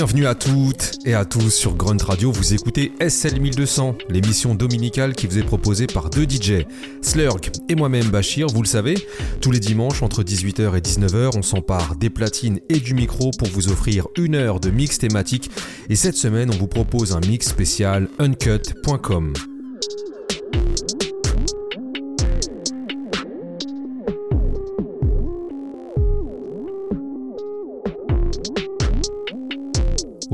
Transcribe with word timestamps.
Bienvenue 0.00 0.26
à 0.26 0.34
toutes 0.34 0.92
et 1.04 1.12
à 1.12 1.26
tous 1.26 1.50
sur 1.50 1.74
Grunt 1.74 2.02
Radio. 2.02 2.32
Vous 2.32 2.54
écoutez 2.54 2.90
SL 3.06 3.38
1200, 3.38 3.98
l'émission 4.08 4.54
dominicale 4.54 5.12
qui 5.12 5.26
vous 5.26 5.36
est 5.36 5.42
proposée 5.42 5.86
par 5.86 6.08
deux 6.08 6.22
DJ, 6.22 6.64
Slurg 7.02 7.50
et 7.68 7.74
moi-même 7.74 8.08
Bachir. 8.08 8.46
Vous 8.46 8.62
le 8.62 8.66
savez, 8.66 8.94
tous 9.42 9.50
les 9.50 9.60
dimanches 9.60 10.02
entre 10.02 10.22
18h 10.22 10.74
et 10.74 10.80
19h, 10.80 11.36
on 11.36 11.42
s'empare 11.42 11.96
des 11.96 12.08
platines 12.08 12.60
et 12.70 12.80
du 12.80 12.94
micro 12.94 13.30
pour 13.38 13.48
vous 13.48 13.68
offrir 13.68 14.06
une 14.16 14.36
heure 14.36 14.58
de 14.58 14.70
mix 14.70 14.98
thématique. 14.98 15.50
Et 15.90 15.96
cette 15.96 16.16
semaine, 16.16 16.50
on 16.50 16.56
vous 16.56 16.66
propose 16.66 17.12
un 17.12 17.20
mix 17.20 17.48
spécial 17.48 18.08
uncut.com. 18.18 19.34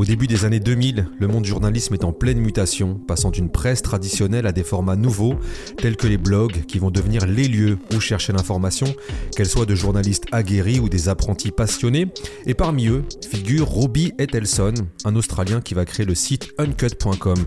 début 0.07 0.29
des 0.29 0.45
années 0.45 0.61
2000, 0.61 1.09
le 1.19 1.27
monde 1.27 1.43
du 1.43 1.49
journalisme 1.49 1.93
est 1.95 2.05
en 2.05 2.13
pleine 2.13 2.39
mutation, 2.39 2.95
passant 2.95 3.33
d'une 3.33 3.51
presse 3.51 3.83
traditionnelle 3.83 4.47
à 4.47 4.53
des 4.53 4.63
formats 4.63 4.95
nouveaux, 4.95 5.35
tels 5.79 5.97
que 5.97 6.07
les 6.07 6.17
blogs, 6.17 6.65
qui 6.67 6.79
vont 6.79 6.93
devenir 6.93 7.27
les 7.27 7.49
lieux 7.49 7.77
où 7.93 7.99
chercher 7.99 8.33
l'information, 8.33 8.87
qu'elle 9.35 9.49
soit 9.49 9.67
de 9.67 9.75
journalistes 9.75 10.27
aguerris 10.31 10.79
ou 10.79 10.89
des 10.89 11.09
apprentis 11.09 11.51
passionnés. 11.51 12.07
Et 12.47 12.55
parmi 12.55 12.87
eux 12.87 13.03
figure 13.29 13.67
Robbie 13.67 14.13
Etelson, 14.21 14.75
un 15.05 15.17
Australien 15.17 15.61
qui 15.61 15.75
va 15.75 15.85
créer 15.85 16.07
le 16.07 16.15
site 16.15 16.53
uncut.com, 16.59 17.39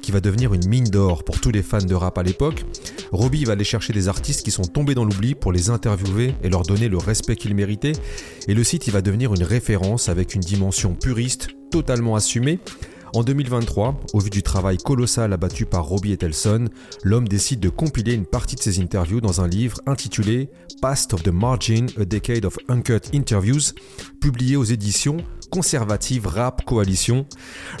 qui 0.00 0.12
va 0.12 0.20
devenir 0.20 0.54
une 0.54 0.68
mine 0.68 0.84
d'or 0.84 1.24
pour 1.24 1.40
tous 1.40 1.50
les 1.50 1.62
fans 1.62 1.78
de 1.78 1.94
rap 1.96 2.16
à 2.16 2.22
l'époque. 2.22 2.64
Robbie 3.10 3.44
va 3.44 3.54
aller 3.54 3.64
chercher 3.64 3.92
des 3.92 4.06
artistes 4.06 4.44
qui 4.44 4.52
sont 4.52 4.62
tombés 4.62 4.94
dans 4.94 5.04
l'oubli 5.04 5.34
pour 5.34 5.50
les 5.50 5.68
interviewer 5.68 6.36
et 6.44 6.48
leur 6.48 6.62
donner 6.62 6.88
le 6.88 6.98
respect 6.98 7.34
qu'ils 7.34 7.56
méritaient. 7.56 7.92
Et 8.46 8.54
le 8.54 8.62
site 8.62 8.88
va 8.90 9.02
devenir 9.02 9.34
une 9.34 9.42
référence 9.42 10.08
avec 10.08 10.36
une 10.36 10.42
dimension 10.42 10.94
puriste, 10.94 11.48
totalement 11.74 12.14
assumé. 12.14 12.60
En 13.14 13.24
2023, 13.24 14.00
au 14.12 14.20
vu 14.20 14.30
du 14.30 14.44
travail 14.44 14.76
colossal 14.76 15.32
abattu 15.32 15.66
par 15.66 15.84
Robbie 15.84 16.12
Etelson, 16.12 16.68
l'homme 17.02 17.26
décide 17.26 17.58
de 17.58 17.68
compiler 17.68 18.14
une 18.14 18.26
partie 18.26 18.54
de 18.54 18.60
ses 18.60 18.78
interviews 18.78 19.20
dans 19.20 19.40
un 19.40 19.48
livre 19.48 19.80
intitulé 19.84 20.50
Past 20.80 21.14
of 21.14 21.24
the 21.24 21.32
Margin, 21.32 21.86
A 22.00 22.04
Decade 22.04 22.44
of 22.44 22.56
Uncut 22.68 23.10
Interviews, 23.12 23.72
publié 24.20 24.54
aux 24.54 24.62
éditions 24.62 25.16
conservative 25.50 26.26
Rap 26.26 26.64
Coalition. 26.64 27.26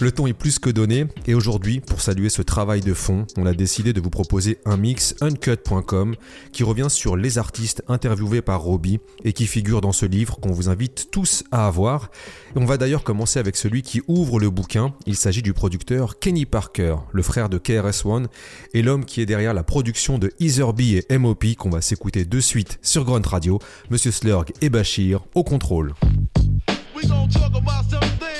Le 0.00 0.12
ton 0.12 0.26
est 0.26 0.32
plus 0.32 0.58
que 0.58 0.70
donné 0.70 1.06
et 1.26 1.34
aujourd'hui, 1.34 1.80
pour 1.80 2.00
saluer 2.00 2.28
ce 2.28 2.42
travail 2.42 2.80
de 2.80 2.94
fond, 2.94 3.26
on 3.36 3.46
a 3.46 3.54
décidé 3.54 3.92
de 3.92 4.00
vous 4.00 4.10
proposer 4.10 4.58
un 4.64 4.76
mix 4.76 5.14
uncut.com 5.20 6.14
qui 6.52 6.64
revient 6.64 6.88
sur 6.88 7.16
les 7.16 7.38
artistes 7.38 7.82
interviewés 7.88 8.42
par 8.42 8.60
Robbie 8.60 9.00
et 9.24 9.32
qui 9.32 9.46
figure 9.46 9.80
dans 9.80 9.92
ce 9.92 10.06
livre 10.06 10.38
qu'on 10.40 10.52
vous 10.52 10.68
invite 10.68 11.08
tous 11.10 11.44
à 11.50 11.66
avoir. 11.66 12.10
Et 12.54 12.58
on 12.58 12.64
va 12.64 12.76
d'ailleurs 12.76 13.04
commencer 13.04 13.38
avec 13.38 13.56
celui 13.56 13.82
qui 13.82 14.02
ouvre 14.08 14.38
le 14.38 14.50
bouquin. 14.50 14.94
Il 15.06 15.16
s'agit 15.16 15.42
du 15.42 15.52
producteur 15.52 16.18
Kenny 16.18 16.46
Parker, 16.46 16.96
le 17.12 17.22
frère 17.22 17.48
de 17.48 17.58
KRS-One 17.58 18.28
et 18.72 18.82
l'homme 18.82 19.04
qui 19.04 19.20
est 19.20 19.26
derrière 19.26 19.54
la 19.54 19.62
production 19.62 20.18
de 20.18 20.32
Etherby 20.40 21.02
et 21.08 21.18
MOP 21.18 21.44
qu'on 21.58 21.70
va 21.70 21.80
s'écouter 21.80 22.24
de 22.24 22.40
suite 22.40 22.78
sur 22.82 23.04
Grunt 23.04 23.26
Radio. 23.26 23.58
Monsieur 23.90 24.10
Slurg 24.10 24.46
et 24.60 24.70
Bachir 24.70 25.20
au 25.34 25.44
contrôle. 25.44 25.94
Gon' 27.08 27.28
talk 27.28 27.54
about 27.54 27.84
some 27.84 28.00
things 28.00 28.33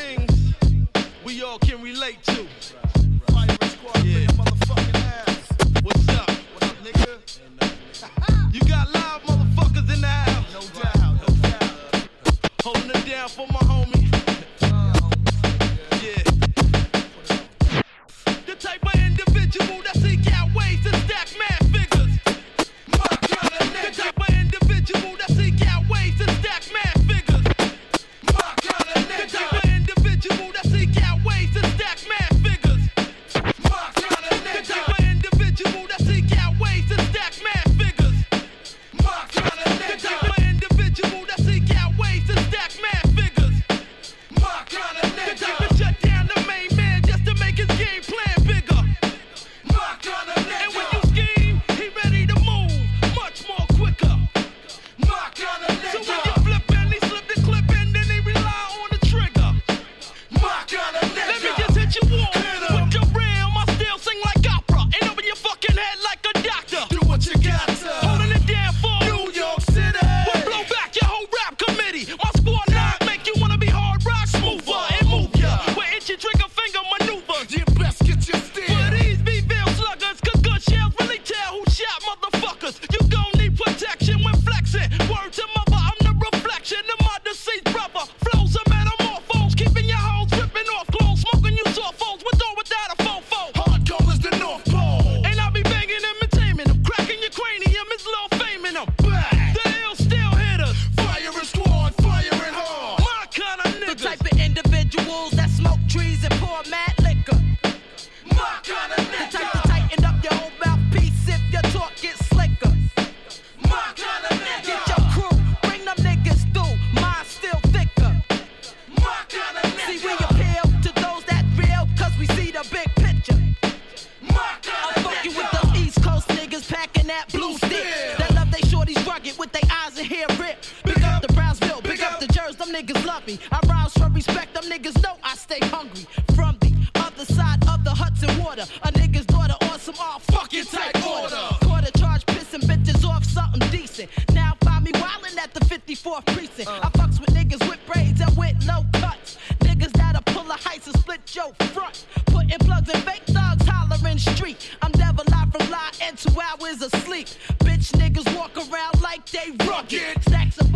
niggas 132.75 133.07
love 133.07 133.25
me. 133.27 133.39
I 133.53 133.61
rise 133.69 133.93
from 133.93 134.13
respect, 134.15 134.53
them 134.55 134.65
niggas 134.65 135.01
know 135.01 135.17
I 135.23 135.37
stay 135.37 135.61
hungry. 135.69 136.07
From 136.35 136.57
the 136.61 136.73
other 136.97 137.25
side 137.25 137.63
of 137.69 137.85
the 137.85 137.91
Hudson 137.91 138.37
water, 138.43 138.65
a 138.83 138.91
nigga's 138.93 139.27
daughter 139.27 139.55
on 139.71 139.79
some 139.79 139.95
all 140.01 140.19
fucking 140.19 140.65
type 140.65 140.97
order. 141.07 141.37
Quarter 141.63 141.93
charge 141.99 142.27
pissing 142.27 142.63
bitches 142.63 143.05
off 143.09 143.25
something 143.25 143.69
decent. 143.71 144.11
Now 144.35 144.55
find 144.65 144.85
me 144.85 144.91
wildin' 144.93 145.39
at 145.39 145.55
the 145.55 145.61
54th 145.61 146.27
precinct. 146.35 146.69
I 146.69 146.89
fucks 146.99 147.21
with 147.21 147.31
niggas 147.31 147.63
with 147.69 147.79
braids 147.87 148.21
and 148.21 148.37
with 148.37 148.57
low 148.67 148.85
cuts. 148.95 149.39
Niggas 149.61 149.93
that'll 149.93 150.23
pull 150.23 150.51
a 150.51 150.57
heist 150.57 150.87
and 150.87 150.99
split 150.99 151.23
your 151.35 151.53
front. 151.73 152.07
Putting 152.27 152.59
plugs 152.59 152.91
in 152.93 153.01
fake 153.03 153.23
thugs 153.27 153.67
hollering 153.69 154.19
street. 154.19 154.59
I'm 154.83 154.91
devil 154.93 155.25
live 155.31 155.53
from 155.53 155.71
lie 155.71 155.93
and 156.03 156.19
two 156.19 156.35
hours 156.41 156.83
of 156.83 156.91
sleep. 157.05 157.29
Bitch 157.63 157.93
niggas 158.01 158.37
walk 158.37 158.57
around 158.57 159.01
like 159.01 159.25
they 159.31 159.53
rugged. 159.65 160.23
Stacks 160.23 160.59
of 160.59 160.74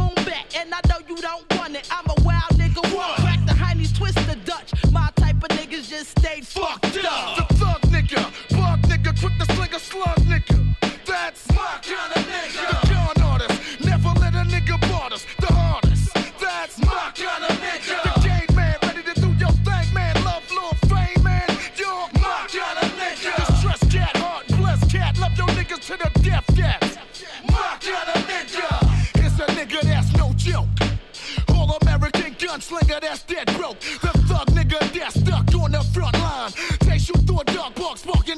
niggas 6.20 6.54
just 6.54 6.87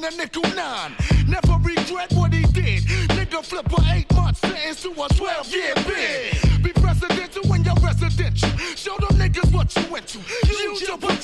sparking 0.01 0.19
a 0.19 0.21
nickel 0.21 0.55
nine. 0.55 0.95
Never 1.27 1.57
regret 1.63 2.11
what 2.13 2.33
he 2.33 2.43
did. 2.53 2.83
Nigga 3.09 3.43
flip 3.43 3.71
a 3.71 3.93
eight 3.93 4.13
month 4.13 4.37
sentence 4.37 4.83
to 4.83 4.89
a 4.91 5.07
12 5.09 5.53
year 5.53 5.73
bid. 5.75 6.63
Be 6.63 6.71
presidential 6.73 7.43
when 7.47 7.63
you're 7.63 7.75
residential. 7.75 8.49
Show 8.75 8.97
them 8.97 9.17
niggas 9.17 9.53
what 9.53 9.75
you 9.75 9.91
went 9.91 10.07
to. 10.07 10.19
Use 10.19 10.81
your 10.81 10.97
potential. 10.97 11.20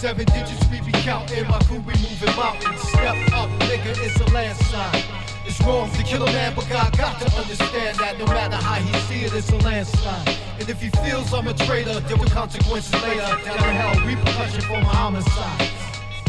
Seven 0.00 0.24
digits 0.24 0.66
we 0.70 0.80
be 0.80 0.92
counting, 0.92 1.46
my 1.46 1.58
crew 1.64 1.76
we 1.80 1.92
moving 1.92 2.34
mountains. 2.34 2.80
Step 2.88 3.14
up, 3.34 3.50
nigga, 3.68 3.92
it's 4.02 4.18
a 4.18 4.24
landslide. 4.32 5.04
It's 5.44 5.60
wrong 5.60 5.90
to 5.90 6.02
kill 6.02 6.22
a 6.22 6.32
man, 6.32 6.54
but 6.56 6.66
God 6.70 6.96
got 6.96 7.20
to 7.20 7.26
understand 7.36 7.98
that 7.98 8.18
no 8.18 8.24
matter 8.24 8.56
how 8.56 8.76
he 8.76 8.98
see 9.00 9.26
it, 9.26 9.34
it's 9.34 9.50
a 9.50 9.56
landslide. 9.58 10.38
And 10.58 10.70
if 10.70 10.80
he 10.80 10.88
feels 11.04 11.34
I'm 11.34 11.48
a 11.48 11.52
traitor, 11.52 12.00
there 12.00 12.16
will 12.16 12.30
consequences 12.30 12.94
later. 13.02 13.20
Down 13.20 13.58
to 13.58 13.72
hell, 13.72 14.06
repercussion 14.06 14.62
for 14.62 14.80
my 14.80 14.88
homicides. 14.88 15.79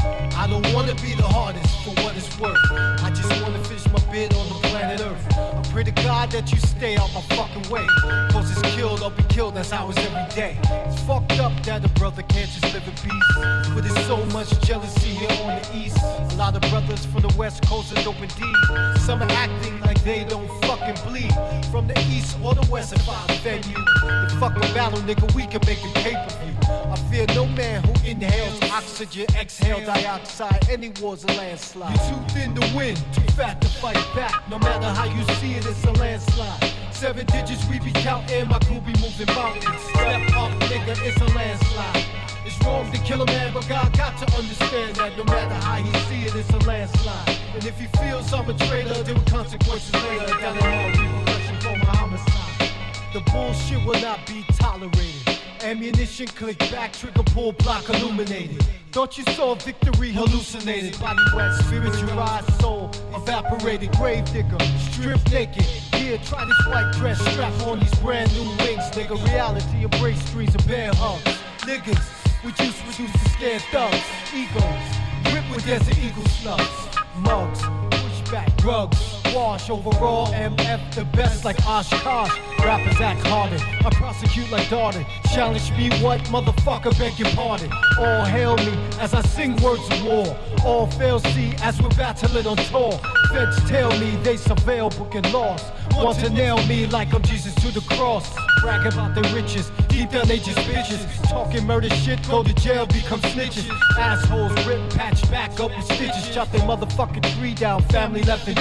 I 0.04 0.48
don't 0.50 0.66
wanna 0.74 0.96
be 0.96 1.14
the 1.14 1.24
hardest 1.24 1.84
for 1.84 1.92
what 2.02 2.16
it's 2.16 2.40
worth. 2.40 2.58
I 2.72 3.12
just 3.12 3.30
wanna 3.42 3.64
finish 3.64 3.86
my 3.92 4.00
bid 4.12 4.34
on 4.34 4.48
the 4.50 4.56
planet 4.68 5.02
Earth. 5.02 5.38
I 5.38 5.62
pray 5.72 5.84
to 5.84 5.92
God 5.92 6.32
that 6.32 6.52
you 6.52 6.60
stay 6.60 6.98
out 6.98 7.14
my 7.14 7.22
fucking 7.36 7.70
way. 7.70 7.86
Cause 8.32 8.50
it's 8.52 8.62
killed, 8.76 9.02
I'll 9.02 9.12
be 9.12 9.24
killed, 9.24 9.56
that's 9.56 9.70
how 9.70 9.90
it's 9.90 9.98
every 10.00 10.36
day. 10.36 10.58
It's 10.88 11.02
fucked 11.04 11.40
up 11.40 11.54
that 11.64 11.86
a 11.86 11.90
brother 12.00 12.24
can't 12.24 12.50
just 12.50 12.74
live 12.74 12.88
in 12.88 12.96
peace. 12.96 13.30
But 13.74 13.84
there's 13.84 14.06
so 14.08 14.26
much 14.28 14.50
jealousy 14.62 15.10
here 15.10 15.30
on 15.44 15.62
the 15.62 15.78
east. 15.78 15.98
A 16.02 16.36
lot 16.36 16.56
of 16.56 16.62
brothers 16.72 17.06
from 17.06 17.22
the 17.22 17.34
west 17.38 17.66
coast 17.68 17.96
are 17.96 18.04
dope 18.04 18.22
indeed. 18.22 19.00
Some 19.02 19.22
are 19.22 19.32
acting 19.32 19.80
like 19.82 20.04
they 20.04 20.24
don't 20.24 20.50
fucking 20.66 20.98
bleed. 21.08 21.34
From 21.72 21.88
the 21.88 21.98
east 22.10 22.38
or 22.44 22.56
the 22.56 22.68
west 22.72 22.94
if 22.94 23.08
I 23.08 23.26
offend 23.30 23.66
you. 23.68 23.76
The 23.76 24.36
fucking 24.40 24.74
battle, 24.74 25.00
nigga, 25.00 25.34
we 25.36 25.46
can 25.46 25.62
make 25.66 25.84
a 25.84 25.92
pay 26.00 26.14
per 26.14 26.30
view. 26.42 26.56
I 26.92 26.96
fear 27.10 27.26
no 27.36 27.46
man 27.46 27.84
who 27.84 27.94
inhales 28.08 28.60
oxygen, 28.72 29.28
exhale 29.40 29.86
dioxide. 29.94 30.70
Any 30.70 30.92
war's 31.02 31.24
a 31.24 31.28
landslide. 31.28 31.94
You 31.94 32.16
too 32.16 32.34
thin 32.34 32.56
to 32.56 32.76
win, 32.76 32.96
too 33.14 33.28
fat 33.36 33.60
to 33.62 33.68
fight 33.68 34.04
back. 34.16 34.48
No 34.50 34.58
matter 34.60 34.88
how 34.88 35.06
you 35.06 35.24
see 35.36 35.54
it, 35.54 35.66
it's 35.66 35.84
a 35.84 35.92
landslide. 35.94 36.72
Seven 36.92 37.26
digits 37.26 37.68
we 37.68 37.80
be 37.80 37.92
counting, 37.92 38.48
my 38.48 38.60
crew 38.60 38.80
be 38.82 38.94
moving 39.02 39.28
mountains. 39.36 39.82
Step 39.92 40.36
up, 40.36 40.52
nigga, 40.70 40.96
it's 41.08 41.20
a 41.22 41.36
landslide. 41.36 42.06
It's 42.46 42.58
wrong 42.64 42.92
to 42.92 43.00
kill 43.00 43.22
a 43.22 43.26
man, 43.26 43.54
but 43.54 43.68
God 43.68 43.96
got 43.98 44.18
to 44.20 44.38
understand 44.38 44.96
that 44.96 45.18
no 45.18 45.24
matter 45.26 45.56
how 45.66 45.76
he 45.76 45.92
see 46.08 46.22
it, 46.28 46.36
it's 46.36 46.50
a 46.50 46.60
landslide. 46.68 47.38
And 47.54 47.66
if 47.66 47.80
he 47.80 47.88
feels 48.00 48.32
I'm 48.34 48.50
a 48.50 48.54
traitor, 48.54 49.04
there 49.04 49.16
will 49.16 49.22
consequences 49.24 49.94
later. 49.94 50.28
Down 50.40 50.56
the 50.58 50.64
hell, 50.64 50.90
repercussion 50.90 51.56
for 51.62 51.78
my 51.86 51.96
homicide. 51.96 52.72
The 53.14 53.22
bullshit 53.32 53.86
will 53.86 54.02
not 54.02 54.26
be 54.26 54.46
tolerated. 54.54 55.40
Ammunition 55.64 56.28
click 56.28 56.58
back, 56.72 56.94
trigger 56.94 57.24
pull, 57.24 57.52
block 57.52 57.88
illuminated. 57.90 58.66
Thought 58.92 59.18
you 59.18 59.24
saw 59.36 59.56
victory 59.56 60.12
hallucinated. 60.12 61.00
Body 61.00 61.24
wet, 61.34 61.54
spiritualized 61.64 62.60
soul 62.60 62.92
evaporated. 63.16 63.90
Grave 63.94 64.26
digger, 64.34 64.58
strip 64.92 65.32
naked. 65.32 65.64
Here, 65.64 66.18
try 66.26 66.44
this 66.44 66.68
white 66.68 66.92
dress, 66.98 67.18
strap 67.32 67.54
on 67.68 67.80
these 67.80 67.96
brand 68.00 68.34
new 68.34 68.44
wings. 68.58 68.84
Nigga, 68.92 69.16
reality 69.30 69.86
embrace 69.86 70.22
streets 70.26 70.56
of 70.56 70.68
bear 70.68 70.92
hugs. 70.96 71.24
Niggas, 71.60 72.04
we 72.44 72.52
just 72.52 72.84
reduce 72.86 73.14
to 73.14 73.30
scared 73.30 73.62
thugs. 73.72 74.04
Egos, 74.36 75.34
whip 75.34 75.50
with 75.50 75.66
desert 75.66 75.98
eagle 75.98 76.26
slugs. 76.26 76.98
Mugs, 77.16 77.62
pushback, 77.62 78.54
drugs. 78.58 79.21
Wash 79.34 79.70
overall, 79.70 80.28
MF 80.28 80.94
the 80.94 81.06
best 81.06 81.46
like 81.46 81.58
Oshkosh. 81.66 82.38
Rappers 82.60 83.00
act 83.00 83.26
hardened. 83.28 83.64
I 83.86 83.90
prosecute 83.92 84.50
like 84.52 84.68
Darden. 84.68 85.06
Challenge 85.34 85.72
me, 85.72 85.90
what 86.04 86.20
motherfucker? 86.26 86.98
Beg 87.00 87.18
your 87.18 87.30
pardon. 87.30 87.72
All 87.98 88.26
hail 88.26 88.58
me 88.58 88.74
as 89.00 89.14
I 89.14 89.22
sing 89.22 89.56
words 89.62 89.88
of 89.90 90.04
war. 90.04 90.38
All 90.66 90.88
fail 90.88 91.20
see 91.20 91.54
as 91.62 91.82
we're 91.82 91.90
battling 91.90 92.46
on 92.46 92.58
tour. 92.58 92.92
Feds 93.32 93.64
tell 93.70 93.90
me 94.00 94.18
they 94.18 94.36
surveil, 94.36 94.96
booking 94.98 95.32
lost. 95.32 95.72
Want 95.96 96.20
to 96.20 96.30
nail 96.30 96.58
me 96.68 96.88
like 96.88 97.14
I'm 97.14 97.22
Jesus 97.22 97.56
to 97.56 97.72
the 97.72 97.82
cross. 97.96 98.30
Brag 98.62 98.86
about 98.86 99.16
their 99.16 99.34
riches, 99.34 99.72
deep 99.88 100.12
down 100.12 100.28
they 100.28 100.40
just 100.40 100.58
bitches. 100.60 101.30
Talking 101.30 101.66
murder 101.66 101.90
shit, 101.90 102.20
go 102.28 102.44
to 102.44 102.54
jail, 102.56 102.86
become 102.86 103.22
snitches. 103.22 103.70
Assholes 103.98 104.54
rip, 104.68 104.82
patch 104.92 105.22
back 105.32 105.58
up 105.60 105.72
with 105.76 105.86
stitches. 105.86 106.30
Chop 106.34 106.52
their 106.52 106.62
motherfucking 106.62 107.40
tree 107.40 107.54
down, 107.54 107.82
family 107.84 108.24
left 108.24 108.48
in. 108.48 108.56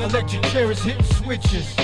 Electric 0.00 0.42
chair 0.52 0.70
is 0.70 0.80
hitting 0.82 1.02
switches. 1.04 1.74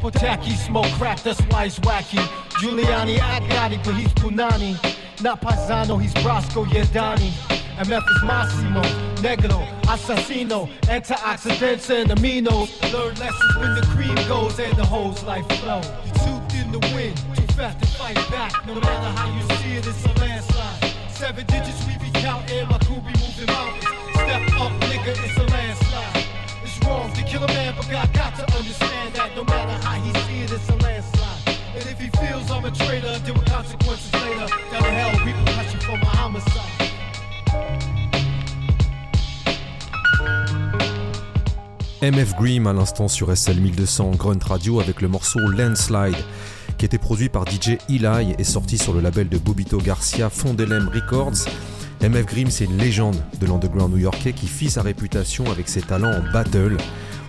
Pataki 0.00 0.56
smoke 0.56 0.86
crack, 0.92 1.20
that's 1.22 1.40
why 1.50 1.64
he's 1.64 1.78
wacky. 1.80 2.18
Giuliani 2.60 3.20
I 3.20 3.40
got 3.40 3.48
naughty, 3.48 3.76
but 3.84 3.94
he's 3.94 4.12
Punani. 4.14 4.74
Not 5.22 5.42
Paisano, 5.42 6.00
he's 6.00 6.14
Brasco, 6.14 6.64
yeah, 6.72 6.84
Donnie. 6.92 7.32
MF 7.76 8.02
is 8.16 8.22
Massimo, 8.22 8.82
Negro, 9.16 9.66
Assassino, 9.82 10.68
antioxidants 10.84 11.90
and 11.90 12.10
aminos. 12.10 12.70
Learn 12.92 13.14
lessons 13.16 13.56
when 13.56 13.74
the 13.74 13.82
cream 13.92 14.14
goes 14.26 14.58
and 14.58 14.76
the 14.76 14.84
hoes 14.84 15.22
life 15.24 15.46
flow. 15.60 15.80
You 16.06 16.12
too 16.12 16.40
thin 16.48 16.72
to 16.72 16.94
win, 16.94 17.14
too 17.34 17.52
fast 17.54 17.80
to 17.80 17.86
fight 17.86 18.16
back. 18.30 18.66
No 18.66 18.74
matter 18.74 19.18
how 19.18 19.28
you 19.36 19.42
see 19.58 19.74
it, 19.74 19.86
it's 19.86 20.04
a 20.06 20.12
landslide. 20.20 20.92
Seven 21.10 21.44
digits 21.46 21.86
we 21.86 21.98
be 21.98 22.10
counting, 22.12 22.66
my 22.68 22.78
crew 22.78 22.96
be 22.96 23.12
moving 23.20 23.46
mountains. 23.46 23.84
Step 24.14 24.42
up, 24.58 24.72
nigga, 24.88 25.24
it's 25.24 25.36
a 25.36 25.44
landslide. 25.44 26.17
MF 42.00 42.36
Grimm 42.36 42.66
à 42.66 42.72
l'instant 42.72 43.08
sur 43.08 43.36
SL 43.36 43.60
1200 43.60 44.12
Grunt 44.12 44.38
Radio 44.42 44.80
avec 44.80 45.02
le 45.02 45.08
morceau 45.08 45.40
Landslide 45.40 46.16
qui 46.78 46.84
était 46.86 46.98
produit 46.98 47.28
par 47.28 47.44
DJ 47.44 47.78
Eli 47.88 48.34
et 48.38 48.44
sorti 48.44 48.78
sur 48.78 48.92
le 48.92 49.00
label 49.00 49.28
de 49.28 49.36
Bobito 49.36 49.78
Garcia 49.78 50.30
Fondelem 50.30 50.88
Records. 50.94 51.48
MF 52.00 52.26
Grimm 52.26 52.50
c'est 52.50 52.64
une 52.64 52.78
légende 52.78 53.16
de 53.40 53.46
l'underground 53.46 53.92
new-yorkais 53.92 54.32
qui 54.32 54.46
fit 54.46 54.70
sa 54.70 54.82
réputation 54.82 55.50
avec 55.50 55.68
ses 55.68 55.80
talents 55.80 56.12
en 56.12 56.32
battle 56.32 56.76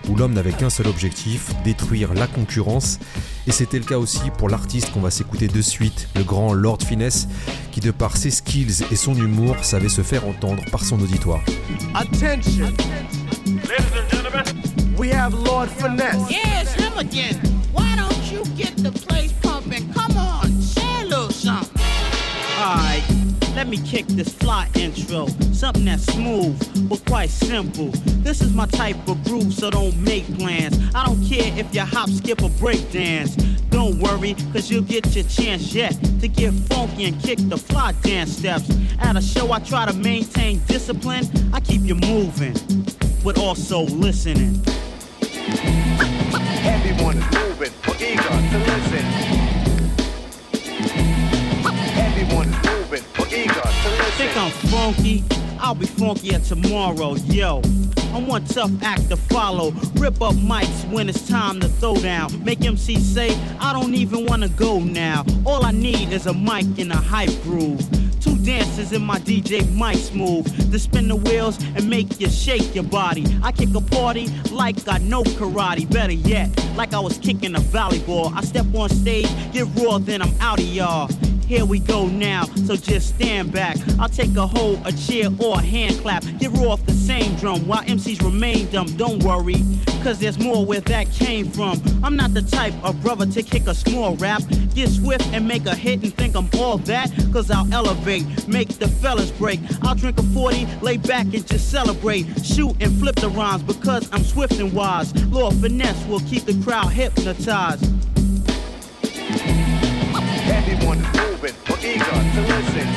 où 0.08 0.16
l'homme 0.16 0.32
n'avait 0.32 0.52
qu'un 0.52 0.70
seul 0.70 0.86
objectif, 0.86 1.50
détruire 1.62 2.14
la 2.14 2.26
concurrence. 2.26 2.98
Et 3.46 3.52
c'était 3.52 3.78
le 3.78 3.84
cas 3.84 3.98
aussi 3.98 4.30
pour 4.38 4.48
l'artiste 4.48 4.92
qu'on 4.92 5.00
va 5.00 5.10
s'écouter 5.10 5.46
de 5.46 5.60
suite, 5.60 6.08
le 6.16 6.24
grand 6.24 6.52
Lord 6.52 6.78
Finesse, 6.82 7.28
qui 7.70 7.80
de 7.80 7.90
par 7.90 8.16
ses 8.16 8.30
skills 8.30 8.84
et 8.90 8.96
son 8.96 9.14
humour 9.14 9.56
savait 9.62 9.88
se 9.88 10.02
faire 10.02 10.26
entendre 10.26 10.62
par 10.70 10.84
son 10.84 11.00
auditoire. 11.00 11.40
Attention. 11.94 12.72
Ladies 13.46 13.92
and 13.94 14.10
gentlemen, 14.10 14.44
We 15.00 15.10
have 15.12 15.32
Lord 15.32 15.70
Finesse. 15.70 16.28
Him 16.28 16.98
again. 16.98 17.40
Why 17.72 17.96
don't 17.96 18.30
you 18.30 18.42
get 18.54 18.76
the 18.76 18.92
let 23.60 23.68
me 23.68 23.76
kick 23.76 24.06
this 24.06 24.32
fly 24.32 24.66
intro. 24.74 25.26
Something 25.52 25.84
that's 25.84 26.06
smooth, 26.14 26.88
but 26.88 27.04
quite 27.04 27.28
simple. 27.28 27.88
This 28.24 28.40
is 28.40 28.54
my 28.54 28.64
type 28.64 28.96
of 29.06 29.22
groove, 29.22 29.52
so 29.52 29.68
don't 29.68 29.94
make 29.98 30.24
plans. 30.38 30.78
I 30.94 31.04
don't 31.04 31.22
care 31.26 31.52
if 31.58 31.74
you 31.74 31.82
hop, 31.82 32.08
skip, 32.08 32.42
or 32.42 32.48
break 32.58 32.90
dance. 32.90 33.36
Don't 33.68 33.98
worry, 33.98 34.34
cause 34.54 34.70
you'll 34.70 34.80
get 34.80 35.14
your 35.14 35.24
chance 35.24 35.74
yet 35.74 35.92
to 36.20 36.26
get 36.26 36.54
funky 36.70 37.04
and 37.04 37.22
kick 37.22 37.38
the 37.50 37.58
fly 37.58 37.92
dance 38.00 38.38
steps. 38.38 38.66
At 38.98 39.16
a 39.16 39.20
show, 39.20 39.52
I 39.52 39.58
try 39.58 39.84
to 39.84 39.92
maintain 39.92 40.62
discipline. 40.66 41.26
I 41.52 41.60
keep 41.60 41.82
you 41.82 41.96
moving, 41.96 42.54
but 43.22 43.36
also 43.36 43.82
listening. 43.82 44.58
Everyone 46.64 47.18
is 47.18 47.49
moving. 54.50 54.70
funky, 54.70 55.24
I'll 55.58 55.74
be 55.74 55.86
funkier 55.86 56.46
tomorrow, 56.46 57.14
yo. 57.26 57.62
I'm 58.12 58.26
one 58.26 58.44
tough 58.44 58.70
act 58.82 59.08
to 59.10 59.16
follow. 59.16 59.70
Rip 59.94 60.20
up 60.20 60.34
mics 60.34 60.90
when 60.90 61.08
it's 61.08 61.28
time 61.28 61.60
to 61.60 61.68
throw 61.68 61.94
down. 61.96 62.42
Make 62.44 62.64
MC 62.64 62.98
say, 62.98 63.38
I 63.60 63.72
don't 63.72 63.94
even 63.94 64.26
wanna 64.26 64.48
go 64.48 64.80
now. 64.80 65.24
All 65.46 65.64
I 65.64 65.70
need 65.70 66.12
is 66.12 66.26
a 66.26 66.34
mic 66.34 66.78
and 66.78 66.92
a 66.92 66.96
hype 66.96 67.30
groove. 67.42 67.80
Two 68.20 68.36
dancers 68.38 68.92
in 68.92 69.02
my 69.02 69.18
DJ 69.18 69.64
mic 69.76 70.14
move 70.14 70.44
to 70.70 70.78
spin 70.78 71.08
the 71.08 71.16
wheels 71.16 71.62
and 71.76 71.88
make 71.88 72.20
you 72.20 72.28
shake 72.28 72.74
your 72.74 72.84
body. 72.84 73.24
I 73.42 73.52
kick 73.52 73.74
a 73.74 73.80
party 73.80 74.26
like 74.50 74.76
I 74.88 74.98
know 74.98 75.22
karate. 75.22 75.90
Better 75.90 76.12
yet, 76.12 76.50
like 76.76 76.94
I 76.94 76.98
was 76.98 77.18
kicking 77.18 77.54
a 77.54 77.60
volleyball. 77.60 78.34
I 78.34 78.42
step 78.42 78.66
on 78.74 78.88
stage, 78.88 79.28
get 79.52 79.66
raw, 79.76 79.98
then 79.98 80.20
I'm 80.20 80.34
out 80.40 80.58
of 80.58 80.66
y'all. 80.66 81.08
Here 81.50 81.64
we 81.64 81.80
go 81.80 82.06
now, 82.06 82.44
so 82.44 82.76
just 82.76 83.16
stand 83.16 83.50
back. 83.50 83.76
I'll 83.98 84.08
take 84.08 84.36
a 84.36 84.46
hold, 84.46 84.86
a 84.86 84.92
cheer, 84.92 85.30
or 85.40 85.58
a 85.58 85.60
hand 85.60 85.96
clap. 85.98 86.22
Get 86.38 86.52
raw 86.52 86.74
off 86.74 86.86
the 86.86 86.92
same 86.92 87.34
drum 87.38 87.66
while 87.66 87.82
MCs 87.82 88.22
remain 88.22 88.70
dumb. 88.70 88.86
Don't 88.96 89.20
worry, 89.24 89.56
cause 90.04 90.20
there's 90.20 90.38
more 90.38 90.64
where 90.64 90.80
that 90.82 91.10
came 91.10 91.50
from. 91.50 91.82
I'm 92.04 92.14
not 92.14 92.34
the 92.34 92.42
type 92.42 92.72
of 92.84 93.02
brother 93.02 93.26
to 93.26 93.42
kick 93.42 93.66
a 93.66 93.74
small 93.74 94.14
rap. 94.14 94.42
Get 94.76 94.90
swift 94.90 95.26
and 95.32 95.48
make 95.48 95.66
a 95.66 95.74
hit 95.74 96.04
and 96.04 96.14
think 96.14 96.36
I'm 96.36 96.48
all 96.56 96.78
that. 96.78 97.10
Cause 97.32 97.50
I'll 97.50 97.66
elevate, 97.74 98.46
make 98.46 98.68
the 98.78 98.86
fellas 98.86 99.32
break. 99.32 99.58
I'll 99.82 99.96
drink 99.96 100.20
a 100.20 100.22
40, 100.22 100.66
lay 100.82 100.98
back 100.98 101.24
and 101.34 101.44
just 101.44 101.68
celebrate. 101.68 102.26
Shoot 102.44 102.76
and 102.78 102.96
flip 103.00 103.16
the 103.16 103.28
rhymes 103.28 103.64
because 103.64 104.08
I'm 104.12 104.22
swift 104.22 104.60
and 104.60 104.72
wise. 104.72 105.12
Lord 105.26 105.56
Finesse 105.56 106.06
will 106.06 106.20
keep 106.20 106.44
the 106.44 106.54
crowd 106.62 106.92
hypnotized. 106.92 107.84
Is 110.90 110.96
moving 110.96 111.54
or 111.70 111.78
eager 111.86 112.18
to 112.34 112.40
listen. 112.50 112.88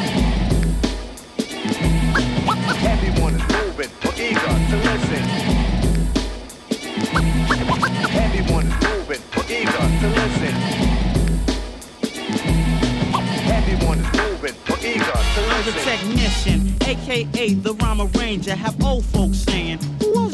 Everyone 2.84 3.36
is 3.36 3.46
moving 3.54 3.92
or 4.04 4.14
eager 4.18 4.56
to 4.70 4.78
listen. 4.88 5.24
Everyone 8.18 8.66
is 8.66 8.76
moving 8.84 9.24
or 9.38 9.44
eager 9.48 9.86
to 10.02 10.08
listen. 10.18 10.56
Everyone 13.52 14.00
is 14.00 14.10
moving 14.18 14.58
or 14.72 14.78
eager 14.82 15.14
to 15.14 15.42
I'm 15.54 15.64
the 15.64 15.72
technician, 15.84 16.60
aka 16.82 17.54
the 17.54 17.74
rhyme 17.76 18.02
arranger. 18.02 18.56
Have 18.56 18.84
old 18.84 19.06
folks 19.06 19.46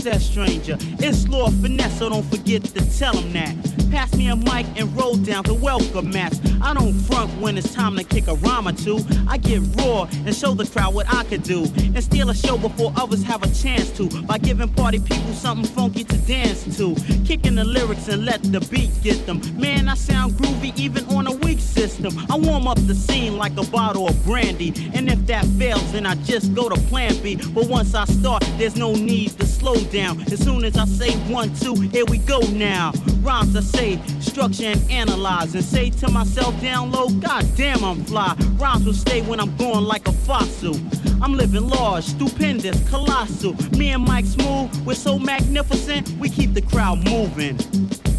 that 0.03 0.21
stranger? 0.21 0.77
It's 0.99 1.27
Lord 1.27 1.53
Finesse, 1.53 1.99
so 1.99 2.09
don't 2.09 2.25
forget 2.25 2.63
to 2.63 2.97
tell 2.97 3.15
him 3.15 3.33
that. 3.33 3.55
Pass 3.91 4.15
me 4.15 4.29
a 4.29 4.35
mic 4.35 4.65
and 4.75 4.95
roll 4.95 5.15
down 5.15 5.43
the 5.43 5.53
welcome 5.53 6.11
mats. 6.11 6.39
I 6.61 6.73
don't 6.73 6.93
front 6.93 7.31
when 7.41 7.57
it's 7.57 7.73
time 7.73 7.95
to 7.97 8.03
kick 8.03 8.27
a 8.27 8.35
rhyme 8.35 8.67
or 8.67 8.71
two. 8.71 8.99
I 9.27 9.37
get 9.37 9.61
raw 9.77 10.07
and 10.25 10.35
show 10.35 10.53
the 10.53 10.65
crowd 10.65 10.93
what 10.93 11.11
I 11.11 11.23
could 11.23 11.43
do. 11.43 11.63
And 11.63 12.03
steal 12.03 12.29
a 12.29 12.35
show 12.35 12.57
before 12.57 12.93
others 12.95 13.23
have 13.23 13.41
a 13.43 13.51
chance 13.53 13.89
to. 13.97 14.07
By 14.23 14.37
giving 14.37 14.69
party 14.73 14.99
people 14.99 15.33
something 15.33 15.65
funky 15.65 16.03
to 16.03 16.17
dance 16.17 16.77
to. 16.77 16.95
Kicking 17.25 17.55
the 17.55 17.63
lyrics 17.63 18.07
and 18.07 18.25
let 18.25 18.43
the 18.43 18.59
beat 18.71 18.91
get 19.01 19.25
them. 19.25 19.41
Man, 19.59 19.89
I 19.89 19.95
sound 19.95 20.33
groovy 20.33 20.77
even 20.77 21.05
on 21.05 21.25
a 21.27 21.31
weak 21.31 21.59
system. 21.59 22.13
I 22.29 22.37
warm 22.37 22.67
up 22.67 22.77
the 22.85 22.95
scene 22.95 23.37
like 23.37 23.57
a 23.57 23.63
bottle 23.63 24.07
of 24.07 24.23
brandy. 24.25 24.91
And 24.93 25.09
if 25.09 25.25
that 25.27 25.45
fails, 25.57 25.91
then 25.91 26.05
I 26.05 26.15
just 26.15 26.53
go 26.53 26.69
to 26.69 26.79
plan 26.89 27.17
B. 27.23 27.35
But 27.35 27.67
once 27.67 27.95
I 27.95 28.05
start, 28.05 28.43
there's 28.57 28.75
no 28.75 28.93
need 28.93 29.31
to 29.39 29.45
slow 29.47 29.75
down. 29.91 30.21
As 30.31 30.39
soon 30.39 30.63
as 30.63 30.77
I 30.77 30.85
say 30.85 31.11
one, 31.31 31.53
two, 31.55 31.75
here 31.75 32.05
we 32.05 32.17
go 32.19 32.39
now. 32.51 32.91
Rhymes 33.21 33.55
I 33.55 33.61
say, 33.61 33.99
structure 34.19 34.65
and 34.65 34.91
analyze. 34.91 35.55
And 35.55 35.63
say 35.63 35.89
to 35.91 36.09
myself 36.09 36.59
down 36.61 36.91
low, 36.91 37.09
God 37.09 37.45
damn, 37.55 37.83
I'm 37.83 38.03
fly. 38.05 38.35
Rhymes 38.57 38.85
will 38.85 38.93
stay 38.93 39.21
when 39.21 39.39
I'm 39.39 39.55
going 39.57 39.83
like 39.85 40.07
a 40.07 40.11
fossil. 40.11 40.75
I'm 41.21 41.33
living 41.33 41.67
large, 41.67 42.05
stupendous, 42.05 42.89
colossal. 42.89 43.53
Me 43.77 43.91
and 43.91 44.03
Mike 44.03 44.25
Smooth, 44.25 44.73
we're 44.85 44.93
so 44.93 45.19
magnificent, 45.19 46.09
we 46.19 46.29
keep 46.29 46.53
the 46.53 46.61
crowd 46.61 47.03
moving, 47.05 47.57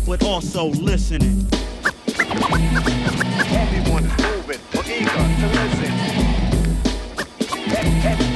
but 0.06 0.22
also 0.24 0.66
listening. 0.66 1.46
Everyone 3.52 4.04
moving 4.04 4.60
eager 4.86 5.10
to 5.10 5.46
listen. 5.54 5.92
Ev- 7.72 8.04
ev- 8.04 8.29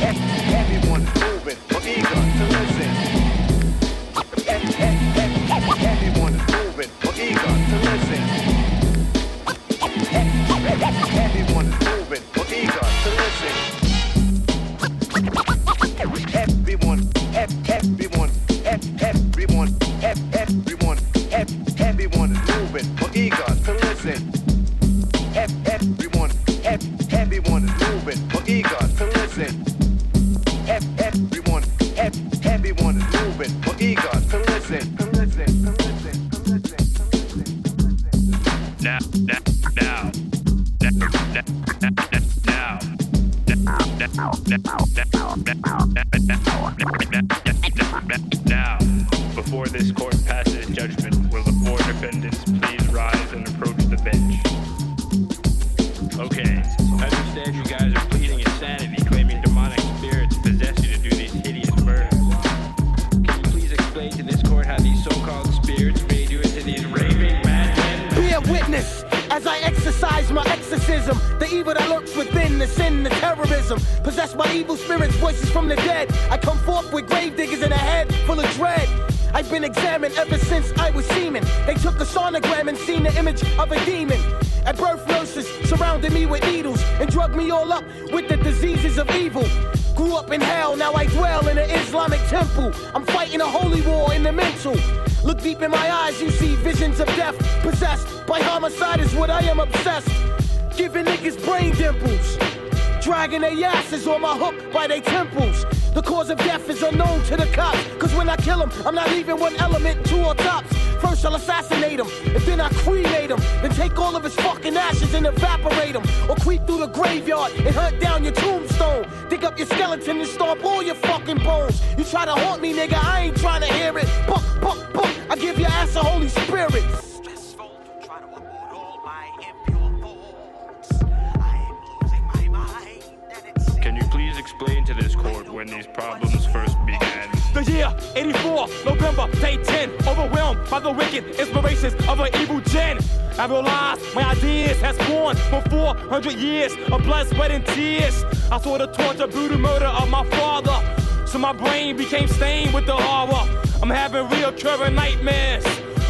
year 137.85 137.97
84, 138.17 138.69
November, 138.85 139.29
day 139.41 139.57
10. 139.63 139.91
Overwhelmed 140.07 140.59
by 140.71 140.81
the 140.81 140.91
wicked 140.91 141.25
inspirations 141.39 141.95
of 142.09 142.21
an 142.21 142.29
evil 142.41 142.61
gen. 142.61 142.99
I 143.39 143.47
realized 143.47 144.15
my 144.15 144.31
ideas 144.31 144.81
has 144.81 144.97
born 145.09 145.37
for 145.37 145.61
400 145.71 146.33
years 146.35 146.73
of 146.93 147.03
blood, 147.03 147.27
sweat, 147.29 147.51
and 147.51 147.67
tears. 147.67 148.25
I 148.51 148.59
saw 148.61 148.79
the 148.79 148.87
torture, 148.87 149.27
brutal 149.27 149.59
murder 149.59 149.87
of 149.87 150.09
my 150.09 150.25
father. 150.31 150.79
So 151.27 151.39
my 151.39 151.53
brain 151.53 151.97
became 151.97 152.29
stained 152.29 152.73
with 152.75 152.87
the 152.87 152.97
horror. 152.97 153.49
I'm 153.83 153.91
having 153.91 154.27
reoccurring 154.29 154.95
nightmares 154.95 155.65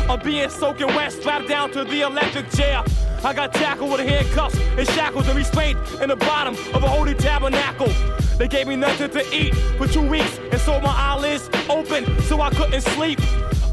of 0.08 0.22
being 0.22 0.50
soaking 0.50 0.88
wet, 0.88 1.12
strapped 1.12 1.48
down 1.48 1.70
to 1.72 1.84
the 1.84 2.02
electric 2.02 2.50
chair. 2.50 2.84
I 3.24 3.32
got 3.32 3.54
tackled 3.54 3.90
with 3.90 4.00
handcuffs 4.00 4.58
and 4.76 4.86
shackles 4.88 5.26
and 5.28 5.38
restrained 5.38 5.78
in 6.02 6.10
the 6.10 6.16
bottom 6.16 6.54
of 6.74 6.82
a 6.84 6.88
holy 6.88 7.14
tabernacle. 7.14 7.90
They 8.36 8.48
gave 8.48 8.66
me 8.66 8.76
nothing 8.76 9.10
to 9.12 9.34
eat 9.34 9.54
for 9.78 9.86
two 9.86 10.06
weeks 10.06 10.38
and 10.52 10.60
so 10.60 10.78
my 10.80 10.92
eyelids 10.94 11.48
open 11.70 12.04
so 12.24 12.42
I 12.42 12.50
couldn't 12.50 12.82
sleep. 12.82 13.18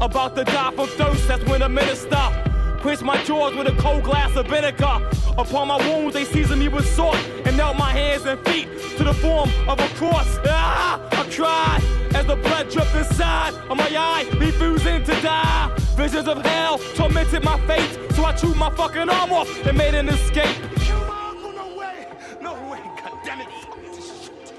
About 0.00 0.36
to 0.36 0.44
die 0.44 0.72
from 0.72 0.88
thirst, 0.88 1.28
that's 1.28 1.44
when 1.44 1.60
the 1.60 1.68
minister 1.68 2.51
quenched 2.82 3.04
my 3.04 3.22
jaws 3.22 3.54
with 3.54 3.68
a 3.68 3.76
cold 3.80 4.02
glass 4.02 4.34
of 4.36 4.48
vinegar. 4.48 5.08
Upon 5.38 5.68
my 5.68 5.78
wounds, 5.88 6.14
they 6.14 6.24
seasoned 6.24 6.58
me 6.58 6.66
with 6.66 6.86
salt 6.86 7.16
and 7.46 7.56
knelt 7.56 7.78
my 7.78 7.92
hands 7.92 8.26
and 8.26 8.38
feet 8.44 8.66
to 8.96 9.04
the 9.04 9.14
form 9.14 9.48
of 9.68 9.78
a 9.78 9.88
cross. 9.94 10.38
Ah! 10.46 11.00
I 11.12 11.30
cried 11.30 11.80
as 12.16 12.26
the 12.26 12.34
blood 12.34 12.68
dripped 12.70 12.94
inside 12.96 13.54
of 13.70 13.76
my 13.76 13.88
eye, 13.96 14.26
refusing 14.36 15.04
to 15.04 15.12
die. 15.22 15.72
Visions 15.96 16.26
of 16.26 16.44
hell 16.44 16.78
tormented 16.96 17.44
my 17.44 17.56
fate, 17.68 17.96
so 18.14 18.24
I 18.24 18.32
chewed 18.32 18.56
my 18.56 18.70
fucking 18.70 19.08
arm 19.08 19.32
off 19.32 19.48
and 19.64 19.78
made 19.78 19.94
an 19.94 20.08
escape. 20.08 20.56
No 20.88 21.76
way. 21.78 22.08
No 22.40 22.54
way. 22.68 22.80
God 23.00 23.16
damn 23.24 23.42
it. 23.42 23.48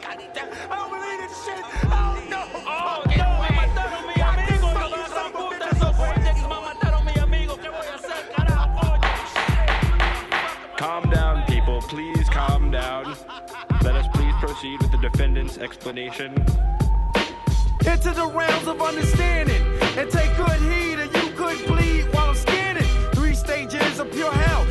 God 0.02 0.18
damn 0.34 0.48
it. 0.48 0.54
I 0.72 0.76
don't 0.78 0.90
believe 0.90 1.20
this 1.28 1.46
shit. 1.46 1.64
Oh, 1.92 2.26
no. 2.30 2.42
Oh, 2.66 3.13
Calm 10.84 11.10
down, 11.10 11.46
people. 11.46 11.82
Please 11.84 12.28
calm 12.28 12.70
down. 12.70 13.16
Let 13.84 13.96
us 13.96 14.06
please 14.14 14.34
proceed 14.42 14.82
with 14.82 14.92
the 14.92 14.98
defendant's 14.98 15.58
explanation. 15.58 16.34
into 17.88 18.12
the 18.12 18.30
realms 18.36 18.68
of 18.68 18.82
understanding 18.82 19.64
and 19.98 20.12
take 20.12 20.36
good 20.36 20.60
heed 20.60 21.00
or 21.00 21.06
you 21.06 21.32
could 21.38 21.66
bleed 21.68 22.14
while 22.14 22.32
I'm 22.32 22.36
scanning. 22.36 22.84
Three 23.14 23.34
stages 23.34 23.98
of 23.98 24.12
pure 24.12 24.34
hell, 24.34 24.66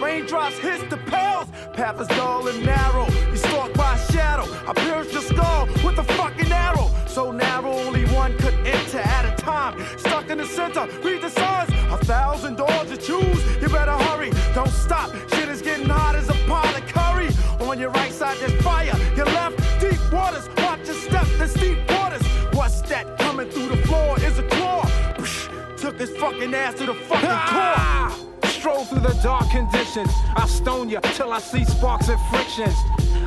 raindrops 0.00 0.58
hit 0.58 0.88
the 0.90 0.96
pales. 0.96 1.48
Path 1.72 2.00
is 2.00 2.08
dull 2.08 2.48
and 2.48 2.64
narrow. 2.64 3.06
You 3.30 3.36
stalked 3.36 3.74
by 3.74 3.96
shadow. 4.10 4.46
I 4.66 4.72
pierced 4.74 5.12
your 5.12 5.22
skull 5.22 5.66
with 5.84 5.98
a 5.98 6.04
fucking 6.04 6.50
arrow. 6.52 6.90
So 7.06 7.32
narrow, 7.32 7.72
only 7.72 8.04
one 8.06 8.36
could 8.38 8.54
enter 8.66 8.98
at 8.98 9.24
a 9.26 9.42
time. 9.42 9.80
Stuck 9.98 10.30
in 10.30 10.38
the 10.38 10.46
center, 10.46 10.86
read 11.02 11.22
the 11.22 11.30
signs. 11.30 11.70
A 11.90 11.98
thousand 12.04 12.56
doors 12.56 12.88
to 12.90 12.96
choose. 12.96 13.40
You 13.60 13.68
better 13.68 13.92
hurry. 13.92 14.30
Don't 14.54 14.70
stop. 14.70 15.10
Shit 15.30 15.48
is 15.48 15.62
getting 15.62 15.88
hot 15.88 16.14
as 16.14 16.28
a 16.28 16.34
pot 16.46 16.76
of 16.76 16.86
curry. 16.86 17.28
On 17.68 17.78
your 17.78 17.90
right 17.90 18.12
side, 18.12 18.36
there's 18.38 18.60
fire. 18.62 18.96
Your 19.16 19.26
left, 19.26 19.56
deep 19.80 20.00
waters. 20.12 20.48
Watch 20.56 20.86
your 20.86 20.96
step, 20.96 21.26
there's 21.38 21.54
deep 21.54 21.78
waters. 21.90 22.22
What's 22.52 22.80
that 22.82 23.18
coming 23.18 23.48
through 23.50 23.68
the 23.68 23.76
floor? 23.86 24.18
Is 24.20 24.38
a 24.38 24.42
claw. 24.48 24.82
Psh, 25.18 25.78
took 25.78 25.98
his 25.98 26.10
fucking 26.16 26.54
ass 26.54 26.74
to 26.74 26.86
the 26.86 26.94
fucking 26.94 27.28
core. 27.28 27.74
Ah! 27.76 28.29
Stroll 28.60 28.84
through 28.84 29.00
the 29.00 29.18
dark 29.22 29.48
conditions. 29.48 30.10
I 30.36 30.46
stone 30.46 30.90
you 30.90 31.00
till 31.14 31.32
I 31.32 31.38
see 31.38 31.64
sparks 31.64 32.10
and 32.10 32.20
frictions. 32.28 32.74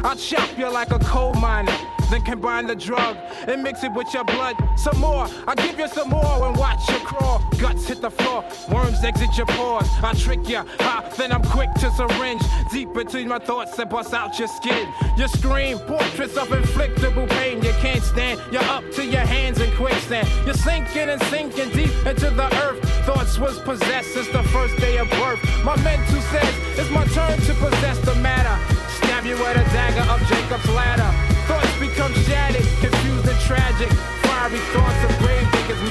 I 0.03 0.13
chop 0.13 0.47
you 0.59 0.71
like 0.71 0.91
a 0.91 0.99
coal 0.99 1.33
miner. 1.33 1.75
Then 2.11 2.21
combine 2.21 2.67
the 2.67 2.75
drug 2.75 3.17
and 3.47 3.63
mix 3.63 3.83
it 3.83 3.91
with 3.93 4.13
your 4.13 4.25
blood. 4.25 4.55
Some 4.75 4.99
more, 4.99 5.27
I 5.47 5.55
give 5.55 5.79
you 5.79 5.87
some 5.87 6.09
more 6.09 6.47
and 6.47 6.55
watch 6.55 6.87
you 6.87 6.99
crawl. 6.99 7.41
Guts 7.57 7.87
hit 7.87 8.01
the 8.01 8.11
floor, 8.11 8.45
worms 8.71 9.03
exit 9.03 9.35
your 9.35 9.47
pores. 9.47 9.87
I 10.03 10.13
trick 10.13 10.47
you, 10.47 10.63
ha, 10.77 11.11
then 11.17 11.31
I'm 11.31 11.43
quick 11.45 11.73
to 11.79 11.89
syringe. 11.93 12.43
Deep 12.71 12.93
between 12.93 13.27
my 13.27 13.39
thoughts 13.39 13.79
and 13.79 13.89
bust 13.89 14.13
out 14.13 14.37
your 14.37 14.49
skin. 14.49 14.87
You 15.17 15.27
scream, 15.27 15.79
portraits 15.79 16.37
of 16.37 16.53
inflictable 16.53 17.25
pain 17.25 17.63
you 17.63 17.71
can't 17.81 18.03
stand. 18.03 18.39
You're 18.51 18.61
up 18.65 18.83
to 18.91 19.03
your 19.03 19.25
hands 19.25 19.59
in 19.59 19.75
quicksand. 19.77 20.27
You're 20.45 20.53
sinking 20.53 21.09
and 21.09 21.21
sinking 21.23 21.71
deep 21.71 22.05
into 22.05 22.29
the 22.29 22.55
earth. 22.63 22.82
Thoughts 23.05 23.37
was 23.37 23.59
possessed 23.59 24.13
since 24.13 24.29
the 24.29 24.43
first 24.43 24.77
day 24.77 24.95
of 24.97 25.09
birth. 25.09 25.43
My 25.65 25.75
mental 25.83 26.21
says 26.31 26.55
it's 26.79 26.89
my 26.89 27.03
turn 27.07 27.37
to 27.37 27.53
possess 27.55 27.99
the 27.99 28.15
matter. 28.15 28.55
Stab 28.95 29.25
you 29.25 29.35
with 29.35 29.57
a 29.57 29.63
dagger 29.75 30.09
of 30.09 30.21
Jacob's 30.25 30.69
ladder. 30.69 31.11
Thoughts 31.45 31.77
become 31.79 32.13
shattered, 32.23 32.63
confused 32.79 33.27
and 33.27 33.39
tragic. 33.41 33.91
Fiery 34.23 34.59
thoughts 34.71 35.03
of 35.03 35.11
grave 35.19 35.51
diggers. 35.51 35.81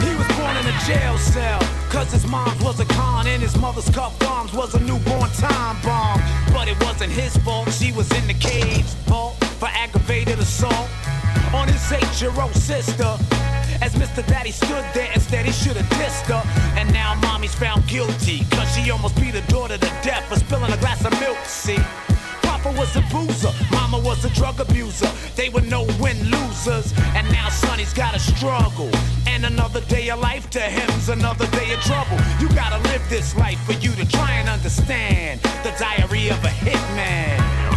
He 0.00 0.16
was 0.16 0.28
born 0.40 0.56
in 0.56 0.64
a 0.64 0.76
jail 0.88 1.18
cell. 1.18 1.60
Cause 1.90 2.10
his 2.10 2.26
mom 2.26 2.58
was 2.64 2.80
a 2.80 2.86
con 2.86 3.26
and 3.26 3.42
his 3.42 3.56
mother's 3.58 3.90
cup 3.90 4.18
bombs 4.18 4.54
was 4.54 4.74
a 4.74 4.80
newborn 4.80 5.28
time 5.32 5.76
bomb. 5.82 6.22
But 6.54 6.68
it 6.68 6.82
wasn't 6.82 7.12
his 7.12 7.36
fault, 7.36 7.70
she 7.70 7.92
was 7.92 8.10
in 8.12 8.26
the 8.26 8.34
cage. 8.34 8.86
Fault 9.04 9.34
for 9.60 9.68
aggravated 9.68 10.38
assault 10.38 10.88
on 11.54 11.68
his 11.68 11.92
eight 11.92 12.20
year 12.20 12.32
old 12.40 12.54
sister. 12.54 13.16
As 13.82 13.94
Mr. 13.94 14.26
Daddy 14.26 14.50
stood 14.50 14.84
there, 14.94 15.10
instead 15.14 15.44
he 15.44 15.52
should 15.52 15.76
have 15.76 15.88
dissed 16.00 16.26
her. 16.32 16.42
And 16.78 16.92
now 16.92 17.14
mommy's 17.16 17.54
found 17.54 17.86
guilty. 17.86 18.44
Cause 18.50 18.74
she 18.74 18.90
almost 18.90 19.16
beat 19.16 19.34
her 19.34 19.46
daughter 19.48 19.76
to 19.76 19.90
death 20.02 20.24
for 20.28 20.36
spilling 20.36 20.72
a 20.72 20.76
glass 20.78 21.04
of 21.04 21.12
milk, 21.20 21.38
see? 21.44 21.78
Papa 22.42 22.72
was 22.78 22.96
a 22.96 23.02
boozer, 23.12 23.52
mama 23.70 23.98
was 23.98 24.24
a 24.24 24.30
drug 24.30 24.60
abuser. 24.60 25.10
They 25.34 25.50
were 25.50 25.60
no 25.60 25.82
win 26.00 26.18
losers, 26.30 26.92
and 27.14 27.30
now 27.30 27.48
Sonny's 27.48 27.92
gotta 27.92 28.18
struggle. 28.18 28.90
And 29.26 29.44
another 29.44 29.80
day 29.82 30.08
of 30.10 30.20
life 30.20 30.48
to 30.50 30.60
him's 30.60 31.08
another 31.08 31.46
day 31.48 31.72
of 31.72 31.80
trouble. 31.80 32.18
You 32.40 32.48
gotta 32.54 32.78
live 32.88 33.02
this 33.10 33.36
life 33.36 33.60
for 33.66 33.72
you 33.72 33.90
to 33.92 34.08
try 34.08 34.32
and 34.32 34.48
understand 34.48 35.40
the 35.62 35.74
diary 35.78 36.28
of 36.28 36.42
a 36.44 36.48
hitman. 36.48 37.75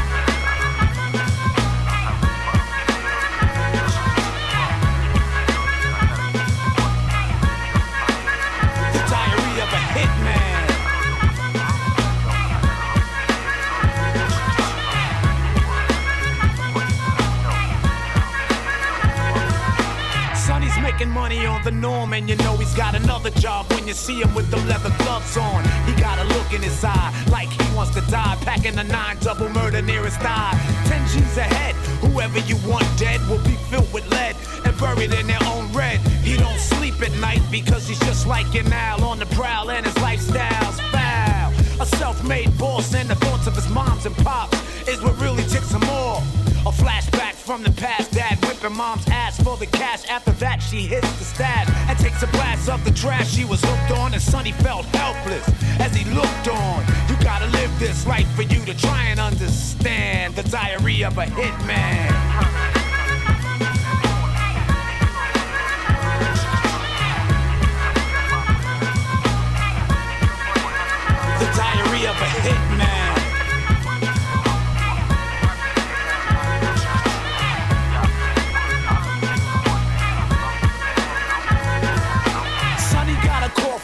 Making 21.10 21.13
money 21.13 21.45
on 21.45 21.63
the 21.63 21.72
norm, 21.72 22.13
and 22.13 22.30
you 22.30 22.36
know 22.38 22.56
he's 22.58 22.74
got 22.74 22.95
another 22.95 23.30
job 23.32 23.72
when 23.72 23.88
you 23.88 23.93
see 23.93 24.22
him 24.22 24.34
with 24.34 24.50
the 24.50 24.58
leather 24.67 24.93
gloves 25.00 25.38
on. 25.38 25.63
He 25.86 25.93
got 26.02 26.19
a 26.19 26.24
look 26.36 26.54
in 26.54 26.62
his 26.62 26.84
eye 26.84 27.13
like 27.32 27.50
he 27.50 27.76
wants 27.76 27.93
to 27.95 28.02
die, 28.12 28.38
packing 28.41 28.78
a 28.78 28.84
nine 28.84 29.17
double 29.22 29.50
murder 29.50 29.82
near 29.82 30.04
his 30.04 30.17
thigh. 30.17 30.54
Ten 30.86 31.06
G's 31.08 31.38
ahead, 31.38 31.76
whoever 32.02 32.39
you 32.39 32.58
want 32.67 32.86
dead 32.98 33.22
will 33.28 33.43
be 33.43 33.58
filled 33.69 33.91
with 33.93 34.10
lead 34.12 34.36
and 34.65 34.78
buried 34.78 35.13
in 35.13 35.28
their 35.28 35.43
own 35.45 35.72
red. 35.74 36.00
He 36.24 36.38
don't 36.38 36.60
sleep 36.60 37.02
at 37.02 37.13
night 37.19 37.41
because 37.52 37.88
he's 37.88 38.00
just 38.00 38.28
like 38.28 38.54
an 38.56 38.72
owl 38.72 39.04
on 39.04 39.19
the 39.19 39.28
prowl, 39.28 39.72
and 39.72 39.86
his 39.86 39.98
lifestyle's 39.98 40.80
foul. 40.91 41.54
A 41.82 41.86
self-made 41.86 42.58
boss, 42.58 42.93
and 42.93 43.10
the 43.10 43.15
thoughts 43.15 43.48
of 43.48 43.56
his 43.56 43.69
moms 43.69 44.06
and 44.06 44.15
pops 44.17 44.58
is 44.88 45.02
what 45.02 45.19
really 45.22 45.43
ticks 45.43 45.72
him 45.72 45.84
off. 45.84 46.24
A 46.65 46.72
flashback 46.72 47.36
from 47.36 47.63
the 47.63 47.72
past, 47.72 48.12
dad 48.12 48.29
whipping 48.62 48.78
mom's 48.78 49.08
ass 49.10 49.41
for 49.41 49.58
the 49.58 49.65
cash. 49.65 50.08
After 50.10 50.32
that, 50.32 50.62
she 50.62 50.82
hits 50.82 51.12
the 51.17 51.24
stash 51.24 51.67
and 51.89 51.98
takes 52.00 52.24
a 52.24 52.28
blast 52.28 52.69
of 52.69 52.84
the 52.84 52.91
trash 52.91 53.30
she 53.30 53.45
was 53.45 53.62
hooked 53.63 53.91
on. 53.98 54.13
And 54.13 54.22
Sonny 54.22 54.52
felt 54.52 54.86
helpless 54.88 55.48
as 55.80 55.95
he 55.95 56.10
looked 56.13 56.48
on. 56.48 56.86
You 57.08 57.15
gotta 57.24 57.48
live 57.48 57.72
this 57.80 58.06
life 58.06 58.30
for 58.36 58.43
you 58.43 58.63
to 58.65 58.78
try 58.78 59.06
and 59.06 59.19
understand 59.19 60.36
the 60.36 60.43
diary 60.43 61.04
of 61.04 61.17
a 61.17 61.26
hitman. 61.26 62.10
The 71.39 71.50
diary 71.56 72.06
of 72.08 72.15
a 72.15 72.30
hitman. 72.43 72.99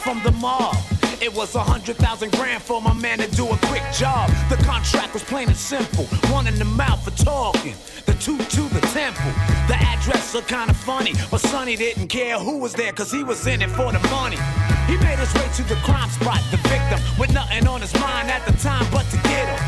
From 0.06 0.22
the 0.22 0.32
mob. 0.34 0.78
It 1.20 1.34
was 1.34 1.56
a 1.56 1.64
hundred 1.64 1.98
thousand 1.98 2.32
grand 2.34 2.62
for 2.62 2.80
my 2.80 2.94
man 2.94 3.18
to 3.18 3.28
do 3.32 3.48
a 3.48 3.58
quick 3.66 3.82
job. 3.92 4.30
The 4.50 4.58
contract 4.58 5.16
was 5.16 5.24
plain 5.24 5.48
and 5.48 5.58
simple. 5.58 6.06
One 6.30 6.46
in 6.46 6.60
the 6.60 6.70
mouth 6.84 7.02
for 7.04 7.16
talking. 7.26 7.74
The 8.06 8.14
two 8.14 8.38
to 8.38 8.62
the 8.70 8.82
temple. 8.94 9.32
The 9.66 9.78
address 9.94 10.36
looked 10.36 10.50
kinda 10.50 10.76
funny, 10.76 11.14
but 11.32 11.42
Sonny 11.42 11.76
didn't 11.76 12.10
care 12.10 12.38
who 12.38 12.60
was 12.60 12.74
there, 12.74 12.94
cause 12.94 13.12
he 13.12 13.24
was 13.24 13.48
in 13.48 13.64
it 13.64 13.72
for 13.72 13.92
the 13.92 14.04
money. 14.14 14.38
He 14.86 14.96
made 14.98 15.18
his 15.18 15.34
way 15.34 15.50
to 15.58 15.64
the 15.64 15.80
crime 15.88 16.12
spot, 16.12 16.42
the 16.52 16.58
victim, 16.70 17.00
with 17.18 17.34
nothing 17.34 17.66
on 17.66 17.82
his 17.82 17.94
mind 17.96 18.30
at 18.30 18.46
the 18.46 18.54
time 18.62 18.86
but 18.92 19.10
to 19.10 19.18
get 19.34 19.46
him. 19.50 19.64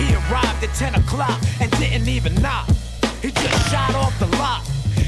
He 0.00 0.14
arrived 0.14 0.64
at 0.64 0.72
10 0.74 0.94
o'clock 0.94 1.38
and 1.60 1.70
didn't 1.72 2.08
even 2.08 2.34
knock. 2.36 2.66
He 3.20 3.30
just 3.30 3.70
shot 3.70 3.94
off 3.94 4.18
the 4.18 4.30
lock 4.38 4.64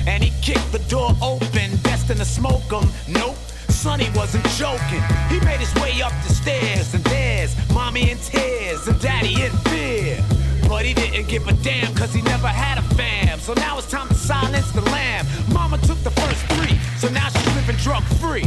and 0.06 0.22
he 0.22 0.30
kicked 0.42 0.70
the 0.72 0.84
door 0.90 1.16
open, 1.22 1.70
destined 1.82 2.20
to 2.20 2.26
smoke 2.26 2.70
him. 2.70 2.86
Nope. 3.08 3.38
Sonny 3.84 4.08
wasn't 4.14 4.46
joking. 4.56 5.02
He 5.28 5.38
made 5.40 5.60
his 5.60 5.74
way 5.74 6.00
up 6.00 6.14
the 6.26 6.32
stairs, 6.32 6.94
and 6.94 7.04
there's 7.04 7.54
mommy 7.68 8.12
in 8.12 8.16
tears 8.16 8.88
and 8.88 8.98
daddy 8.98 9.34
in 9.34 9.52
fear. 9.68 10.24
But 10.66 10.86
he 10.86 10.94
didn't 10.94 11.28
give 11.28 11.46
a 11.46 11.52
damn, 11.52 11.94
cause 11.94 12.14
he 12.14 12.22
never 12.22 12.48
had 12.48 12.78
a 12.78 12.82
fam. 12.94 13.38
So 13.40 13.52
now 13.52 13.76
it's 13.76 13.90
time 13.90 14.08
to 14.08 14.14
silence 14.14 14.70
the 14.72 14.80
lamb. 14.80 15.26
Mama 15.52 15.76
took 15.82 15.98
the 15.98 16.12
first 16.12 16.46
three, 16.52 16.78
so 16.96 17.10
now 17.10 17.28
she's 17.28 17.54
living 17.56 17.76
drug 17.76 18.02
free. 18.22 18.46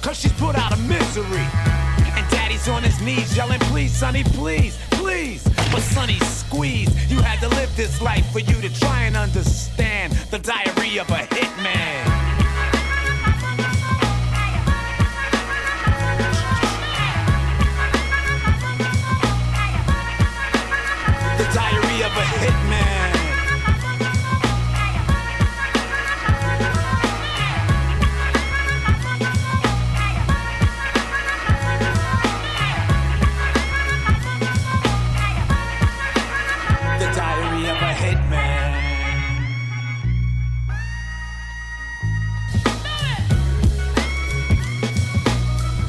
Cause 0.00 0.20
she's 0.20 0.32
put 0.34 0.54
out 0.54 0.72
of 0.72 0.80
misery. 0.88 1.48
And 2.14 2.24
daddy's 2.30 2.68
on 2.68 2.84
his 2.84 3.00
knees 3.00 3.36
yelling, 3.36 3.58
please, 3.72 3.92
sonny, 3.96 4.22
please, 4.22 4.78
please. 4.92 5.42
But 5.72 5.80
sonny, 5.80 6.20
squeeze. 6.20 7.10
You 7.10 7.20
had 7.20 7.40
to 7.40 7.48
live 7.48 7.74
this 7.74 8.00
life 8.00 8.30
for 8.30 8.38
you 8.38 8.54
to 8.60 8.72
try 8.78 9.06
and 9.06 9.16
understand 9.16 10.12
the 10.30 10.38
diary 10.38 11.00
of 11.00 11.10
a 11.10 11.26
hitman. 11.34 12.17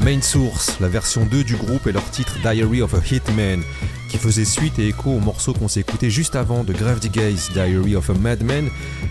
Main 0.09 0.23
Source, 0.23 0.79
la 0.79 0.87
version 0.87 1.23
2 1.23 1.43
du 1.43 1.55
groupe 1.55 1.85
et 1.85 1.91
leur 1.91 2.09
titre 2.09 2.39
Diary 2.41 2.81
of 2.81 2.95
a 2.95 2.97
Hitman, 2.97 3.61
qui 4.09 4.17
faisait 4.17 4.43
suite 4.43 4.79
et 4.79 4.87
écho 4.87 5.11
au 5.11 5.19
morceau 5.19 5.53
qu'on 5.53 5.67
s'est 5.67 5.81
écouté 5.81 6.09
juste 6.09 6.35
avant 6.35 6.63
de 6.63 6.73
Grave 6.73 6.99
Gaze, 7.11 7.51
Diary 7.53 7.95
of 7.95 8.09
a 8.09 8.13
Madman. 8.15 8.69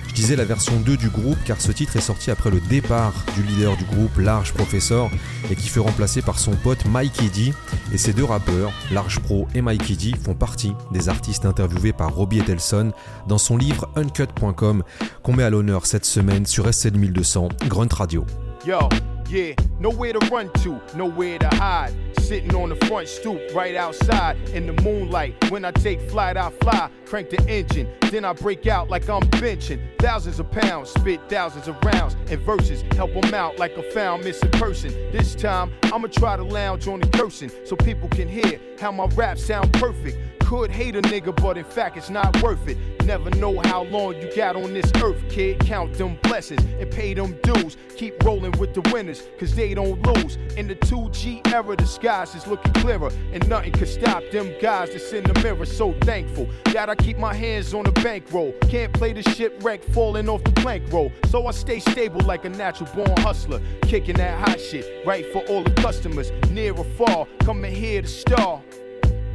Je 0.09 0.15
disais 0.15 0.35
la 0.35 0.45
version 0.45 0.81
2 0.81 0.97
du 0.97 1.09
groupe 1.09 1.39
car 1.45 1.61
ce 1.61 1.71
titre 1.71 1.95
est 1.95 2.01
sorti 2.01 2.33
après 2.33 2.51
le 2.51 2.59
départ 2.69 3.13
du 3.37 3.45
leader 3.45 3.77
du 3.77 3.85
groupe, 3.85 4.19
Large 4.19 4.53
Professor, 4.55 5.09
et 5.53 5.55
qui 5.55 5.69
fut 5.69 5.79
remplacé 5.79 6.21
par 6.21 6.41
son 6.41 6.57
pote 6.57 6.85
Mikey 6.87 7.29
D. 7.33 7.55
Et 7.93 7.99
ces 7.99 8.13
deux 8.13 8.25
rappeurs, 8.25 8.73
Large 8.91 9.21
Pro 9.21 9.47
et 9.55 9.63
Mikey 9.63 9.95
D, 9.95 10.15
font 10.21 10.35
partie 10.35 10.73
des 10.91 11.09
artistes 11.09 11.47
interviewés 11.47 11.93
par 11.93 12.13
Robbie 12.13 12.41
Etelson 12.41 12.91
dans 13.29 13.39
son 13.39 13.57
livre 13.57 13.89
Uncut.com 13.95 14.83
qu'on 15.23 15.33
met 15.33 15.45
à 15.45 15.51
l'honneur 15.51 15.87
cette 15.87 16.07
semaine 16.07 16.45
sur 16.45 16.75
SC 16.75 16.91
1200 16.93 17.51
Grunt 17.69 17.95
Radio. 17.95 18.27
Yo, 18.67 18.81
yeah, 19.29 19.55
nowhere 19.79 20.13
to 20.13 20.19
run 20.31 20.53
to, 20.63 20.81
nowhere 20.97 21.39
to 21.39 21.49
hide. 21.49 21.95
Sitting 22.21 22.55
on 22.55 22.71
the 22.71 22.77
front 22.87 23.09
stoop 23.09 23.41
right 23.55 23.75
outside 23.75 24.37
in 24.51 24.67
the 24.67 24.83
moonlight. 24.83 25.51
When 25.51 25.65
I 25.65 25.71
take 25.71 26.01
flight, 26.11 26.37
I 26.37 26.51
fly, 26.51 26.91
crank 27.07 27.31
the 27.31 27.41
engine. 27.49 27.93
Then 28.11 28.25
I 28.25 28.33
break 28.33 28.67
out 28.67 28.91
like 28.91 29.09
I'm 29.09 29.23
benching. 29.23 29.81
Thousands 29.99 30.39
of 30.41 30.51
pounds, 30.51 30.91
spit 30.91 31.21
thousands 31.29 31.69
of 31.69 31.77
rounds 31.85 32.17
and 32.31 32.41
verses. 32.43 32.83
Help 32.97 33.13
them 33.13 33.33
out 33.35 33.59
like 33.59 33.77
a 33.77 33.83
found 33.93 34.25
missing 34.25 34.51
person. 34.53 34.91
This 35.13 35.35
time, 35.35 35.73
I'ma 35.85 36.09
try 36.09 36.37
to 36.37 36.45
lounge 36.45 36.89
on 36.89 37.01
the 37.01 37.09
cursing 37.09 37.51
so 37.65 37.77
people 37.77 38.09
can 38.09 38.29
hear 38.29 38.61
how 38.81 38.93
my 38.93 39.07
raps 39.07 39.45
sound 39.45 39.73
perfect. 39.75 40.17
Could 40.49 40.71
hate 40.71 40.97
a 40.97 41.03
nigga, 41.03 41.37
but 41.37 41.59
in 41.59 41.65
fact, 41.67 41.99
it's 41.99 42.09
not 42.09 42.43
worth 42.43 42.67
it. 42.69 42.79
Never 43.05 43.29
know 43.33 43.61
how 43.65 43.83
long 43.85 44.15
you 44.15 44.35
got 44.35 44.57
on 44.57 44.73
this 44.73 44.91
earth, 45.05 45.23
kid. 45.29 45.61
Count 45.61 45.93
them 45.99 46.19
blessings 46.23 46.65
and 46.81 46.91
pay 46.91 47.13
them 47.13 47.39
dues. 47.43 47.77
Keep 47.99 48.25
rolling 48.25 48.53
with 48.53 48.73
the 48.73 48.81
winners, 48.91 49.29
cause 49.39 49.55
they 49.55 49.75
don't 49.75 50.01
lose. 50.07 50.37
In 50.57 50.67
the 50.67 50.75
2G 50.77 51.53
era, 51.53 51.77
the 51.77 51.85
skies 51.87 52.35
is 52.35 52.47
looking 52.47 52.73
clearer, 52.73 53.11
and 53.31 53.47
nothing 53.47 53.73
could 53.73 53.89
stop 53.89 54.23
them 54.33 54.55
guys 54.59 54.91
that's 54.93 55.13
in 55.13 55.23
the 55.25 55.39
mirror. 55.43 55.67
So 55.67 55.93
thankful 56.01 56.49
that 56.73 56.89
I 56.89 56.95
keep 56.95 57.19
my 57.19 57.35
hands 57.35 57.75
on 57.75 57.85
the 57.85 57.93
bankroll. 57.93 58.55
Can't 58.71 58.95
play 58.95 59.13
the 59.13 59.23
shipwreck 59.25 59.85
falling 59.93 60.31
off 60.31 60.43
the 60.45 60.53
plank 60.53 60.91
roll. 60.91 61.13
So 61.27 61.47
I 61.47 61.51
stay 61.51 61.79
stable 61.79 62.23
like 62.23 62.47
a 62.47 62.49
natural 62.49 62.89
born 62.95 63.15
hustler. 63.19 63.61
Kicking 63.83 64.17
that 64.17 64.49
hot 64.49 64.59
shit, 64.59 65.07
right 65.07 65.31
for 65.31 65.43
all 65.49 65.63
the 65.63 65.75
customers, 65.75 66.33
near 66.49 66.73
or 66.73 66.85
far. 66.85 67.27
Coming 67.41 67.75
here 67.75 68.01
to 68.01 68.09
star. 68.09 68.63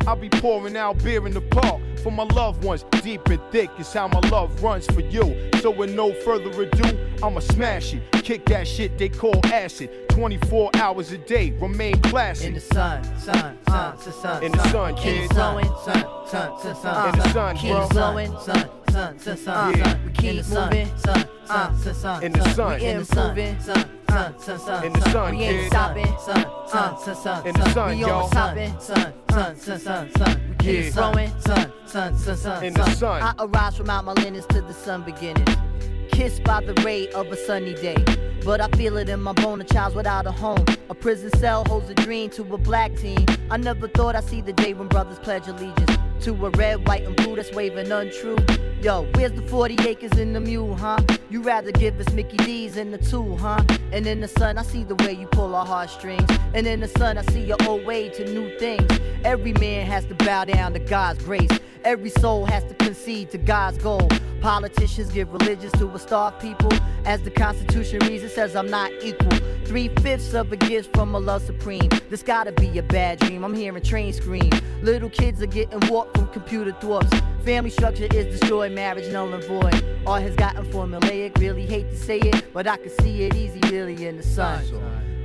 I'll 0.08 0.16
be 0.16 0.30
pouring 0.30 0.76
out 0.76 1.02
beer 1.04 1.26
in 1.26 1.34
the 1.34 1.42
park 1.42 1.82
for 2.04 2.12
my 2.12 2.24
loved 2.24 2.64
ones. 2.64 2.84
Deep 3.02 3.26
and 3.28 3.42
thick 3.52 3.70
is 3.80 3.92
how 3.94 4.08
my 4.08 4.20
love 4.30 4.62
runs 4.62 4.86
for 4.88 5.00
you. 5.02 5.50
So 5.62 5.72
with 5.72 5.94
no 5.94 6.14
further 6.14 6.50
ado, 6.62 6.98
I'ma 7.24 7.40
smash 7.40 7.94
it. 7.94 8.12
Kick 8.12 8.46
that 8.48 8.68
shit 8.68 8.98
they 8.98 9.10
call 9.10 9.40
acid. 9.46 9.90
24 10.10 10.72
hours 10.76 11.12
a 11.12 11.18
day, 11.18 11.52
remain 11.60 12.00
classic. 12.02 12.48
In 12.48 12.54
the 12.54 12.60
sun, 12.60 13.04
sun, 13.18 13.58
sun, 13.68 13.98
sun, 13.98 14.14
sun. 14.14 14.44
In 14.44 14.52
the 14.52 14.70
sun, 14.70 14.90
In 15.00 15.28
the 15.28 15.34
sun, 15.34 15.64
sun, 15.64 16.28
sun, 16.28 16.60
sun, 16.60 16.76
sun. 16.76 17.10
In 17.14 17.20
the 17.20 17.30
sun, 17.30 17.56
bro. 17.58 17.88
blowing, 17.90 18.32
sun, 18.40 18.44
sun, 18.44 18.70
sun, 18.94 19.20
sun, 19.20 19.76
Yeah. 19.76 19.84
sun. 19.86 20.00
We 20.06 20.12
keep 20.12 20.48
moving, 20.50 20.88
sun, 20.98 21.26
sun, 21.46 21.78
sun, 21.80 21.94
sun. 21.96 22.24
In 22.24 22.32
the 22.32 22.50
sun. 22.50 22.80
We 22.80 22.86
improving, 22.86 23.60
sun, 23.60 23.86
sun, 24.10 24.40
sun, 24.40 24.60
sun. 24.60 24.84
In 24.86 24.94
the 24.94 25.10
sun, 25.10 25.36
We 25.36 25.44
ain't 25.44 25.68
stopping, 25.72 26.16
sun, 26.20 26.46
sun, 26.68 26.98
sun, 27.00 27.16
sun. 27.16 27.48
In 27.48 27.54
the 27.56 27.70
sun, 27.72 27.98
We 27.98 28.04
on 28.04 28.28
stopping, 28.30 28.80
sun, 28.80 29.14
sun, 29.32 29.56
sun, 29.58 29.80
sun, 29.80 30.12
sun. 30.18 30.42
We 30.50 30.56
keep 30.58 30.86
Yeah. 30.86 30.92
growing, 30.92 31.32
sun, 31.40 31.72
sun, 31.88 32.18
sun, 32.20 32.38
sun. 32.38 32.64
In 32.64 32.74
the 32.74 32.86
sun. 32.92 33.22
I 33.24 33.34
arise 33.40 33.76
from 33.78 33.90
out 33.90 34.06
my 34.06 34.14
linens 34.14 34.46
to 34.48 34.62
the 34.62 34.74
sun 34.74 35.02
beginning. 35.02 35.48
Kissed 36.12 36.44
by 36.44 36.62
the 36.64 36.76
ray 36.84 37.08
of 37.14 37.32
a 37.32 37.36
sunny 37.48 37.74
day. 37.74 37.98
But 38.46 38.62
I 38.62 38.68
feel 38.78 38.98
it 38.98 39.10
in 39.10 39.24
my 39.24 39.34
bone, 39.34 39.60
a 39.62 39.64
child 39.64 39.96
without 39.96 40.28
a 40.28 40.32
home. 40.32 40.64
A 40.92 40.94
prison 40.94 41.32
cell 41.40 41.64
holds 41.66 41.90
a 41.90 41.96
dream 41.96 42.30
to 42.32 42.42
a 42.54 42.58
black 42.60 42.96
teen. 42.96 43.26
I 43.50 43.58
never 43.58 43.88
thought 43.88 44.16
I'd 44.16 44.26
see 44.26 44.42
the 44.42 44.54
day 44.54 44.74
when 44.76 44.88
brothers 44.88 45.18
pledge 45.18 45.48
allegiance 45.48 45.98
to 46.24 46.46
a 46.46 46.50
red, 46.52 46.88
white, 46.88 47.04
and 47.04 47.18
blue 47.18 47.36
that's 47.36 47.52
waving 47.52 47.92
untrue. 47.92 48.38
Yo, 48.82 49.06
where's 49.16 49.34
the 49.34 49.42
40 49.42 49.88
acres 49.88 50.18
in 50.18 50.32
the 50.32 50.40
mule, 50.40 50.74
huh? 50.74 50.98
You 51.30 51.42
rather 51.42 51.72
give 51.72 52.00
us 52.00 52.14
Mickey 52.14 52.38
D's 52.38 52.78
in 52.78 52.92
the 52.92 52.98
two, 52.98 53.36
huh? 53.36 53.62
And 53.92 54.08
in 54.08 54.22
the 54.22 54.30
sun, 54.30 54.58
I 54.58 54.64
see 54.64 54.86
the 54.86 54.96
way 54.96 55.12
you 55.12 55.28
pull 55.28 55.54
our 55.54 55.66
heartstrings. 55.66 56.30
And 56.54 56.66
in 56.66 56.80
the 56.80 56.88
sun, 56.88 57.18
I 57.18 57.24
see 57.24 57.44
your 57.44 57.58
old 57.68 57.86
way 57.86 58.08
to 58.10 58.26
new 58.34 58.58
things. 58.58 58.90
Every 59.26 59.52
man 59.54 59.86
has 59.86 60.06
to 60.06 60.16
bow 60.16 60.46
down 60.46 60.72
to 60.74 60.80
God's 60.80 61.22
grace. 61.24 61.52
Every 61.84 62.10
soul 62.10 62.46
has 62.46 62.64
to 62.66 62.74
concede 62.76 63.30
to 63.32 63.38
God's 63.38 63.78
goal. 63.80 64.08
Politicians 64.40 65.12
give 65.12 65.32
religions 65.32 65.74
to 65.74 65.90
a 65.90 66.00
starved 66.00 66.40
people. 66.40 66.72
As 67.06 67.22
the 67.22 67.32
Constitution 67.32 68.00
reads, 68.08 68.24
it 68.24 68.32
says 68.32 68.56
I'm 68.56 68.70
not 68.70 68.92
equal. 69.02 69.32
Three 69.66 69.90
fifths 70.02 70.34
of 70.34 70.52
a 70.52 70.58
gift 70.58 70.96
from 70.96 71.16
a 71.16 71.20
love 71.20 71.44
supreme. 71.46 71.90
This 72.10 72.24
gotta 72.24 72.52
be 72.52 72.78
a 72.78 72.84
bad 72.84 73.20
dream. 73.20 73.44
I'm 73.44 73.54
hearing 73.54 73.82
train 73.84 74.14
scream. 74.14 74.52
Little 74.82 75.10
kids 75.10 75.42
are 75.42 75.48
getting 75.48 75.80
warped 75.90 76.13
from 76.14 76.28
computer 76.28 76.72
thwarts. 76.74 77.10
Family 77.44 77.70
structure 77.70 78.08
is 78.14 78.40
destroyed, 78.40 78.72
marriage 78.72 79.12
null 79.12 79.34
and 79.34 79.44
void. 79.44 79.84
All 80.06 80.16
has 80.16 80.36
gotten 80.36 80.66
formulaic. 80.66 81.38
Really 81.38 81.66
hate 81.66 81.90
to 81.90 81.98
say 81.98 82.20
it, 82.20 82.54
but 82.54 82.68
I 82.68 82.78
can 82.78 82.90
see 83.02 83.24
it 83.24 83.36
easy, 83.36 83.60
really, 83.70 84.06
in 84.06 84.18
the 84.18 84.24
sun. 84.24 84.64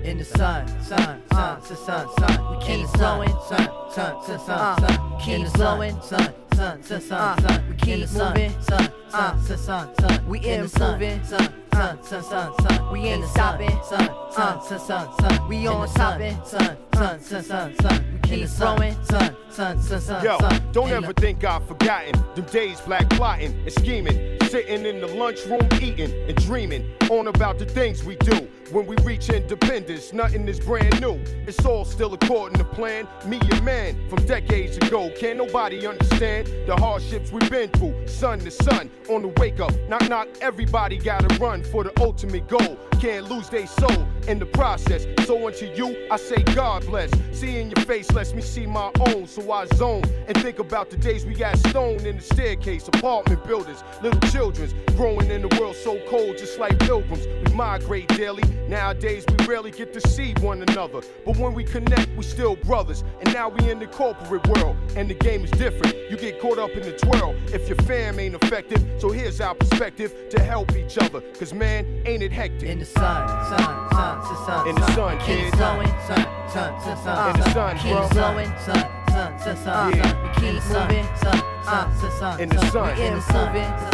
In 0.04 0.18
the 0.18 0.24
sun, 0.24 0.66
sun, 0.82 1.22
sun, 1.32 1.62
sun, 1.62 1.76
sun, 1.76 2.08
sun. 2.18 2.58
We 2.58 2.64
keep 2.64 2.92
blowing, 2.92 3.34
sun, 3.48 3.68
sun, 3.92 4.22
sun, 4.24 4.38
sun, 4.40 4.78
sun. 4.80 5.20
Keep 5.20 5.52
blowing, 5.52 6.00
sun, 6.00 6.32
sun, 6.54 6.82
sun, 6.82 7.00
sun, 7.00 7.38
sun. 7.40 7.64
We 7.68 7.76
keep 7.76 8.10
moving, 8.12 8.62
sun, 8.62 8.92
sun, 9.10 9.42
sun, 9.42 9.58
sun, 9.58 9.94
sun. 10.00 10.26
We 10.28 10.38
improving, 10.48 11.22
sun, 11.24 11.52
sun, 11.72 12.02
sun, 12.02 12.22
sun, 12.22 12.54
sun. 12.60 12.92
We 12.92 13.00
ain't 13.00 13.28
stopping, 13.28 13.78
sun, 13.84 14.08
sun, 14.30 14.62
sun, 14.62 14.80
sun, 14.80 15.18
sun. 15.20 15.48
We 15.48 15.66
on 15.66 15.88
stopping, 15.88 16.38
sun, 16.44 16.76
sun, 16.94 17.20
sun, 17.20 17.42
sun, 17.42 17.74
sun. 17.80 18.04
We 18.12 18.18
keep 18.28 18.48
growing, 18.56 18.96
sun, 19.04 19.36
sun, 19.58 19.82
sun, 19.82 20.00
sun, 20.00 20.24
Yo, 20.24 20.38
sun. 20.38 20.62
don't 20.70 20.90
ever 20.90 21.12
think 21.12 21.42
I've 21.42 21.66
forgotten 21.66 22.12
them 22.36 22.44
days 22.44 22.80
black 22.82 23.10
plotting 23.10 23.52
and 23.64 23.72
scheming, 23.72 24.38
sitting 24.44 24.86
in 24.86 25.00
the 25.00 25.08
lunchroom 25.08 25.66
eating 25.82 26.12
and 26.28 26.36
dreaming 26.36 26.88
on 27.10 27.26
about 27.26 27.58
the 27.58 27.64
things 27.64 28.04
we 28.04 28.14
do. 28.16 28.48
When 28.70 28.86
we 28.86 28.94
reach 29.02 29.30
independence, 29.30 30.12
nothing 30.12 30.46
is 30.46 30.60
brand 30.60 31.00
new. 31.00 31.20
It's 31.48 31.64
all 31.66 31.84
still 31.84 32.14
according 32.14 32.58
to 32.58 32.64
plan. 32.64 33.08
Me 33.26 33.40
and 33.50 33.64
man 33.64 34.08
from 34.08 34.24
decades 34.26 34.76
ago. 34.76 35.10
Can't 35.18 35.38
nobody 35.38 35.84
understand 35.88 36.46
the 36.68 36.76
hardships 36.76 37.32
we've 37.32 37.50
been 37.50 37.70
through. 37.70 38.06
Sun 38.06 38.38
to 38.40 38.52
sun, 38.52 38.90
on 39.10 39.22
the 39.22 39.28
wake 39.38 39.58
up. 39.58 39.72
Knock 39.88 40.08
knock, 40.08 40.28
everybody 40.40 40.98
gotta 40.98 41.34
run 41.40 41.64
for 41.64 41.82
the 41.82 41.92
ultimate 42.00 42.46
goal. 42.46 42.78
Can't 43.00 43.30
lose 43.30 43.48
their 43.48 43.66
soul 43.66 44.08
in 44.26 44.40
the 44.40 44.46
process. 44.46 45.06
So 45.24 45.46
unto 45.46 45.66
you, 45.66 46.08
I 46.10 46.16
say 46.16 46.42
God 46.42 46.84
bless. 46.86 47.10
Seeing 47.32 47.70
your 47.70 47.84
face 47.84 48.10
lets 48.10 48.34
me 48.34 48.42
see 48.42 48.66
my 48.66 48.90
own, 49.08 49.28
so 49.28 49.52
I 49.52 49.66
zone 49.66 50.02
and 50.26 50.36
think 50.42 50.58
about 50.58 50.90
the 50.90 50.96
days 50.96 51.24
we 51.24 51.34
got 51.34 51.56
stoned 51.58 52.06
in 52.06 52.16
the 52.16 52.22
staircase, 52.22 52.88
apartment 52.88 53.44
buildings, 53.44 53.84
little 54.02 54.20
children's 54.30 54.74
growing 54.96 55.30
in 55.30 55.42
the 55.42 55.60
world 55.60 55.76
so 55.76 56.00
cold, 56.08 56.38
just 56.38 56.58
like 56.58 56.76
pilgrims. 56.80 57.26
We 57.46 57.54
migrate 57.54 58.08
daily. 58.08 58.42
Nowadays 58.68 59.24
we 59.28 59.46
rarely 59.46 59.70
get 59.70 59.92
to 59.94 60.00
see 60.08 60.34
one 60.40 60.62
another, 60.62 61.00
but 61.24 61.36
when 61.36 61.54
we 61.54 61.62
connect, 61.62 62.08
we 62.16 62.24
still 62.24 62.56
brothers. 62.56 63.04
And 63.20 63.32
now 63.32 63.48
we 63.48 63.70
in 63.70 63.78
the 63.78 63.86
corporate 63.86 64.46
world, 64.48 64.76
and 64.96 65.08
the 65.08 65.14
game 65.14 65.44
is 65.44 65.50
different. 65.52 65.94
You 66.10 66.16
get 66.16 66.40
caught 66.40 66.58
up 66.58 66.70
in 66.70 66.82
the 66.82 66.92
twirl 66.92 67.36
if 67.54 67.68
your 67.68 67.78
fam 67.78 68.18
ain't 68.18 68.34
effective. 68.34 68.84
So 68.98 69.10
here's 69.10 69.40
our 69.40 69.54
perspective 69.54 70.28
to 70.30 70.42
help 70.42 70.74
each 70.74 70.98
other, 70.98 71.20
cause 71.38 71.54
man, 71.54 72.02
ain't 72.04 72.24
it 72.24 72.32
hectic? 72.32 72.68
sun, 72.96 73.28
sun, 73.48 73.90
sun, 73.90 74.22
sun, 74.22 74.46
sun. 74.46 74.68
In 74.68 74.74
the 74.74 74.86
sun, 74.92 75.18
kids. 75.18 75.50
Keep 75.50 75.60
sun, 75.60 75.86
sun, 76.06 76.80
sun, 76.80 76.96
sun. 77.04 77.30
In 77.30 77.40
the 77.40 77.50
sun, 77.50 77.76
bro. 77.76 78.02
Keep 78.02 78.12
blowing, 78.12 78.52
sun, 78.64 78.84
sun, 79.10 79.38
sun, 79.38 79.56
sun. 79.56 79.96
Yeah. 79.96 80.34
Keep 80.36 80.54
moving, 80.70 81.06
sun, 81.16 81.38
sun, 81.64 81.96
sun, 81.98 82.10
sun. 82.18 82.40
In 82.40 82.48
the 82.48 82.70
sun, 82.70 82.98
in 82.98 83.14
the 83.14 83.20
sun. 83.20 83.88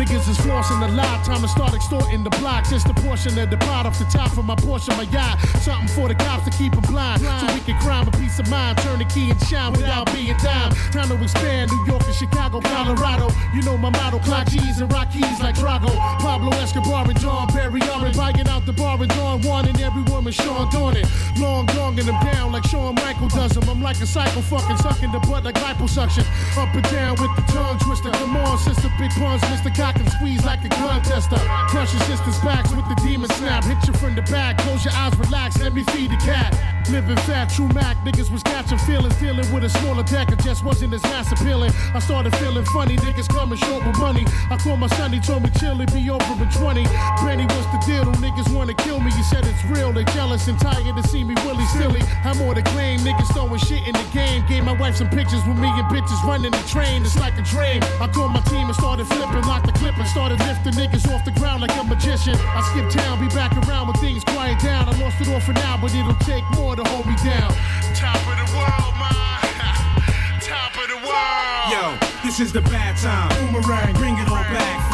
Niggas 0.00 0.28
is 0.30 0.46
crossing 0.50 0.80
the 0.80 0.88
lot, 0.88 1.24
time 1.24 1.40
to 1.40 1.48
start 1.48 1.74
extorting 1.74 2.24
the 2.24 2.30
block. 2.42 2.68
Just 2.68 2.88
a 2.88 2.94
portion 2.94 3.38
of 3.38 3.50
the 3.50 3.56
pot 3.58 3.86
off 3.86 3.96
the 3.98 4.04
top 4.06 4.36
of 4.36 4.44
my 4.44 4.56
portion, 4.56 4.96
my 4.96 5.04
yacht. 5.14 5.38
Something 5.62 5.86
for 5.94 6.08
the 6.08 6.16
cops 6.16 6.44
to 6.44 6.50
keep 6.58 6.72
them 6.72 6.82
blind. 6.90 7.22
So 7.22 7.46
we 7.54 7.60
can 7.60 7.78
crime 7.78 8.08
a 8.08 8.10
peace 8.10 8.38
of 8.40 8.50
mind, 8.50 8.78
turn 8.78 8.98
the 8.98 9.04
key 9.04 9.30
and 9.30 9.40
shine 9.46 9.72
without 9.72 10.12
being 10.12 10.36
dime. 10.42 10.72
Time 10.90 11.08
to 11.08 11.22
expand 11.22 11.70
New 11.70 11.86
York 11.86 12.02
and 12.02 12.14
Chicago, 12.14 12.60
Colorado. 12.60 13.28
You 13.54 13.62
know 13.62 13.76
my 13.78 13.90
motto, 13.90 14.18
clock 14.18 14.48
G's 14.48 14.80
and 14.80 14.92
rock 14.92 15.12
keys 15.12 15.38
like 15.40 15.54
Drago. 15.54 15.94
Pablo 16.18 16.50
Escobar 16.58 17.06
and 17.08 17.20
John 17.20 17.46
Perry 17.48 17.80
are 17.82 18.12
buying 18.12 18.48
out 18.48 18.66
the 18.66 18.72
bar 18.72 19.00
and 19.00 19.10
Dawn 19.10 19.42
one 19.42 19.68
and 19.68 19.80
every 19.80 20.02
woman 20.10 20.32
Sean 20.32 20.66
it. 20.96 21.06
Long, 21.38 21.66
longing 21.78 22.06
them 22.06 22.18
down 22.24 22.50
like 22.50 22.64
Shawn 22.64 22.96
Michael 22.96 23.28
does 23.28 23.52
them. 23.52 23.68
I'm 23.68 23.80
like 23.80 24.00
a 24.00 24.06
cycle 24.06 24.42
fucking 24.42 24.78
sucking 24.78 25.12
the 25.12 25.20
butt 25.20 25.44
like 25.44 25.54
liposuction. 25.56 26.26
Up 26.58 26.74
and 26.74 26.84
down 26.90 27.14
with 27.22 27.30
the 27.36 27.44
tongue 27.52 27.78
twister. 27.78 28.10
Come 28.10 28.36
on, 28.36 28.58
sister, 28.58 28.90
big 28.98 29.10
puns, 29.12 29.42
Mr. 29.42 29.74
Cock 29.74 29.96
and 29.96 30.10
squeeze 30.10 30.39
like 30.44 30.64
a 30.64 30.68
gun 30.68 31.02
tester. 31.02 31.36
Crush 31.68 31.92
your 31.92 32.02
sister's 32.02 32.38
backs 32.40 32.70
with 32.74 32.88
the 32.88 32.94
demon 33.02 33.30
snap. 33.30 33.64
Hit 33.64 33.86
you 33.86 33.94
from 33.94 34.14
the 34.14 34.22
back, 34.22 34.58
close 34.58 34.84
your 34.84 34.94
eyes, 34.94 35.16
relax, 35.18 35.58
let 35.60 35.74
me 35.74 35.82
feed 35.84 36.10
the 36.10 36.16
cat. 36.16 36.69
Living 36.88 37.16
fat, 37.28 37.50
true 37.50 37.68
Mac, 37.68 37.96
niggas 37.98 38.30
was 38.32 38.42
catching 38.42 38.78
feelings, 38.78 39.14
dealing 39.16 39.46
with 39.52 39.64
a 39.64 39.68
smaller 39.68 40.02
deck, 40.02 40.32
it 40.32 40.40
just 40.40 40.64
wasn't 40.64 40.92
as 40.92 41.02
mass 41.04 41.30
appealing. 41.30 41.70
I 41.94 41.98
started 42.00 42.34
feeling 42.36 42.64
funny, 42.72 42.96
niggas 42.96 43.28
coming 43.28 43.58
short 43.58 43.86
with 43.86 43.98
money. 43.98 44.24
I 44.50 44.56
called 44.56 44.80
my 44.80 44.88
son, 44.98 45.12
he 45.12 45.20
told 45.20 45.42
me 45.42 45.50
chill, 45.60 45.80
it 45.80 45.92
be 45.92 46.10
over 46.10 46.24
in 46.42 46.50
20. 46.50 46.82
Benny, 47.22 47.44
what's 47.44 47.68
the 47.70 47.80
deal? 47.86 48.04
Them 48.04 48.18
niggas 48.22 48.52
wanna 48.54 48.74
kill 48.74 48.98
me, 48.98 49.10
he 49.12 49.22
said 49.22 49.46
it's 49.46 49.64
real, 49.66 49.92
they 49.92 50.04
jealous 50.16 50.48
and 50.48 50.58
tired 50.58 50.96
to 50.96 51.02
see 51.08 51.22
me 51.22 51.34
willy 51.44 51.64
silly. 51.66 52.02
I'm 52.24 52.38
more 52.38 52.54
to 52.54 52.62
claim, 52.62 52.98
niggas 53.00 53.32
throwing 53.34 53.60
shit 53.60 53.86
in 53.86 53.92
the 53.92 54.06
game. 54.12 54.44
Gave 54.48 54.64
my 54.64 54.72
wife 54.72 54.96
some 54.96 55.10
pictures 55.10 55.46
with 55.46 55.58
me 55.58 55.68
and 55.68 55.86
bitches 55.86 56.22
running 56.26 56.50
the 56.50 56.64
train, 56.66 57.02
it's 57.02 57.18
like 57.20 57.38
a 57.38 57.42
dream. 57.42 57.82
I 58.00 58.08
called 58.08 58.32
my 58.32 58.40
team 58.50 58.66
and 58.66 58.74
started 58.74 59.06
flipping, 59.06 59.42
locked 59.46 59.66
the 59.66 59.72
clip 59.78 59.96
and 59.96 60.08
started 60.08 60.38
lifting 60.40 60.74
niggas 60.74 61.06
off 61.12 61.24
the 61.24 61.32
ground 61.32 61.60
like 61.62 61.74
a 61.76 61.84
magician. 61.84 62.34
I 62.34 62.60
skip 62.72 62.90
town, 62.90 63.20
be 63.20 63.28
back 63.34 63.52
around 63.62 63.86
when 63.86 63.96
things 64.02 64.24
quiet 64.24 64.58
down. 64.58 64.88
I 64.88 64.98
lost 64.98 65.20
it 65.20 65.28
all 65.28 65.40
for 65.40 65.52
now, 65.52 65.78
but 65.80 65.94
it'll 65.94 66.14
take 66.26 66.44
more 66.58 66.69
to 66.76 66.84
hold 66.84 67.06
me 67.06 67.16
down. 67.16 67.50
Top 67.94 68.20
of 68.26 68.36
the 68.38 68.48
world, 68.56 68.94
man. 68.98 70.40
Top 70.40 70.74
of 70.76 70.88
the 70.88 71.00
world. 71.06 71.70
Yo, 71.70 71.98
this 72.24 72.40
is 72.40 72.52
the 72.52 72.62
bad 72.62 72.96
time. 72.96 73.28
Boomerang, 73.52 73.94
bring 73.94 74.18
it 74.18 74.28
all 74.28 74.36
back. 74.36 74.89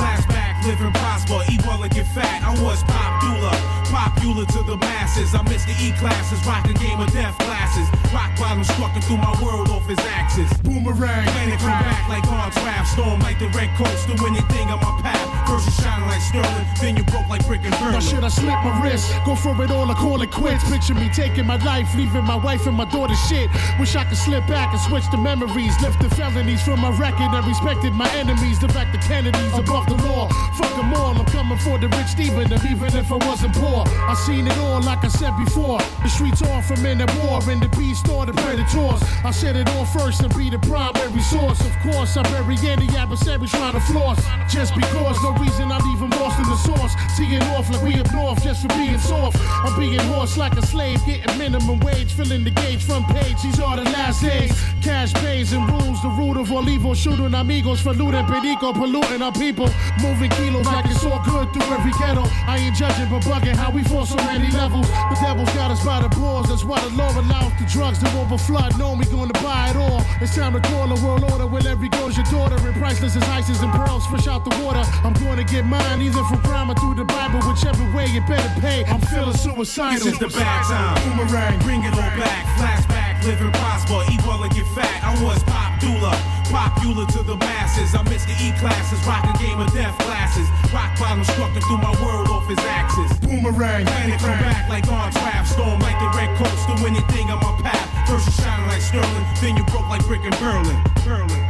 And 0.66 0.92
prosper, 0.96 1.38
eat 1.48 1.64
well 1.64 1.80
and 1.80 1.94
get 1.94 2.08
fat. 2.08 2.42
I 2.42 2.50
was 2.60 2.82
popular, 2.90 3.54
popular 3.86 4.44
to 4.46 4.60
the 4.66 4.76
masses. 4.78 5.32
I 5.32 5.40
missed 5.46 5.68
the 5.70 5.76
E 5.78 5.92
classes, 5.94 6.44
rocking 6.44 6.74
game 6.74 6.98
of 6.98 7.06
death 7.12 7.38
classes. 7.38 7.86
Rock 8.12 8.34
bottom 8.36 8.64
strucking 8.64 9.04
through 9.04 9.22
my 9.22 9.30
world 9.40 9.70
off 9.70 9.86
his 9.86 9.98
axis. 10.10 10.50
Boomerang, 10.66 11.22
planet 11.22 11.60
come 11.60 11.70
back 11.70 12.08
like 12.08 12.26
on 12.26 12.50
draft. 12.50 12.90
Storm 12.90 13.20
like 13.20 13.38
the 13.38 13.46
red 13.54 13.70
coast, 13.78 14.10
do 14.10 14.18
anything 14.26 14.66
on 14.74 14.82
my 14.82 15.00
path. 15.06 15.22
First 15.46 15.66
you 15.70 15.84
shining 15.84 16.08
like 16.08 16.20
sterling, 16.20 16.66
then 16.82 16.96
you 16.96 17.04
broke 17.04 17.28
like 17.28 17.46
brick 17.46 17.62
and 17.62 17.70
Now 17.70 17.94
burning. 17.94 18.00
should 18.00 18.24
I 18.24 18.28
slip 18.28 18.58
my 18.66 18.82
wrist? 18.82 19.14
Go 19.24 19.36
for 19.36 19.54
it 19.62 19.70
all 19.70 19.88
or 19.88 19.94
call 19.94 20.20
it 20.22 20.32
quits? 20.32 20.68
Picture 20.68 20.94
me 20.94 21.08
taking 21.14 21.46
my 21.46 21.62
life, 21.62 21.94
leaving 21.94 22.24
my 22.24 22.34
wife 22.34 22.66
and 22.66 22.76
my 22.76 22.86
daughter 22.90 23.14
shit. 23.30 23.48
Wish 23.78 23.94
I 23.94 24.02
could 24.02 24.18
slip 24.18 24.44
back 24.48 24.74
and 24.74 24.80
switch 24.82 25.06
the 25.12 25.16
memories. 25.16 25.78
Lift 25.80 26.02
the 26.02 26.10
felonies 26.10 26.60
from 26.62 26.80
my 26.80 26.90
record 26.98 27.30
and 27.30 27.46
respected 27.46 27.92
my 27.94 28.10
enemies. 28.18 28.58
The 28.58 28.68
fact 28.68 28.90
the 28.90 28.98
Kennedys 28.98 29.54
above 29.54 29.86
the 29.86 29.94
law. 30.10 30.26
Fuck 30.56 30.74
them 30.76 30.94
all, 30.94 31.14
I'm 31.16 31.26
coming 31.26 31.58
for 31.58 31.78
the 31.78 31.88
rich 31.88 32.08
Stephen, 32.08 32.50
and 32.52 32.64
even 32.70 32.96
if 32.96 33.12
I 33.12 33.16
wasn't 33.28 33.54
poor. 33.54 33.84
I 33.86 34.14
seen 34.14 34.46
it 34.46 34.56
all 34.58 34.80
like 34.82 35.04
I 35.04 35.08
said 35.08 35.36
before. 35.36 35.78
The 36.02 36.08
streets 36.08 36.42
are 36.42 36.62
from 36.62 36.82
men 36.82 37.00
at 37.00 37.12
war, 37.22 37.40
and 37.50 37.60
the 37.62 37.68
beast 37.76 38.08
or 38.08 38.24
the 38.24 38.32
predators. 38.32 39.02
I 39.24 39.30
said 39.30 39.56
it 39.56 39.68
all 39.70 39.84
first 39.84 40.22
and 40.22 40.34
be 40.36 40.50
the 40.50 40.58
primary 40.60 41.20
source. 41.20 41.60
Of 41.60 41.74
course, 41.82 42.16
I'm 42.16 42.24
bury 42.32 42.56
any 42.68 42.88
adversary 42.96 43.46
trying 43.48 43.74
to 43.74 43.80
floss. 43.80 44.18
Just 44.48 44.74
because, 44.74 45.16
no 45.22 45.32
reason 45.34 45.70
I'm 45.70 45.84
even 45.94 46.10
lost 46.10 46.38
in 46.38 46.48
the 46.48 46.56
source. 46.56 46.94
Teeing 47.16 47.42
off 47.54 47.68
like 47.70 47.82
we 47.82 48.00
up 48.00 48.12
north 48.12 48.42
just 48.42 48.62
for 48.62 48.68
being 48.68 48.98
soft. 48.98 49.36
I'm 49.40 49.78
being 49.78 49.98
horse 50.12 50.36
like 50.36 50.56
a 50.56 50.64
slave, 50.64 51.04
getting 51.04 51.36
minimum 51.38 51.80
wage, 51.80 52.12
filling 52.12 52.44
the 52.44 52.50
gauge 52.50 52.82
front 52.84 53.06
page. 53.08 53.36
These 53.42 53.60
are 53.60 53.76
the 53.76 53.84
last 53.84 54.22
days. 54.22 54.52
Cash 54.82 55.12
pays 55.14 55.52
and 55.52 55.68
rules, 55.70 56.00
the 56.02 56.08
root 56.08 56.36
of 56.36 56.52
all 56.52 56.68
evil. 56.68 56.94
Shooting 56.94 57.34
amigos 57.34 57.80
for 57.80 57.92
looting, 57.92 58.24
perico, 58.26 58.72
polluting 58.72 59.22
our 59.22 59.32
people. 59.32 59.68
Moving 60.00 60.30
like 60.54 60.86
it's 60.86 61.04
all 61.04 61.22
good 61.24 61.52
through 61.52 61.74
every 61.74 61.92
ghetto. 61.92 62.24
I 62.46 62.58
ain't 62.58 62.76
judging, 62.76 63.08
but 63.08 63.22
bugging 63.22 63.56
how 63.56 63.70
we 63.70 63.82
fall 63.82 64.06
so 64.06 64.16
many 64.16 64.50
levels. 64.52 64.88
The 64.88 65.18
devil's 65.20 65.52
got 65.54 65.70
us 65.70 65.84
by 65.84 66.02
the 66.02 66.08
balls, 66.08 66.48
that's 66.48 66.64
why 66.64 66.80
the 66.80 66.90
law 66.90 67.10
allows 67.18 67.52
the 67.58 67.66
drugs 67.66 67.98
to 68.00 68.06
overflood. 68.06 68.78
Know 68.78 68.94
we 68.94 69.04
gonna 69.06 69.32
buy 69.42 69.70
it 69.70 69.76
all. 69.76 70.02
It's 70.20 70.34
time 70.34 70.52
to 70.54 70.60
call 70.60 70.90
a 70.90 70.98
world 71.04 71.24
order 71.30 71.46
where 71.46 71.66
every 71.66 71.88
goes 71.88 72.16
your 72.16 72.26
daughter. 72.26 72.56
And 72.56 72.74
priceless 72.76 73.16
as 73.16 73.22
ices 73.24 73.60
and 73.60 73.72
pearls, 73.72 74.06
fresh 74.06 74.26
out 74.26 74.44
the 74.44 74.54
water. 74.62 74.82
I'm 75.04 75.14
gonna 75.14 75.44
get 75.44 75.64
mine 75.64 76.00
either 76.02 76.22
from 76.24 76.40
crime 76.42 76.70
or 76.70 76.74
through 76.74 76.94
the 76.94 77.04
Bible, 77.04 77.40
whichever 77.48 77.84
way 77.94 78.06
you 78.06 78.20
better 78.22 78.60
pay. 78.60 78.84
I'm 78.84 79.00
feeling 79.00 79.36
suicidal. 79.36 80.04
This 80.04 80.06
is 80.14 80.18
the 80.18 80.28
bad 80.28 80.64
time. 80.64 81.16
Boomerang, 81.16 81.58
bring 81.60 81.82
it 81.82 81.92
all 81.94 82.12
back. 82.18 82.44
Flashback, 82.58 83.24
live 83.24 83.40
and 83.40 83.52
prosper, 83.54 84.02
eat 84.12 84.20
well 84.26 84.42
and 84.42 84.54
get 84.54 84.66
fat. 84.74 85.02
I 85.02 85.12
was 85.22 85.42
popular, 85.44 86.14
popular 86.50 87.06
to 87.06 87.22
the 87.22 87.36
masses. 87.36 87.94
I 87.94 88.02
missed 88.04 88.28
the 88.28 88.36
E 88.42 88.52
classes, 88.58 88.98
rocking 89.06 89.34
game 89.38 89.60
of 89.60 89.72
death 89.72 89.96
classes. 89.98 90.46
Rock 90.72 90.98
bottom 90.98 91.24
strucking 91.24 91.62
through 91.66 91.78
my 91.78 91.94
world 92.02 92.28
off 92.28 92.48
his 92.48 92.58
axis. 92.58 93.10
Boomerang, 93.20 93.84
planet 93.86 94.20
come 94.20 94.38
back 94.38 94.68
like 94.68 94.86
on 94.88 95.10
draft. 95.12 95.48
Storm 95.52 95.80
like 95.80 95.98
the 95.98 96.10
red 96.16 96.30
coast, 96.36 96.66
do 96.68 96.74
anything 96.86 97.30
on 97.30 97.38
my 97.40 97.52
path. 97.62 98.08
First 98.08 98.26
you 98.26 98.44
shining 98.44 98.66
like 98.68 98.82
sterling, 98.82 99.26
then 99.40 99.56
you 99.56 99.64
broke 99.64 99.88
like 99.88 100.04
brick 100.06 100.24
and 100.24 100.36
Berlin. 100.38 100.78
Berlin. 101.04 101.46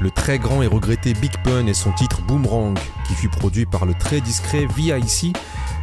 Le 0.00 0.10
très 0.10 0.38
grand 0.38 0.60
et 0.60 0.66
regretté 0.66 1.14
Big 1.14 1.32
Pun 1.44 1.66
et 1.66 1.72
son 1.72 1.90
titre 1.92 2.20
Boomerang, 2.22 2.74
qui 3.08 3.14
fut 3.14 3.30
produit 3.30 3.64
par 3.64 3.86
le 3.86 3.94
très 3.94 4.20
discret 4.20 4.66
VIC, 4.76 5.34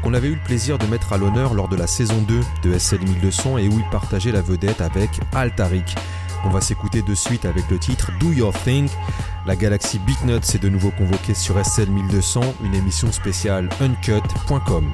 qu'on 0.03 0.13
avait 0.13 0.27
eu 0.27 0.35
le 0.35 0.43
plaisir 0.43 0.77
de 0.77 0.85
mettre 0.85 1.13
à 1.13 1.17
l'honneur 1.17 1.55
lors 1.55 1.67
de 1.67 1.75
la 1.75 1.87
saison 1.87 2.21
2 2.27 2.39
de 2.63 2.77
SL 2.77 3.01
1200 3.01 3.57
et 3.57 3.67
où 3.67 3.79
il 3.79 3.89
partageait 3.89 4.31
la 4.31 4.41
vedette 4.41 4.81
avec 4.81 5.09
Altarik. 5.33 5.95
On 6.43 6.49
va 6.49 6.61
s'écouter 6.61 7.01
de 7.01 7.13
suite 7.13 7.45
avec 7.45 7.69
le 7.69 7.77
titre 7.77 8.11
Do 8.19 8.31
Your 8.31 8.53
Thing. 8.63 8.89
La 9.45 9.55
galaxie 9.55 9.99
Beatnuts 9.99 10.55
est 10.55 10.61
de 10.61 10.69
nouveau 10.69 10.91
convoquée 10.91 11.33
sur 11.33 11.63
SL 11.63 11.89
1200, 11.89 12.41
une 12.63 12.73
émission 12.73 13.11
spéciale 13.11 13.69
uncut.com. 13.79 14.91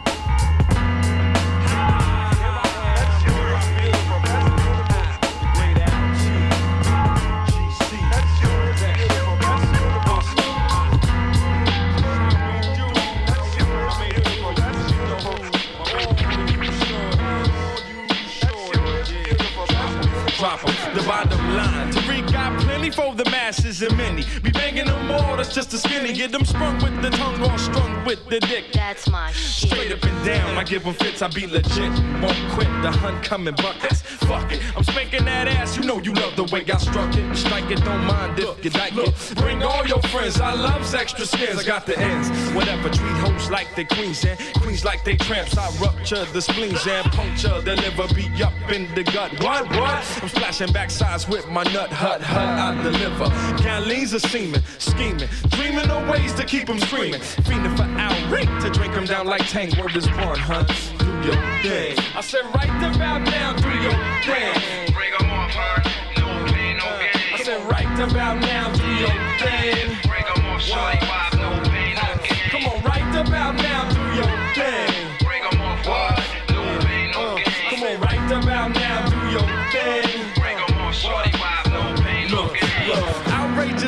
just 25.57 25.73
a 25.73 25.77
skinny. 25.79 26.13
Get 26.13 26.31
them 26.31 26.45
sprung 26.45 26.75
with 26.83 27.01
the 27.01 27.09
tongue 27.09 27.41
all 27.41 27.57
strung 27.57 28.05
with 28.05 28.23
the 28.29 28.39
dick. 28.39 28.65
That's 28.73 29.09
my 29.09 29.31
shit. 29.31 29.71
Straight 29.71 29.91
up 29.91 30.03
and 30.03 30.25
down, 30.25 30.55
I 30.55 30.63
give 30.63 30.83
them 30.83 30.93
fits, 30.93 31.23
I 31.23 31.29
be 31.29 31.47
legit. 31.47 31.91
Won't 32.21 32.37
quit 32.51 32.69
the 32.83 32.91
hunt 32.91 33.23
coming 33.23 33.55
buckets. 33.55 34.01
Fuck 34.01 34.51
it, 34.51 34.61
I'm 34.77 34.83
spanking 34.83 35.25
that 35.25 35.47
ass, 35.47 35.75
you 35.75 35.83
know 35.83 35.99
you 35.99 36.13
love 36.13 36.35
the 36.35 36.43
way 36.43 36.63
I 36.71 36.77
struck 36.77 37.15
it. 37.15 37.35
Strike 37.35 37.71
it, 37.71 37.83
don't 37.83 38.05
mind 38.05 38.37
if 38.39 38.63
you 38.63 38.69
like 38.71 38.95
it. 38.95 39.35
Bring 39.37 39.63
all 39.63 39.85
your 39.87 40.01
friends, 40.13 40.39
I 40.39 40.53
love 40.53 40.93
extra 40.93 41.25
skins, 41.25 41.59
I 41.59 41.63
got 41.63 41.87
the 41.87 41.97
ends. 41.97 42.29
Whatever, 42.53 42.89
treat 42.89 43.17
hoes 43.25 43.49
like 43.49 43.75
they 43.75 43.85
queens 43.85 44.23
and 44.25 44.37
queens 44.61 44.85
like 44.85 45.03
they 45.03 45.15
tramps. 45.15 45.57
I 45.57 45.69
rupture 45.81 46.25
the 46.25 46.41
spleens 46.41 46.85
and 46.85 47.11
puncture 47.13 47.61
the 47.61 47.75
liver, 47.77 48.13
be 48.13 48.29
up 48.43 48.53
in 48.71 48.93
the 48.93 49.03
gut. 49.03 49.31
What, 49.41 49.67
what? 49.71 50.21
I'm 50.21 50.29
splashing 50.29 50.69
backsides 50.69 51.27
with 51.27 51.47
my 51.49 51.63
nut, 51.63 51.89
hut, 51.89 52.21
hut, 52.21 52.47
I 52.47 52.83
deliver. 52.83 53.29
Gallons 53.63 54.13
of 54.13 54.21
semen, 54.21 54.61
scheming, 54.77 55.29
dreaming 55.49 55.89
of 55.89 56.07
ways 56.09 56.33
to 56.35 56.43
keep 56.43 56.67
them 56.67 56.79
screaming. 56.79 57.19
Fiending 57.47 57.75
for 57.75 57.83
outright 57.99 58.49
to 58.61 58.69
drink 58.69 58.93
them 58.93 59.05
down 59.05 59.27
like 59.27 59.47
Tang. 59.47 59.71
Word 59.79 59.95
is 59.95 60.07
born, 60.07 60.37
huh? 60.37 60.63
Do 60.97 61.05
your 61.27 61.35
thing. 61.63 61.97
I 62.15 62.21
said, 62.21 62.45
right 62.55 62.69
about 62.95 63.21
now, 63.21 63.53
do 63.53 63.69
your 63.69 63.91
thing. 64.23 64.93
Bring 64.93 65.13
'em 65.19 65.29
on, 65.29 65.49
huh? 65.49 65.81
No 66.17 66.53
pain, 66.53 66.77
no 66.77 66.85
gain. 66.99 67.21
I 67.33 67.43
said, 67.43 67.63
right 67.69 67.99
about 67.99 68.39
now, 68.39 68.71
do 68.73 68.87
your 68.95 69.09
thing. 69.39 69.97
Bring 70.07 70.25
'em 70.25 70.45
on, 70.45 70.59
shorty, 70.59 70.97
vibe, 70.97 71.37
no 71.39 71.69
pain, 71.69 71.95
no 71.95 72.23
gain. 72.23 72.49
Come 72.51 72.65
on, 72.67 72.81
right 72.83 73.27
about 73.27 73.55
now, 73.55 73.96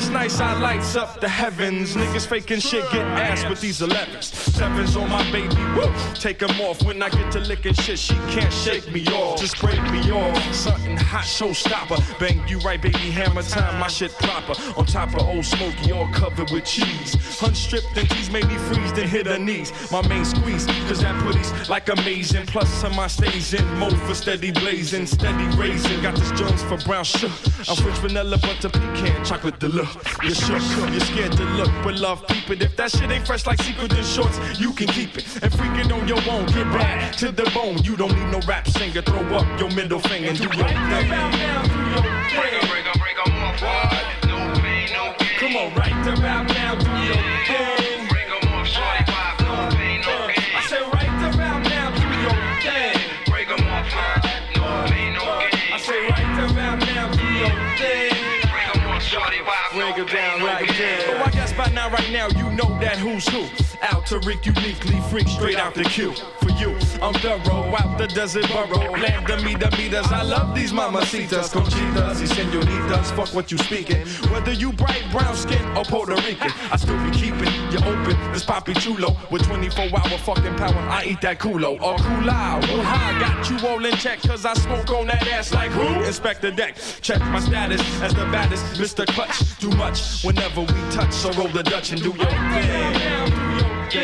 nice, 0.10 0.40
I 0.40 0.60
lights 0.60 0.96
up 0.96 1.20
the 1.20 1.30
heavens. 1.30 1.96
Niggas 1.96 2.28
faking 2.28 2.60
shit, 2.60 2.84
get 2.92 3.06
ass 3.06 3.48
with 3.50 3.62
these 3.62 3.82
11s. 3.82 4.34
Sevens 4.54 4.96
on 4.96 5.10
my 5.10 5.24
baby, 5.32 5.56
woo. 5.76 5.92
Take 6.16 6.42
'em 6.42 6.60
off 6.62 6.82
when 6.84 7.02
I 7.02 7.10
get 7.10 7.32
to 7.34 7.40
licking 7.40 7.74
shit. 7.74 8.00
She 8.00 8.16
can't 8.30 8.54
shake 8.54 8.92
me 8.92 9.06
off, 9.08 9.40
just 9.40 9.60
break 9.60 9.82
me 9.92 10.12
off. 10.12 10.54
Something 10.54 10.98
hot, 10.98 11.26
showstopper. 11.26 12.00
Bang 12.20 12.42
you 12.48 12.60
right, 12.60 12.82
baby, 12.82 13.12
hammer 13.12 13.44
time, 13.44 13.80
my 13.80 13.88
shit 13.88 14.12
proper. 14.20 14.54
On 14.78 14.86
top 14.86 15.14
of 15.16 15.28
old 15.28 15.46
smoky, 15.46 15.92
all 15.92 16.08
covered 16.14 16.50
with 16.52 16.66
cheese. 16.66 17.16
Unstripped 17.42 17.98
and 17.98 18.10
tease 18.10 18.30
made 18.30 18.48
me 18.48 18.58
freeze, 18.68 18.94
then 18.94 19.08
hit 19.08 19.28
her 19.28 19.40
knees. 19.40 19.72
My 19.92 20.06
main 20.08 20.26
squeeze, 20.26 20.66
cause 20.88 21.02
that 21.02 21.16
putty's 21.24 21.52
like 21.70 21.90
amazing. 21.90 22.46
Plus, 22.48 22.70
some 22.70 22.96
my 22.96 23.08
stays 23.08 23.54
in 23.54 23.66
mode 23.78 24.00
for 24.02 24.16
steady 24.16 24.52
blazing, 24.52 25.06
steady 25.06 25.48
raising. 25.56 26.02
Got 26.02 26.16
this 26.16 26.32
Jones 26.32 26.64
for 26.64 26.78
brown 26.78 27.04
sugar. 27.04 27.34
I'm 27.68 27.76
French 27.76 28.00
vanilla, 28.00 28.38
butter 28.38 28.70
pecan, 28.70 29.24
chocolate 29.24 29.60
deluxe. 29.60 29.99
You're 30.24 30.36
shook, 30.36 30.62
you're 30.92 31.00
scared 31.00 31.32
to 31.34 31.44
look, 31.56 31.72
but 31.84 31.96
love 31.96 32.26
peep 32.28 32.50
it. 32.50 32.62
If 32.62 32.76
that 32.78 32.92
shit 32.92 33.10
ain't 33.10 33.26
fresh 33.26 33.46
like 33.46 33.62
secret 33.62 33.92
in 33.92 34.04
shorts, 34.04 34.40
you 34.60 34.74
can 34.74 34.88
keep 34.88 35.18
it. 35.18 35.26
And 35.44 35.54
freak 35.54 35.76
it 35.78 35.92
on 35.92 36.08
your 36.08 36.22
own, 36.30 36.46
get 36.48 36.66
back 36.72 37.16
to 37.18 37.32
the 37.32 37.50
bone. 37.54 37.78
You 37.84 37.96
don't 37.96 38.14
need 38.14 38.32
no 38.32 38.40
rap 38.48 38.68
singer, 38.68 39.02
throw 39.02 39.22
up 39.38 39.60
your 39.60 39.72
middle 39.72 40.00
finger 40.00 40.30
and 40.30 40.38
do 40.38 40.44
your 40.44 40.68
thing. 40.68 41.10
Break 42.36 42.52
break 42.70 42.86
break 43.00 43.16
Come 45.40 45.56
on, 45.56 45.74
right 45.76 46.18
about 46.18 46.49
It 59.98 60.08
down. 60.08 60.40
So 60.40 61.18
I 61.18 61.32
guess 61.32 61.52
by 61.54 61.68
now, 61.70 61.90
right 61.90 62.12
now, 62.12 62.28
you 62.30 62.52
know 62.52 62.78
that 62.80 62.98
who's 63.00 63.28
who. 63.28 63.69
Out 63.82 64.06
to 64.08 64.20
Rick 64.20 64.46
uniquely, 64.46 65.00
freak 65.10 65.28
straight 65.28 65.58
out 65.58 65.74
the 65.74 65.84
queue. 65.84 66.14
For 66.42 66.50
you, 66.52 66.72
I'm 67.02 67.14
thorough, 67.16 67.74
out 67.76 67.98
the 67.98 68.08
desert 68.08 68.48
burrow. 68.50 68.92
Land 68.92 69.28
the 69.28 69.38
meter 69.38 69.70
meters, 69.78 70.12
I 70.12 70.22
love 70.24 70.54
these 70.54 70.74
mamacitas, 70.74 71.50
conchitas, 71.54 72.20
y 72.20 72.26
senoritas. 72.26 73.12
Fuck 73.12 73.34
what 73.34 73.52
you 73.52 73.58
speaking. 73.58 74.06
Whether 74.32 74.52
you 74.52 74.74
bright 74.74 75.04
brown 75.12 75.36
skin 75.36 75.66
or 75.78 75.86
Puerto 75.86 76.16
Rican, 76.16 76.52
I 76.72 76.76
still 76.76 77.02
be 77.04 77.12
keeping 77.12 77.54
you 77.72 77.80
open. 77.80 78.18
This 78.34 78.44
poppy 78.44 78.74
chulo 78.74 79.16
with 79.32 79.44
24 79.44 79.86
hour 79.86 80.18
fucking 80.20 80.56
power. 80.56 80.80
I 80.90 81.06
eat 81.06 81.22
that 81.22 81.40
culo 81.40 81.82
or 81.82 81.98
cool 81.98 82.30
out. 82.30 82.68
Woo-ha, 82.68 83.18
got 83.20 83.50
you 83.50 83.68
all 83.68 83.84
in 83.86 83.96
check, 83.96 84.22
cause 84.22 84.46
I 84.46 84.56
smoke 84.56 84.90
on 84.92 85.08
that 85.08 85.26
ass 85.28 85.54
like 85.54 85.72
who? 85.72 86.04
Inspect 86.04 86.42
the 86.42 86.52
deck. 86.52 86.78
Check 87.02 87.20
my 87.22 87.40
status 87.40 87.82
as 88.02 88.14
the 88.14 88.26
baddest, 88.26 88.66
Mr. 88.76 89.06
Clutch. 89.08 89.58
Too 89.60 89.72
much 89.72 90.24
whenever 90.24 90.62
we 90.62 90.92
touch, 90.92 91.14
so 91.14 91.32
roll 91.34 91.48
the 91.48 91.64
Dutch 91.64 91.92
and 91.92 92.02
do 92.02 92.10
your 92.10 92.26
thing. 92.26 93.49
I 93.92 93.96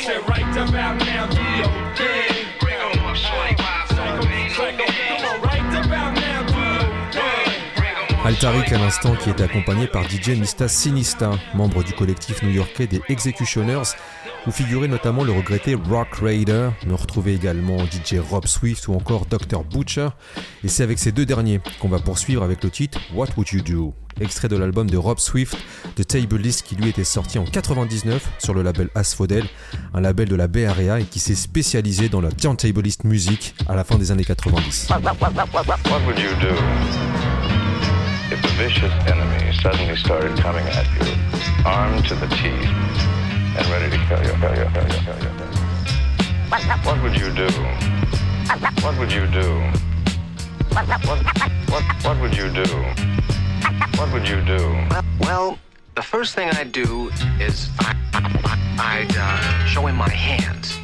said 0.00 0.28
right 0.28 0.56
about 0.56 0.96
now, 1.04 1.26
do 1.26 1.42
your 1.58 1.66
thing. 1.96 2.46
Come 4.54 4.78
on, 5.24 5.40
right 5.42 5.74
about 5.74 6.14
now, 6.14 6.46
do 6.46 6.54
your 6.54 7.10
thing. 7.10 7.58
Al 8.24 8.34
Tariq 8.36 8.72
à 8.72 8.78
l'instant 8.78 9.16
qui 9.16 9.30
est 9.30 9.40
accompagné 9.40 9.88
par 9.88 10.04
DJ 10.08 10.38
Mista 10.38 10.68
Sinista, 10.68 11.32
membre 11.54 11.82
du 11.82 11.94
collectif 11.94 12.42
new-yorkais 12.44 12.86
des 12.86 13.00
X-Ecutioners, 13.08 13.96
où 14.48 14.50
figurait 14.50 14.88
notamment 14.88 15.24
le 15.24 15.32
regretté 15.32 15.74
Rock 15.74 16.14
Raider, 16.22 16.70
mais 16.86 16.92
on 16.94 16.96
retrouvait 16.96 17.34
également 17.34 17.76
DJ 17.84 18.14
Rob 18.18 18.46
Swift 18.46 18.88
ou 18.88 18.94
encore 18.94 19.26
Dr. 19.26 19.62
Butcher. 19.62 20.08
Et 20.64 20.68
c'est 20.68 20.82
avec 20.82 20.98
ces 20.98 21.12
deux 21.12 21.26
derniers 21.26 21.60
qu'on 21.78 21.88
va 21.88 21.98
poursuivre 21.98 22.42
avec 22.42 22.64
le 22.64 22.70
titre 22.70 22.98
What 23.12 23.28
Would 23.36 23.48
You 23.52 23.60
Do? 23.60 23.94
Extrait 24.20 24.48
de 24.48 24.56
l'album 24.56 24.88
de 24.88 24.96
Rob 24.96 25.18
Swift, 25.18 25.54
The 25.96 26.06
Table 26.06 26.38
List, 26.38 26.62
qui 26.62 26.76
lui 26.76 26.88
était 26.88 27.04
sorti 27.04 27.38
en 27.38 27.44
99 27.44 28.26
sur 28.38 28.54
le 28.54 28.62
label 28.62 28.88
Asphodel, 28.94 29.44
un 29.92 30.00
label 30.00 30.28
de 30.28 30.34
la 30.34 30.48
Bay 30.48 30.64
Area 30.64 30.98
et 30.98 31.04
qui 31.04 31.20
s'est 31.20 31.34
spécialisé 31.34 32.08
dans 32.08 32.22
la 32.22 32.32
turntablist 32.32 33.04
music 33.04 33.54
à 33.68 33.76
la 33.76 33.84
fin 33.84 33.96
des 33.96 34.10
années 34.10 34.24
90. 34.24 34.88
What 34.88 35.02
would 36.06 36.18
you 36.18 36.30
do 36.40 36.54
if 38.30 38.42
a 38.44 38.62
vicious 38.62 38.92
enemy 39.06 39.52
suddenly 39.62 39.96
started 39.96 40.34
coming 40.40 40.64
at 40.68 40.86
you, 40.98 41.14
armed 41.64 42.04
to 42.06 42.14
the 42.14 42.28
teeth 42.36 43.17
and 43.58 43.66
ready 43.68 43.90
to 43.90 43.98
kill 44.06 44.22
you, 44.22 44.32
kill 44.38 44.54
you, 44.56 44.66
kill 44.70 44.86
you, 44.86 45.00
kill 45.02 45.18
you? 45.18 45.30
What 46.86 47.02
would 47.02 47.16
you 47.18 47.30
do? 47.34 47.48
What 48.82 48.98
would 48.98 49.12
you 49.12 49.26
do? 49.26 49.60
What, 50.70 50.86
what, 51.06 51.82
what 52.04 52.20
would 52.20 52.36
you 52.36 52.52
do? 52.52 52.64
What 53.98 54.12
would 54.12 54.28
you 54.28 54.40
do? 54.44 54.76
Well, 55.20 55.58
the 55.96 56.02
first 56.02 56.34
thing 56.36 56.48
I'd 56.50 56.70
do 56.70 57.10
is 57.40 57.68
I, 57.80 57.96
I'd 58.78 59.16
uh, 59.16 59.64
show 59.66 59.86
him 59.86 59.96
my 59.96 60.08
hands. 60.08 60.78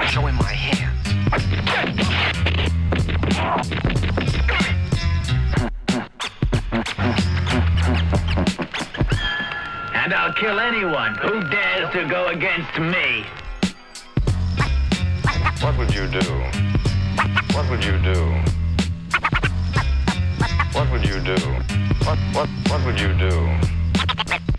I'd 0.00 0.08
show 0.10 0.26
him 0.26 0.34
my 0.34 0.52
hands. 0.52 0.78
And 10.08 10.16
I'll 10.16 10.32
kill 10.32 10.58
anyone 10.58 11.16
who 11.16 11.44
dares 11.50 11.92
to 11.92 12.08
go 12.08 12.28
against 12.28 12.78
me. 12.78 13.26
What 15.60 15.76
would 15.76 15.94
you 15.94 16.08
do? 16.08 16.32
What 17.52 17.68
would 17.68 17.84
you 17.84 17.98
do? 17.98 18.18
What 20.72 20.90
would 20.90 21.04
you 21.04 21.20
do? 21.20 21.36
What 22.06 22.18
what 22.32 22.48
what 22.70 22.86
would 22.86 22.98
you 22.98 23.12
do? 23.18 23.50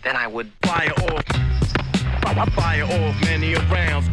Then 0.03 0.15
I 0.15 0.27
would 0.27 0.51
fire 0.61 0.93
off, 1.09 1.25
fire 2.53 2.83
off 2.83 3.21
many 3.21 3.55
rounds. 3.55 4.07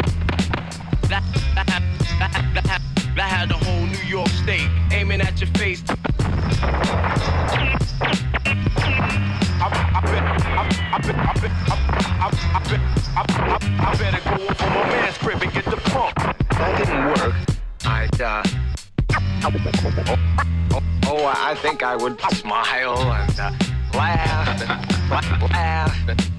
That, 1.11 1.23
that, 1.55 1.67
that, 1.67 1.83
that, 2.19 2.65
that, 2.65 2.81
that 3.15 3.29
had 3.29 3.51
the 3.51 3.59
whole 3.59 3.85
New 3.85 4.09
York 4.09 4.29
State 4.29 4.71
aiming 4.91 5.21
at 5.21 5.39
your 5.39 5.51
face. 5.51 5.83
I, 9.59 9.69
I 9.95 10.01
bet, 10.01 10.23
I, 10.23 10.76
I 10.97 10.99
bet, 10.99 11.15
I 11.15 11.35
bet, 11.35 11.51
I, 11.51 11.75
I, 12.09 12.33
I 12.55 12.61
bet, 12.71 12.81
I, 13.15 13.21
I, 13.29 13.59
I 13.81 13.97
better 13.99 14.23
go 14.25 14.33
over 14.45 14.67
my 14.71 14.89
man's 14.89 15.19
crib 15.19 15.43
and 15.43 15.53
get 15.53 15.67
the 15.67 15.77
pump. 15.77 16.15
that 16.17 16.79
didn't 16.79 17.05
work. 17.21 17.35
I'd 17.85 18.19
uh 18.23 18.43
oh, 20.73 20.83
oh, 21.05 21.35
I 21.37 21.55
think 21.57 21.83
I 21.83 21.97
would 21.97 22.19
smile 22.33 23.13
and 23.13 23.39
uh, 23.39 23.53
laugh, 23.93 24.49
and 24.49 24.71
laugh, 25.11 26.09
laugh, 26.09 26.33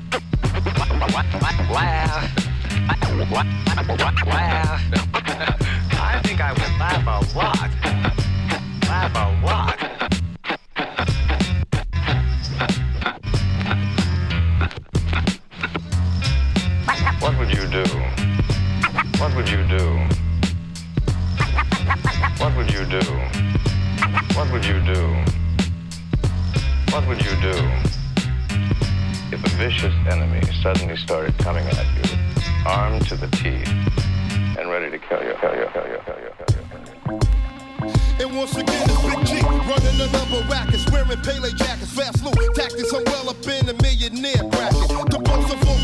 laugh, 1.39 1.70
laugh. 1.70 2.32
I 6.00 6.20
think 6.24 6.41
I 6.41 6.52
would 6.54 6.80
laugh 6.80 7.06
a 7.06 7.38
lot, 7.38 7.70
laugh 8.89 9.15
a 9.15 9.46
lot. 9.46 9.87
Would 19.38 19.50
you 19.50 19.63
do? 19.67 19.86
What 22.39 22.57
would 22.57 22.74
you 22.74 22.84
do? 22.86 23.05
What 24.34 24.51
would 24.51 24.66
you 24.66 24.82
do? 24.82 25.16
What 26.91 27.07
would 27.07 27.24
you 27.24 27.36
do 27.39 27.53
if 29.32 29.45
a 29.45 29.49
vicious 29.57 29.93
enemy 30.09 30.41
suddenly 30.64 30.97
started 30.97 31.38
coming 31.38 31.68
at 31.68 31.86
you, 31.97 32.18
armed 32.66 33.07
to 33.09 33.16
the 33.16 33.28
teeth 33.28 33.70
and 34.57 34.72
ready 34.72 34.89
to 34.89 34.97
kill 34.97 35.22
you, 35.22 35.36
kill 35.39 35.55
you, 35.55 35.68
kill 35.72 35.88
you, 35.88 35.99
kill 36.03 36.18
you, 36.18 36.32
kill 36.36 36.57
you? 36.57 36.57
And 38.20 38.36
once 38.36 38.55
again, 38.57 38.89
it's 38.89 39.01
Big 39.01 39.26
G 39.28 39.41
running 39.45 40.01
another 40.01 40.41
racket, 40.49 40.82
wearing 40.91 41.22
Pele 41.22 41.51
jackets, 41.53 41.91
fast 41.91 42.24
loot 42.24 42.55
tactics. 42.55 42.91
I'm 42.93 43.03
well 43.05 43.30
up 43.30 43.45
in 43.45 43.65
the 43.68 43.76
millionaire 43.82 44.43
bracket. 44.49 44.89
The 45.11 45.20
boss 45.20 45.51
of 45.51 45.68
all 45.68 45.78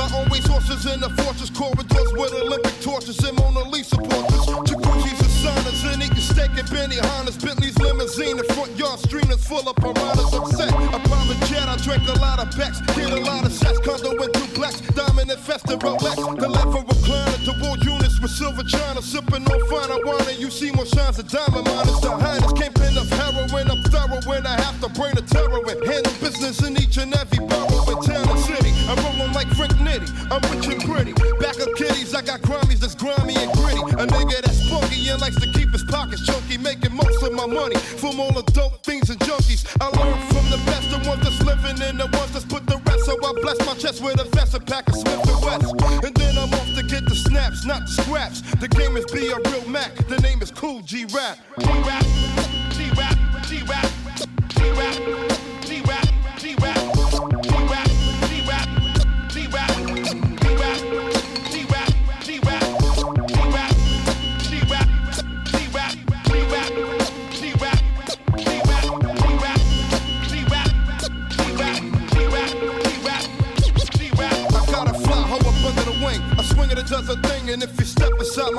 are 0.00 0.24
always 0.24 0.46
horses 0.46 0.86
in 0.86 1.00
the 1.00 1.10
fortress 1.10 1.50
corridors 1.50 2.12
with 2.12 2.32
Olympic 2.32 2.80
torches 2.80 3.18
and 3.24 3.36
Mona 3.36 3.68
Lisa 3.68 3.96
portraits. 3.96 5.19
Saunas 5.40 5.80
and 5.92 6.02
eating 6.02 6.20
steak 6.20 6.52
and 6.60 6.68
Benihanas, 6.68 7.40
Bentley's 7.40 7.78
limousine, 7.78 8.36
the 8.36 8.44
front 8.52 8.76
yard 8.76 9.00
streamers 9.00 9.42
full 9.42 9.66
of 9.66 9.74
piranhas. 9.76 10.34
I'm 10.34 10.44
set. 10.52 10.68
A 10.68 11.00
private 11.08 11.40
jet, 11.48 11.66
I 11.66 11.76
drank 11.80 12.06
a 12.08 12.18
lot 12.20 12.38
of 12.38 12.52
Becks, 12.58 12.80
did 12.92 13.08
a 13.08 13.20
lot 13.24 13.46
of 13.46 13.52
shots, 13.52 13.80
condo 13.80 14.10
and 14.20 14.32
duplex, 14.34 14.80
diamond 14.92 15.30
infested 15.30 15.80
Rolex. 15.80 16.16
The 16.36 16.48
lever 16.48 16.84
recliner, 16.84 17.40
the 17.48 17.56
wall 17.64 17.78
units 17.78 18.20
with 18.20 18.30
silver 18.30 18.64
china, 18.64 19.00
sipping 19.00 19.48
on 19.48 19.60
fine 19.72 19.88
wine, 20.04 20.36
you 20.38 20.50
see 20.50 20.72
more 20.72 20.84
shines 20.84 21.18
of 21.18 21.28
diamond 21.28 21.64
minus. 21.64 22.00
The 22.00 22.10
highness 22.10 22.52
came 22.52 22.72
pin 22.74 22.98
of 22.98 23.08
heroin, 23.08 23.70
I'm 23.70 23.82
thorough 23.88 24.20
when 24.28 24.46
I 24.46 24.60
have 24.60 24.78
to 24.84 24.88
bring 24.92 25.14
the 25.14 25.22
terror 25.22 25.64
and 25.64 25.80
handle 25.88 26.12
business 26.20 26.60
in 26.66 26.76
each 26.76 26.98
and 26.98 27.14
every 27.14 27.40
borough 27.46 27.88
in 27.88 27.98
town 28.04 28.28
and 28.28 28.40
city. 28.40 28.69
I'm 28.90 28.98
rolling 29.04 29.32
like 29.32 29.46
Frank 29.54 29.74
Nitty. 29.74 30.10
I'm 30.34 30.42
rich 30.50 30.66
and 30.66 30.82
pretty. 30.82 31.12
Back 31.38 31.58
of 31.62 31.72
kitties, 31.76 32.12
I 32.12 32.22
got 32.22 32.40
Grammys 32.40 32.80
that's 32.80 32.96
grimy 32.96 33.36
and 33.36 33.52
gritty. 33.52 33.78
A 33.78 34.06
nigga 34.06 34.42
that's 34.42 34.68
funky 34.68 35.08
and 35.08 35.20
likes 35.20 35.36
to 35.36 35.46
keep 35.52 35.70
his 35.70 35.84
pockets 35.84 36.26
chunky, 36.26 36.58
making 36.58 36.96
most 36.96 37.22
of 37.22 37.32
my 37.32 37.46
money 37.46 37.76
from 37.76 38.18
all 38.18 38.32
the 38.32 38.42
dope 38.50 38.82
and 38.88 39.20
junkies. 39.20 39.62
I 39.80 39.86
learned 39.94 40.22
from 40.34 40.50
the 40.50 40.58
best, 40.66 40.90
the 40.90 41.08
ones 41.08 41.22
that's 41.22 41.40
living 41.42 41.80
and 41.80 42.00
the 42.00 42.06
ones 42.18 42.32
that's 42.32 42.44
put 42.44 42.66
the 42.66 42.78
rest. 42.78 43.04
So 43.04 43.14
I 43.14 43.32
bless 43.40 43.64
my 43.64 43.74
chest 43.74 44.02
with 44.02 44.20
a 44.20 44.24
vest, 44.24 44.54
a 44.54 44.60
pack 44.60 44.88
of 44.88 44.96
Smith 44.96 45.22
and 45.22 45.44
West. 45.44 46.04
And 46.04 46.14
then 46.16 46.36
I'm 46.36 46.52
off 46.52 46.74
to 46.74 46.82
get 46.82 47.04
the 47.04 47.14
snaps, 47.14 47.64
not 47.64 47.82
the 47.82 48.02
scraps. 48.02 48.40
The 48.56 48.66
game 48.66 48.96
is 48.96 49.04
be 49.12 49.30
a 49.30 49.38
real 49.50 49.68
Mac. 49.68 49.94
The 50.08 50.18
name 50.18 50.42
is 50.42 50.50
Kool 50.50 50.80
G 50.80 51.04
Rap. 51.14 51.38
G 51.60 51.66
Rap, 51.86 52.04
G 52.74 52.90
Rap, 52.98 53.18
G 53.46 53.62
Rap, 53.62 53.90
G 54.48 54.70
Rap. 54.72 55.29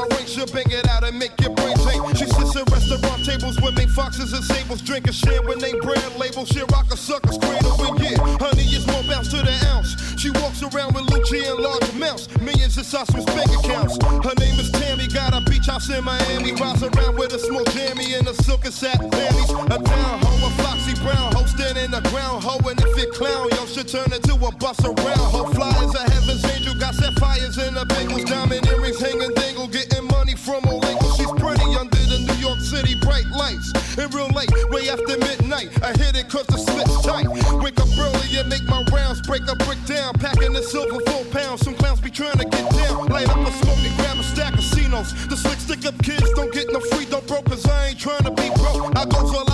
My 0.02 0.16
range, 0.16 0.30
she'll 0.30 0.48
bang 0.48 0.70
it 0.70 0.88
out 0.90 1.04
and 1.04 1.18
make 1.18 1.32
your 1.42 1.52
brains 1.52 1.86
ache. 1.86 2.02
She 2.16 2.26
sits 2.26 2.56
at 2.56 2.70
restaurant 2.70 3.26
tables 3.26 3.60
with 3.62 3.78
me 3.78 3.86
foxes 3.88 4.34
and 4.34 4.44
sables. 4.44 4.82
Drink 4.82 5.08
a 5.08 5.14
share 5.14 5.42
with 5.44 5.62
name 5.62 5.80
brand 5.80 6.16
label. 6.18 6.46
She 6.46 6.62
rock 6.72 6.92
a 6.92 6.98
sucker's 6.98 7.38
cradle 7.38 7.78
and 7.86 8.00
yeah. 8.00 8.18
Honey 8.40 8.64
is 8.64 8.86
more 8.88 9.04
bounce 9.04 9.30
to 9.30 9.38
the 9.38 9.56
ounce. 9.68 9.96
She 10.20 10.30
walks 10.42 10.62
around 10.64 10.94
with 10.96 11.06
Lucci 11.08 11.42
in 11.42 11.62
large 11.62 11.88
amounts. 11.94 12.30
Millions 12.40 12.78
of 12.78 12.86
sauce 12.86 13.12
with 13.14 13.26
bank 13.28 13.50
accounts. 13.64 13.98
Her 14.02 14.36
name 14.40 14.60
is 14.60 14.72
Tammy. 14.72 15.08
Got 15.08 15.34
a 15.34 15.42
beach 15.50 15.68
house 15.68 15.90
in 15.90 16.04
Miami. 16.04 16.54
Rides 16.54 16.84
around 16.84 17.18
with 17.18 17.34
a 17.34 17.40
small 17.40 17.64
jammy 17.66 18.14
and 18.14 18.28
a 18.28 18.34
silk 18.34 18.66
and 18.66 18.74
satin 18.74 19.10
panties. 19.10 19.50
A 19.50 19.78
down 19.78 20.20
hoe, 20.22 20.48
a 20.48 20.52
Foxy 20.92 21.04
Brown 21.04 21.34
hoe, 21.34 21.46
standing 21.46 21.86
in 21.86 21.92
the 21.92 22.02
ground 22.10 22.44
hoe. 22.44 22.60
And 22.68 22.80
if 22.80 22.98
it 22.98 23.12
clown, 23.14 23.50
yo, 23.52 23.66
should 23.66 23.88
turn 23.88 24.12
into 24.12 24.34
a 24.36 24.52
bus 24.52 24.80
around. 24.84 25.32
Hoe 25.32 25.52
fly 25.54 25.70
as 25.84 25.96
a 25.96 26.04
heaven's 26.12 26.44
angel. 26.52 26.76
Got 26.76 26.96
sapphires 26.96 27.58
in 27.58 27.74
the 27.74 27.86
bagels. 27.86 28.26
Diamond 28.26 28.68
earrings 28.68 29.00
hanging 29.00 29.34
dangle. 29.36 29.68
Getting 29.68 30.08
money 30.08 30.36
from 30.36 30.66
all 30.66 30.84
angles. 30.86 31.18
She's 31.18 31.32
pretty 31.32 31.64
under 31.76 32.04
the 32.12 32.20
New 32.28 32.40
York 32.40 32.60
City 32.60 32.96
bright 33.00 33.28
lights. 33.28 33.72
In 33.98 34.10
real 34.12 34.30
late, 34.30 34.52
way 34.72 34.90
after 34.90 35.18
midnight. 35.18 35.70
I 35.84 35.96
hit 35.96 36.16
it 36.16 36.30
cause 36.30 36.48
the 36.48 36.58
slip's 36.58 37.02
tight. 37.04 37.28
Wake 37.62 37.80
up 37.80 37.92
early 37.98 38.38
and 38.38 38.50
make 38.50 38.64
my 38.66 38.84
rounds. 38.92 39.22
Break 39.22 39.48
a 39.48 39.56
brick 39.64 39.80
down. 39.86 40.14
Packing 40.16 40.54
the 40.54 40.64
silver 40.64 41.00
full 41.08 41.26
pounds. 41.32 41.62
Some 41.62 41.76
clowns 41.76 42.02
be 42.02 42.10
trying 42.10 42.38
to 42.38 42.46
get 42.46 42.68
down. 42.72 43.08
Light 43.08 43.30
up 43.30 43.40
a 43.40 43.52
smoke 43.64 43.80
and 43.80 43.96
grab 43.98 44.18
a 44.18 44.24
stack 44.24 44.54
of 44.54 44.60
casinos. 44.60 45.14
The 45.28 45.38
slick 45.38 45.60
stick 45.60 45.86
up 45.86 45.96
kids 46.04 46.30
don't 46.34 46.52
get 46.52 46.68
no 46.72 46.80
free 46.92 47.06
dough 47.06 47.24
broke 47.28 47.46
cause 47.46 47.66
I 47.66 47.90
ain't 47.90 48.00
trying 48.00 48.24
to 48.24 48.32
be 48.32 48.50
broke. 48.60 48.98
I 48.98 49.06
goes 49.06 49.32
all 49.36 49.51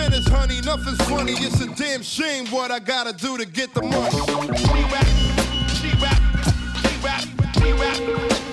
business, 0.00 0.28
honey. 0.28 0.60
Nothing's 0.62 1.00
funny. 1.08 1.32
It's 1.32 1.60
a 1.60 1.66
damn 1.74 2.02
shame 2.02 2.46
what 2.48 2.70
I 2.70 2.78
gotta 2.78 3.12
do 3.12 3.36
to 3.36 3.44
get 3.44 3.74
the 3.74 3.82
money. 3.82 4.20
Rap, 4.90 5.06
rap, 6.00 6.20
rap, 7.02 7.24
rap. 7.78 8.49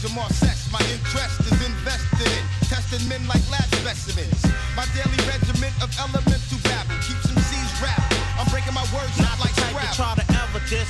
Jamar 0.00 0.32
sex. 0.32 0.70
My 0.72 0.80
interest 0.88 1.40
is 1.44 1.60
invested 1.60 2.24
in 2.32 2.44
testing 2.72 3.06
men 3.08 3.20
like 3.28 3.42
lab 3.50 3.68
specimens. 3.76 4.40
My 4.74 4.86
daily 4.96 5.20
regiment 5.28 5.74
of 5.84 5.92
elemental 6.00 6.58
babble 6.64 6.96
keeps 7.04 7.28
them 7.28 7.36
seas 7.36 7.72
rapping. 7.84 8.16
I'm 8.40 8.48
breaking 8.48 8.72
my 8.72 8.86
words 8.96 9.12
Not 9.20 9.36
out 9.36 9.40
like 9.44 9.54
to 9.54 9.60
try 9.72 9.92
Scrabble. 9.92 10.24
to 10.24 10.40
ever 10.40 10.60
diss 10.72 10.88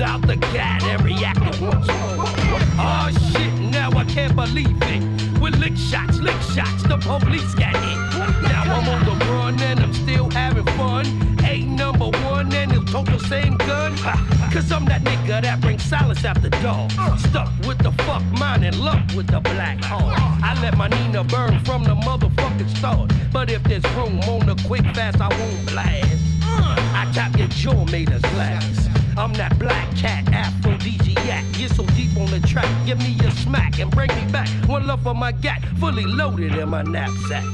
Out 0.00 0.22
the 0.22 0.38
and 0.56 1.02
reacted 1.02 1.60
once 1.60 1.86
more. 1.88 2.24
Oh 2.78 3.10
shit, 3.32 3.52
now 3.72 3.90
I 3.90 4.04
can't 4.04 4.34
believe 4.36 4.78
it. 4.82 5.40
With 5.40 5.56
lick 5.56 5.76
shots, 5.76 6.20
lick 6.20 6.40
shots, 6.54 6.84
the 6.84 6.96
police 6.98 7.52
got 7.56 7.74
hit. 7.74 8.42
Now 8.42 8.62
I'm 8.76 8.88
on 8.88 9.04
the 9.04 9.24
run 9.26 9.60
and 9.60 9.80
I'm 9.80 9.92
still 9.92 10.30
having 10.30 10.66
fun. 10.76 11.04
Ain't 11.42 11.70
number 11.70 12.06
one 12.06 12.52
and 12.54 12.70
he'll 12.70 12.84
tote 12.84 13.06
the 13.06 13.18
same 13.18 13.56
gun. 13.56 13.96
Cause 14.52 14.70
I'm 14.70 14.84
that 14.84 15.02
nigga 15.02 15.42
that 15.42 15.60
brings 15.60 15.82
silence 15.82 16.24
after 16.24 16.48
dark. 16.48 16.92
Stuck 17.18 17.50
with 17.66 17.78
the 17.78 17.90
fuck 18.04 18.22
mind 18.38 18.64
and 18.64 18.78
luck 18.78 19.02
with 19.16 19.26
the 19.26 19.40
black 19.40 19.82
heart. 19.82 20.16
I 20.44 20.60
let 20.62 20.76
my 20.76 20.86
Nina 20.86 21.24
burn 21.24 21.58
from 21.64 21.82
the 21.82 21.96
motherfucking 21.96 22.76
start. 22.76 23.10
But 23.32 23.50
if 23.50 23.64
there's 23.64 23.84
room 23.96 24.20
on 24.20 24.46
the 24.46 24.54
quick 24.64 24.84
fast, 24.94 25.20
I 25.20 25.28
won't 25.28 25.66
blast. 25.66 26.06
I 26.94 27.10
tap 27.12 27.36
your 27.36 27.48
jaw 27.48 27.84
made 27.86 28.12
of 28.12 28.22
glass. 28.22 28.97
I'm 29.18 29.32
that 29.32 29.58
black 29.58 29.96
cat, 29.96 30.28
aphrodisiac. 30.32 31.44
Get 31.54 31.72
so 31.72 31.84
deep 31.98 32.16
on 32.16 32.26
the 32.26 32.38
track, 32.46 32.68
give 32.86 32.98
me 32.98 33.18
a 33.26 33.30
smack 33.32 33.80
and 33.80 33.90
bring 33.90 34.14
me 34.14 34.30
back. 34.30 34.48
One 34.68 34.86
love 34.86 35.02
for 35.02 35.12
my 35.12 35.32
gat, 35.32 35.60
fully 35.80 36.04
loaded 36.04 36.54
in 36.54 36.68
my 36.68 36.84
knapsack. 36.84 37.44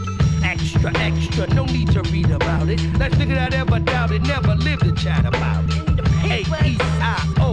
Extra, 0.44 0.92
extra, 0.98 1.46
no 1.54 1.64
need 1.64 1.90
to 1.92 2.02
read 2.12 2.30
about 2.30 2.68
it. 2.68 2.82
Last 2.98 3.14
nigga 3.14 3.36
that 3.36 3.54
ever 3.54 3.78
doubted, 3.78 4.24
never 4.24 4.54
lived 4.56 4.84
to 4.84 4.92
chat 4.92 5.24
about 5.24 5.64
it. 5.70 6.00
A-E-I-O, 6.24 7.52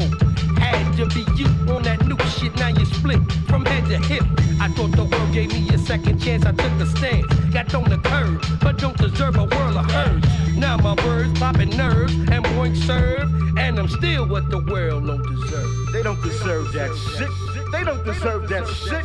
had 0.59 0.91
to 0.97 1.05
be 1.07 1.26
you 1.38 1.47
on 1.74 1.84
that 1.84 2.05
new 2.05 2.20
shit, 2.38 2.53
now 2.57 2.68
you 2.68 2.86
split 2.86 3.22
from 3.47 3.64
head 3.64 3.86
to 3.86 3.97
hip. 3.97 4.26
I 4.59 4.68
thought 4.76 4.91
the 4.91 5.05
world 5.05 5.32
gave 5.32 5.53
me 5.53 5.70
a 5.70 5.78
second 5.78 6.20
chance, 6.20 6.45
I 6.45 6.51
took 6.51 6.82
a 6.82 6.86
stand. 6.86 7.53
Got 7.53 7.74
on 7.74 7.89
the 7.89 7.97
curve, 7.97 8.43
but 8.62 8.78
don't 8.78 8.97
deserve 8.97 9.38
a 9.38 9.45
world 9.45 9.78
of 9.78 9.89
hers. 9.89 10.31
Now 10.62 10.78
my 10.78 10.93
words 11.05 11.38
popping 11.39 11.72
nerves 11.76 12.14
and 12.14 12.45
point 12.55 12.78
serve, 12.78 13.30
and 13.57 13.80
I'm 13.80 13.89
still 13.89 14.28
what 14.28 14.49
the 14.51 14.59
world 14.59 15.07
don't 15.07 15.24
deserve. 15.28 15.91
They 15.91 16.03
don't 16.03 16.22
deserve 16.22 16.72
that 16.74 16.91
shit. 17.18 17.72
They 17.72 17.84
don't 17.84 18.03
deserve 18.05 18.47
that 18.49 18.68
shit. 18.68 19.03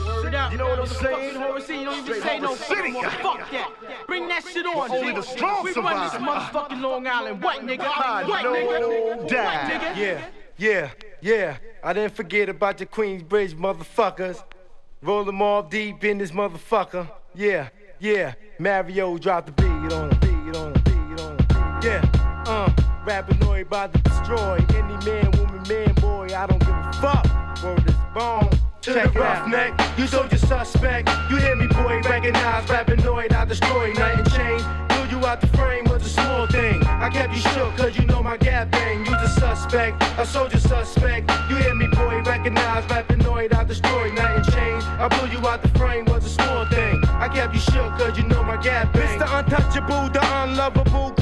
You 0.52 0.58
know 0.58 0.68
what 0.68 0.80
I'm 0.80 0.86
saying? 0.86 1.34
Horace, 1.34 1.68
you 1.70 1.84
don't 1.84 2.06
even 2.06 2.22
say 2.22 2.38
no 2.38 2.54
the 2.54 2.62
city. 2.62 2.92
Fuck 2.92 3.50
that. 3.52 3.70
Bring 4.06 4.28
that 4.28 4.44
shit 4.44 4.66
on, 4.66 4.90
Only 4.90 5.14
the 5.14 5.22
strong 5.22 5.66
survive. 5.66 5.76
We 5.76 5.82
run 5.82 6.02
this 6.02 6.12
survive. 6.12 6.52
motherfucking 6.52 6.80
Long 6.82 7.06
Island. 7.06 7.42
What, 7.42 7.62
nigga? 7.62 7.80
I 7.86 8.24
What, 8.28 8.42
know 8.44 8.52
nigga? 8.54 9.16
What, 9.16 9.28
that. 9.30 9.82
nigga? 9.82 9.96
Yeah, 9.96 10.20
yeah, 10.58 10.90
yeah. 11.22 11.56
I 11.82 11.92
didn't 11.94 12.14
forget 12.14 12.48
about 12.50 12.76
the 12.78 12.84
Queensbridge 12.86 13.54
motherfuckers. 13.54 14.44
Roll 15.00 15.24
them 15.24 15.40
all 15.40 15.62
deep 15.62 16.04
in 16.04 16.18
this 16.18 16.32
motherfucker. 16.32 17.10
Yeah, 17.34 17.68
yeah. 17.98 18.34
Mario 18.58 19.16
dropped 19.16 19.46
the 19.46 19.52
beat 19.52 19.92
on 19.94 20.10
the 20.10 20.25
Yeah, 21.86 22.02
uh. 22.48 22.68
Rappinoid 23.06 23.66
about 23.68 23.94
to 23.94 24.00
destroy 24.00 24.58
any 24.74 24.96
man, 25.06 25.30
woman, 25.38 25.62
man, 25.68 25.94
boy. 25.94 26.26
I 26.36 26.44
don't 26.48 26.58
give 26.58 26.70
a 26.70 26.92
fuck. 26.94 27.62
Word 27.62 27.88
is 27.88 27.94
bone. 28.12 28.50
Check 28.80 29.14
it 29.14 29.22
out, 29.22 29.48
neck. 29.48 29.80
You 29.96 30.08
told 30.08 30.32
your 30.32 30.40
suspect. 30.40 31.08
You 31.30 31.36
hear 31.36 31.54
me, 31.54 31.68
boy. 31.68 32.00
Recognize 32.02 32.64
Rappinoid. 32.64 33.32
I 33.32 33.44
destroy 33.44 33.92
nothing 33.92 34.24
changed. 34.36 34.64
Blew 34.88 35.16
you 35.16 35.24
out 35.24 35.40
the 35.40 35.46
frame 35.56 35.84
was 35.84 36.04
a 36.04 36.08
small 36.08 36.48
thing. 36.48 36.82
I 36.84 37.08
kept 37.08 37.32
you 37.32 37.38
shook 37.38 37.76
cause 37.76 37.96
you 37.96 38.04
know 38.06 38.20
my 38.20 38.36
gap 38.36 38.72
bang. 38.72 39.06
You 39.06 39.12
the 39.12 39.28
suspect, 39.28 40.02
I 40.18 40.24
sold 40.24 40.50
your 40.50 40.60
suspect. 40.60 41.30
You 41.48 41.56
hear 41.56 41.74
me, 41.76 41.86
boy, 41.86 42.22
recognize 42.22 42.84
Rappinoid. 42.86 43.54
I 43.54 43.62
destroy 43.62 44.10
nothing 44.12 44.52
changed. 44.52 44.86
I 44.98 45.06
blew 45.06 45.30
you 45.30 45.46
out 45.46 45.62
the 45.62 45.68
frame 45.78 46.04
was 46.06 46.26
a 46.26 46.30
small 46.30 46.66
thing. 46.66 47.00
I 47.04 47.28
kept 47.28 47.54
you 47.54 47.60
shook 47.60 47.92
cause 47.98 48.18
you 48.18 48.24
know 48.24 48.42
my 48.42 48.56
gap 48.56 48.92
bang. 48.92 49.20
Mr. 49.20 49.38
Untouchable, 49.38 50.12
the 50.12 50.25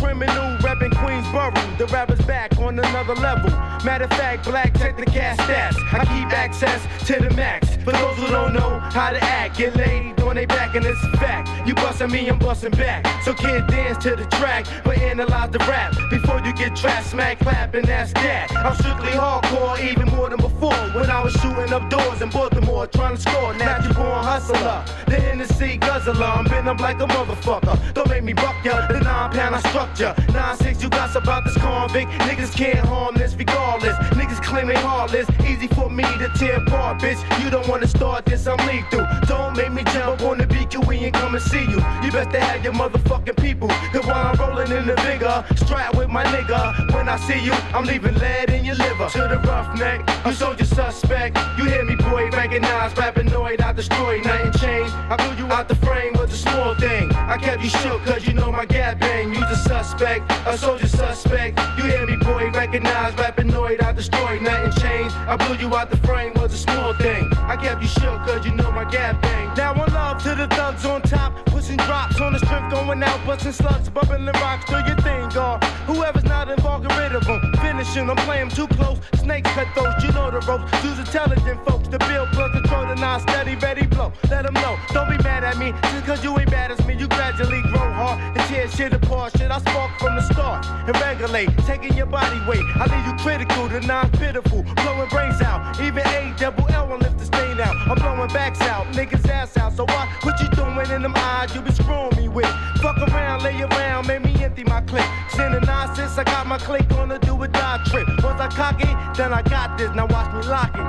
criminal, 0.04 0.58
reppin' 0.58 0.92
Queensboro. 0.92 1.78
The 1.78 1.86
rapper's 1.86 2.23
back 2.26 2.56
on 2.58 2.78
another 2.78 3.14
level. 3.16 3.50
Matter 3.84 4.04
of 4.04 4.10
fact, 4.10 4.44
black 4.44 4.76
check 4.78 4.96
the 4.96 5.06
gas 5.06 5.38
stats. 5.40 5.76
I 5.92 6.04
keep 6.04 6.32
access 6.32 6.80
to 7.06 7.20
the 7.20 7.34
max. 7.34 7.76
For 7.84 7.92
those 7.92 8.16
who 8.16 8.28
don't 8.28 8.54
know 8.54 8.78
how 8.80 9.10
to 9.10 9.22
act, 9.22 9.58
get 9.58 9.76
laid 9.76 10.20
on 10.20 10.36
they 10.36 10.46
back 10.46 10.74
and 10.74 10.84
it's 10.84 11.02
a 11.04 11.16
fact. 11.18 11.48
You 11.66 11.74
bustin' 11.74 12.10
me, 12.10 12.28
I'm 12.28 12.38
bustin' 12.38 12.72
back. 12.72 13.06
So 13.22 13.34
kid 13.34 13.66
dance 13.66 14.02
to 14.04 14.16
the 14.16 14.24
track, 14.36 14.66
but 14.84 14.98
analyze 14.98 15.50
the 15.50 15.58
rap 15.60 15.94
before 16.10 16.40
you 16.40 16.52
get 16.54 16.76
trapped, 16.76 17.06
smack, 17.06 17.38
clap, 17.40 17.74
and 17.74 17.86
that's 17.86 18.12
that. 18.14 18.50
I'm 18.52 18.74
strictly 18.74 19.12
hardcore, 19.12 19.78
even 19.80 20.08
more 20.08 20.28
than 20.30 20.38
before. 20.38 20.74
When 20.94 21.10
I 21.10 21.22
was 21.22 21.32
shooting 21.34 21.72
up 21.72 21.88
doors 21.90 22.22
in 22.22 22.30
Baltimore, 22.30 22.86
trying 22.86 23.16
to 23.16 23.22
score. 23.22 23.54
Natural 23.54 23.94
born 23.94 24.24
hustler, 24.24 24.84
the 25.06 25.16
Hennessy 25.20 25.76
guzzler. 25.76 26.24
I'm 26.24 26.44
been 26.44 26.68
up 26.68 26.80
like 26.80 27.00
a 27.00 27.06
motherfucker. 27.06 27.94
Don't 27.94 28.08
make 28.08 28.24
me 28.24 28.32
buck 28.32 28.56
ya. 28.64 28.86
The 28.88 29.00
nine 29.00 29.30
pound 29.30 29.54
I 29.54 29.60
structure. 29.70 30.14
Nine 30.32 30.56
six, 30.56 30.82
you 30.82 30.88
got 30.88 31.14
about 31.14 31.44
this 31.44 31.56
convict. 31.56 32.10
Niggas 32.20 32.54
can't 32.54 32.78
harm 32.86 33.14
this 33.14 33.34
regardless. 33.34 33.96
Niggas 34.18 34.42
claim 34.42 34.68
they 34.68 34.74
heartless. 34.74 35.28
Easy 35.46 35.66
for 35.68 35.90
me 35.90 36.02
to 36.02 36.30
tear 36.36 36.56
apart, 36.56 37.00
bitch. 37.00 37.20
You 37.42 37.50
don't 37.50 37.66
wanna 37.68 37.86
start 37.86 38.24
this, 38.24 38.46
I'm 38.46 38.58
lethal. 38.66 39.06
Don't 39.26 39.56
make 39.56 39.72
me 39.72 39.82
jump 39.92 40.22
on 40.22 40.38
the 40.38 40.46
BQE 40.46 41.04
and 41.04 41.14
come 41.14 41.34
and 41.34 41.42
see 41.42 41.64
you. 41.64 41.80
You 42.02 42.10
best 42.12 42.30
to 42.30 42.40
have 42.40 42.62
your 42.64 42.72
motherfucking 42.72 43.36
people. 43.42 43.68
Cause 43.92 44.06
while 44.06 44.26
I'm 44.28 44.36
rolling 44.36 44.72
in 44.72 44.86
the 44.86 44.96
vigor, 45.02 45.44
strap 45.56 45.94
with 45.96 46.08
my 46.08 46.24
nigga. 46.24 46.92
When 46.94 47.08
I 47.08 47.16
see 47.16 47.40
you, 47.44 47.52
I'm 47.74 47.84
leaving 47.84 48.14
lead 48.16 48.50
in 48.50 48.64
your 48.64 48.76
liver. 48.76 49.08
To 49.10 49.28
the 49.28 49.38
roughneck, 49.46 50.08
you 50.26 50.32
soldier 50.32 50.64
suspect. 50.64 51.38
You 51.58 51.64
hear 51.64 51.84
me, 51.84 51.96
boy, 51.96 52.30
recognize 52.30 52.92
Rappinoid. 52.94 53.62
I 53.62 53.72
destroy 53.72 54.20
nothing 54.20 54.52
changed. 54.60 54.92
I 55.10 55.16
blew 55.16 55.44
you 55.44 55.52
out 55.52 55.68
the 55.68 55.76
frame 55.76 56.12
with 56.14 56.32
a 56.32 56.36
small 56.36 56.74
thing. 56.74 57.12
I 57.12 57.36
kept 57.38 57.62
you 57.62 57.70
shook 57.70 58.02
cause 58.04 58.26
you 58.26 58.34
know 58.34 58.50
my 58.50 58.64
gap 58.64 59.00
bang. 59.00 59.32
You 59.32 59.40
the 59.40 59.56
suspect, 59.56 60.30
a 60.46 60.56
soldier 60.56 60.88
suspect. 60.88 61.58
You 61.78 61.84
hear 61.84 62.03
me, 62.06 62.16
boy, 62.16 62.50
recognize 62.50 63.14
Rappinoid. 63.14 63.82
I 63.82 63.92
destroy 63.92 64.38
nothing 64.40 64.72
changed. 64.82 65.14
I 65.14 65.36
blew 65.36 65.56
you 65.56 65.74
out 65.76 65.90
the 65.90 65.96
frame 65.98 66.32
was 66.34 66.52
a 66.54 66.58
small 66.58 66.92
thing. 66.94 67.28
I 67.34 67.56
kept 67.56 67.82
you 67.82 67.88
shook 67.88 68.20
cause 68.26 68.44
you 68.44 68.54
know 68.54 68.70
my 68.72 68.84
gap 68.84 69.20
bang. 69.22 69.54
Now 69.56 69.74
one 69.74 69.92
love 69.92 70.22
to 70.24 70.34
the 70.34 70.46
thugs 70.48 70.84
on 70.84 71.02
top, 71.02 71.46
pushing 71.46 71.76
drops 71.76 72.20
on 72.20 72.32
the 72.32 72.38
strip, 72.38 72.70
going 72.70 73.02
out, 73.02 73.26
busting 73.26 73.52
slugs, 73.52 73.88
bubbling 73.88 74.26
rocks. 74.26 74.64
Do 74.70 74.76
your 74.86 74.96
thing, 74.96 75.28
God. 75.30 75.62
Whoever's 75.86 76.24
not 76.24 76.50
involved, 76.50 76.88
get 76.88 76.98
rid 76.98 77.14
of 77.14 77.24
them. 77.24 77.53
I'm 77.76 78.16
playing 78.16 78.50
too 78.50 78.68
close. 78.68 78.98
Snakes 79.16 79.50
cut 79.50 79.66
those, 79.74 80.02
you 80.04 80.12
know 80.12 80.30
the 80.30 80.40
ropes. 80.46 80.70
Use 80.84 80.98
intelligent 80.98 81.64
folks 81.66 81.88
to 81.88 81.98
build, 81.98 82.28
plug, 82.30 82.52
control, 82.52 82.86
the 82.86 82.94
non 82.94 83.20
steady, 83.20 83.56
ready 83.56 83.86
blow. 83.86 84.12
Let 84.30 84.44
them 84.44 84.54
know. 84.54 84.78
Don't 84.92 85.08
be 85.08 85.16
mad 85.24 85.42
at 85.42 85.58
me, 85.58 85.72
just 85.82 86.06
cause 86.06 86.22
you 86.22 86.38
ain't 86.38 86.50
bad 86.50 86.70
as 86.70 86.84
me. 86.86 86.94
You 86.94 87.08
gradually 87.08 87.62
grow 87.62 87.90
hard 87.92 88.20
and 88.20 88.48
tear 88.48 88.68
shit 88.68 88.92
apart. 88.92 89.36
Shit, 89.36 89.50
I 89.50 89.58
spark 89.58 89.98
from 89.98 90.14
the 90.14 90.22
start 90.22 90.64
and 90.66 90.96
regulate, 91.00 91.50
taking 91.66 91.94
your 91.94 92.06
body 92.06 92.38
weight. 92.46 92.64
I 92.76 92.86
leave 92.86 93.06
you 93.06 93.16
critical, 93.24 93.68
to 93.68 93.80
non 93.80 94.10
pitiful, 94.12 94.62
blowing 94.76 95.08
brains 95.08 95.40
out. 95.42 95.80
Even 95.80 96.06
A 96.06 96.34
double 96.38 96.68
L 96.70 96.88
won't 96.88 97.02
lift 97.02 97.18
the 97.18 97.24
stain 97.24 97.58
out. 97.60 97.74
I'm 97.88 97.96
blowing 97.96 98.28
backs 98.32 98.60
out, 98.62 98.86
niggas 98.94 99.28
ass 99.28 99.56
out. 99.56 99.72
So 99.72 99.84
what? 99.84 100.08
What 100.22 100.40
you 100.40 100.48
doing 100.50 100.90
in 100.90 101.02
them 101.02 101.14
eyes 101.16 101.54
you 101.54 101.60
be 101.60 101.72
screwing 101.72 102.14
me 102.16 102.28
with? 102.28 102.52
Fuck 102.82 102.98
around, 102.98 103.42
lay 103.42 103.60
around, 103.60 104.06
make 104.06 104.24
me 104.24 104.44
empty 104.44 104.64
my 104.64 104.80
clip. 104.82 105.04
Sending 105.30 105.62
nonsense, 105.62 106.16
I 106.18 106.24
got 106.24 106.46
my 106.46 106.58
click 106.58 106.90
on 106.92 107.08
the 107.08 107.18
do 107.18 107.34
or 107.34 107.48
die 107.64 107.80
trip. 107.84 108.08
Once 108.22 108.40
I 108.40 108.48
cock 108.48 108.80
it, 108.80 108.94
then 109.16 109.32
I 109.32 109.42
got 109.42 109.78
this. 109.78 109.90
Now 109.94 110.06
watch 110.06 110.30
me 110.34 110.42
lock 110.54 110.72
it. 110.74 110.88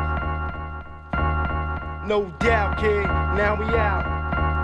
No 2.06 2.26
doubt, 2.40 2.78
kid. 2.78 3.06
Now 3.40 3.56
we 3.60 3.66
out. 3.76 4.04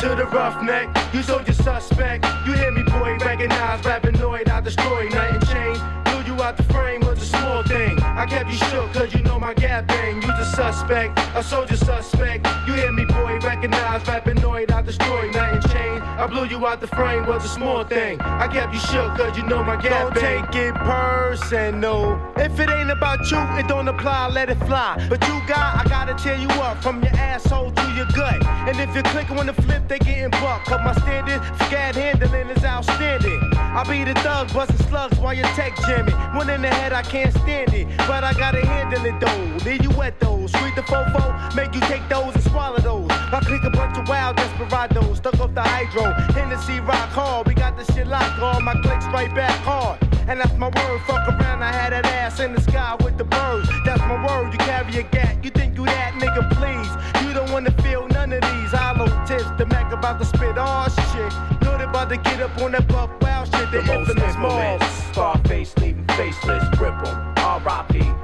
To 0.01 0.09
the 0.09 0.25
roughneck, 0.25 0.87
you 1.13 1.21
soldier 1.23 1.53
suspect. 1.53 2.25
You 2.45 2.53
hear 2.53 2.71
me, 2.71 2.83
boy, 2.83 3.17
recognize 3.29 3.81
Rappinoid. 3.81 4.49
I 4.49 4.61
destroy 4.61 5.09
nothing 5.09 5.41
changed. 5.53 5.81
Blew 6.05 6.21
you 6.29 6.41
out 6.43 6.57
the 6.57 6.63
frame 6.73 7.01
was 7.01 7.21
a 7.21 7.25
small 7.25 7.63
thing. 7.63 7.99
I 8.01 8.25
kept 8.25 8.49
you 8.49 8.57
shook 8.57 8.91
cause 8.93 9.13
you 9.13 9.20
know 9.31 9.39
my 9.39 9.53
gap 9.53 9.87
bang. 9.87 10.15
You 10.15 10.27
the 10.27 10.43
suspect, 10.43 11.17
a 11.35 11.43
soldier 11.43 11.77
suspect. 11.77 12.45
You 12.67 12.73
hear 12.73 12.91
me, 12.91 13.05
boy, 13.05 13.39
recognize 13.39 14.03
Rappinoid. 14.03 14.71
I 14.71 14.81
destroy 14.81 15.31
nothing 15.31 15.61
changed. 15.71 16.03
I 16.21 16.27
blew 16.27 16.45
you 16.45 16.67
out 16.67 16.81
the 16.81 16.87
frame 16.87 17.25
was 17.25 17.43
a 17.45 17.47
small 17.47 17.83
thing. 17.83 18.19
I 18.21 18.47
kept 18.47 18.73
you 18.73 18.79
shook 18.79 19.09
cause 19.17 19.37
you 19.37 19.43
know 19.43 19.63
my 19.63 19.75
gap 19.81 20.13
Don't 20.13 20.21
take 20.21 20.55
it 20.55 20.75
personal. 20.75 22.19
If 22.37 22.59
it 22.59 22.69
ain't 22.69 22.91
about 22.91 23.19
you, 23.31 23.39
it 23.59 23.67
don't 23.67 23.87
apply, 23.87 24.27
let 24.29 24.49
it 24.49 24.59
fly. 24.69 24.93
But 25.09 25.25
you 25.27 25.41
got, 25.47 25.85
I 25.85 25.89
gotta 25.89 26.13
tear 26.13 26.37
you 26.37 26.49
up 26.67 26.83
from 26.83 27.01
your 27.01 27.15
asshole 27.15 27.71
to 27.71 27.85
your 27.95 28.07
gut. 28.07 28.45
And 28.67 28.79
if 28.79 28.93
you're 28.93 29.09
clicking 29.13 29.39
on 29.39 29.47
the 29.47 29.53
flip, 29.53 29.87
they 29.87 29.99
getting 29.99 30.29
bucked. 30.41 30.67
Cause 30.67 30.81
my 30.83 30.93
standard 31.01 31.41
scat 31.65 31.95
handling 31.95 32.49
is 32.49 32.63
outstanding. 32.63 33.39
I 33.55 33.83
be 33.89 34.03
the 34.03 34.13
thug, 34.19 34.53
busting 34.53 34.85
slugs 34.87 35.17
while 35.17 35.33
you 35.33 35.43
tech 35.57 35.75
jamming. 35.87 36.15
One 36.35 36.49
in 36.49 36.61
the 36.61 36.69
head, 36.69 36.93
I 36.93 37.01
can't 37.01 37.33
stand 37.33 37.73
it. 37.73 37.87
But 38.07 38.23
I 38.23 38.33
gotta 38.33 38.63
handle 38.65 39.05
it 39.05 39.19
though. 39.19 39.30
Leave 39.65 39.83
you 39.83 39.91
wet 39.91 40.19
though. 40.19 40.47
Sweet 40.47 40.75
the 40.75 40.81
fofo, 40.81 41.55
make 41.55 41.73
you 41.73 41.81
take 41.81 42.07
those 42.09 42.33
and 42.33 42.43
swallow 42.43 42.79
those. 42.79 43.09
I 43.09 43.39
click 43.41 43.63
a 43.63 43.69
bunch 43.69 43.97
of 43.97 44.07
wild 44.07 44.37
desperados, 44.37 45.17
stuck 45.17 45.39
off 45.39 45.53
the 45.53 45.61
hydro. 45.61 46.11
Hennessy 46.33 46.79
rock 46.79 47.09
hard, 47.09 47.47
we 47.47 47.53
got 47.53 47.77
this 47.77 47.87
shit 47.93 48.07
locked 48.07 48.39
on. 48.41 48.63
My 48.63 48.73
clicks 48.73 49.05
right 49.07 49.33
back 49.33 49.57
hard. 49.61 49.99
And 50.27 50.39
that's 50.39 50.55
my 50.57 50.67
word, 50.67 51.01
fuck 51.07 51.27
around, 51.27 51.63
I 51.63 51.71
had 51.71 51.93
that 51.93 52.05
ass 52.05 52.39
in 52.39 52.53
the 52.53 52.61
sky 52.61 52.95
with 53.03 53.17
the 53.17 53.23
birds. 53.23 53.69
That's 53.85 54.01
my 54.01 54.17
word, 54.25 54.51
you 54.53 54.59
carry 54.59 54.95
a 54.97 55.03
gat. 55.03 55.43
You 55.43 55.49
think 55.49 55.77
you 55.77 55.85
that 55.85 56.13
nigga, 56.13 56.49
please. 56.57 57.25
You 57.25 57.33
don't 57.33 57.51
wanna 57.51 57.71
feel 57.81 58.07
none 58.09 58.31
of 58.33 58.41
these 58.41 58.71
hollow 58.71 59.07
tips. 59.25 59.49
The 59.57 59.65
Mac 59.65 59.91
about 59.91 60.19
to 60.19 60.25
spit 60.25 60.57
all 60.57 60.89
shit. 60.89 61.33
Good 61.61 61.81
about 61.81 62.09
to 62.09 62.17
get 62.17 62.41
up 62.41 62.57
on 62.61 62.71
that 62.73 62.87
buck 62.87 63.09
wild 63.21 63.47
shit. 63.47 63.71
The, 63.71 63.81
The 63.81 63.87
most 63.87 64.09
infamous 64.09 64.35
infamous 64.35 64.37
Mars. 64.37 64.83
Scarface 65.11 65.77
leaving 65.77 66.05
faceless, 66.15 66.63
grip 66.77 66.93
'em. 67.07 67.33
R.I.P. 67.37 68.20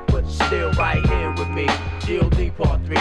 Still 0.48 0.72
right 0.74 1.06
here 1.08 1.32
with 1.32 1.50
me. 1.50 1.66
GLD 2.08 2.56
Part 2.56 2.80
3. 2.86 2.96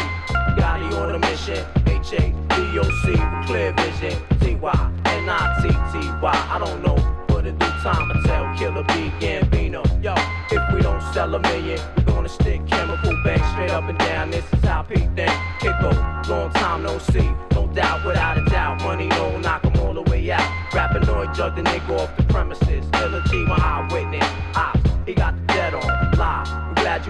Gotti 0.58 0.92
on 0.98 1.14
a 1.14 1.18
mission. 1.20 1.64
H-A-D-O-C 1.86 3.10
with 3.12 3.46
clear 3.46 3.72
vision. 3.72 4.18
T-Y, 4.40 4.90
N-I-T-T-Y. 5.04 6.46
I 6.50 6.58
don't 6.58 6.82
know. 6.82 6.96
But 7.28 7.46
in 7.46 7.56
due 7.56 7.66
time, 7.84 8.10
I 8.10 8.20
tell 8.26 8.52
Killer 8.58 8.82
B 8.82 9.12
Gambino. 9.20 9.84
Yo, 10.02 10.14
if 10.50 10.74
we 10.74 10.82
don't 10.82 11.00
sell 11.14 11.32
a 11.36 11.38
million, 11.38 11.78
we're 11.96 12.14
gonna 12.14 12.28
stick 12.28 12.66
chemical 12.66 13.12
bank 13.22 13.40
straight 13.52 13.70
up 13.70 13.84
and 13.84 13.98
down. 13.98 14.32
This 14.32 14.44
is 14.52 14.64
how 14.64 14.82
Pete 14.82 15.08
think. 15.14 15.30
Kicko, 15.60 16.28
long 16.28 16.50
time 16.50 16.82
no 16.82 16.98
see. 16.98 17.30
No 17.52 17.68
doubt, 17.68 18.04
without 18.04 18.38
a 18.38 18.44
doubt. 18.46 18.82
Money 18.82 19.06
no 19.06 19.38
knock 19.38 19.64
'em 19.64 19.78
all 19.82 19.94
the 19.94 20.02
way 20.10 20.32
out. 20.32 20.50
Rappinoid 20.72 21.32
jug 21.36 21.54
the 21.54 21.62
nigga 21.62 21.96
off 22.00 22.16
the 22.16 22.24
premises. 22.24 22.84
Killer 22.90 23.22
G, 23.28 23.44
my 23.44 23.56
eyewitness. 23.56 24.28
Ops, 24.56 24.90
he 25.06 25.14
got 25.14 25.36
the 25.36 25.45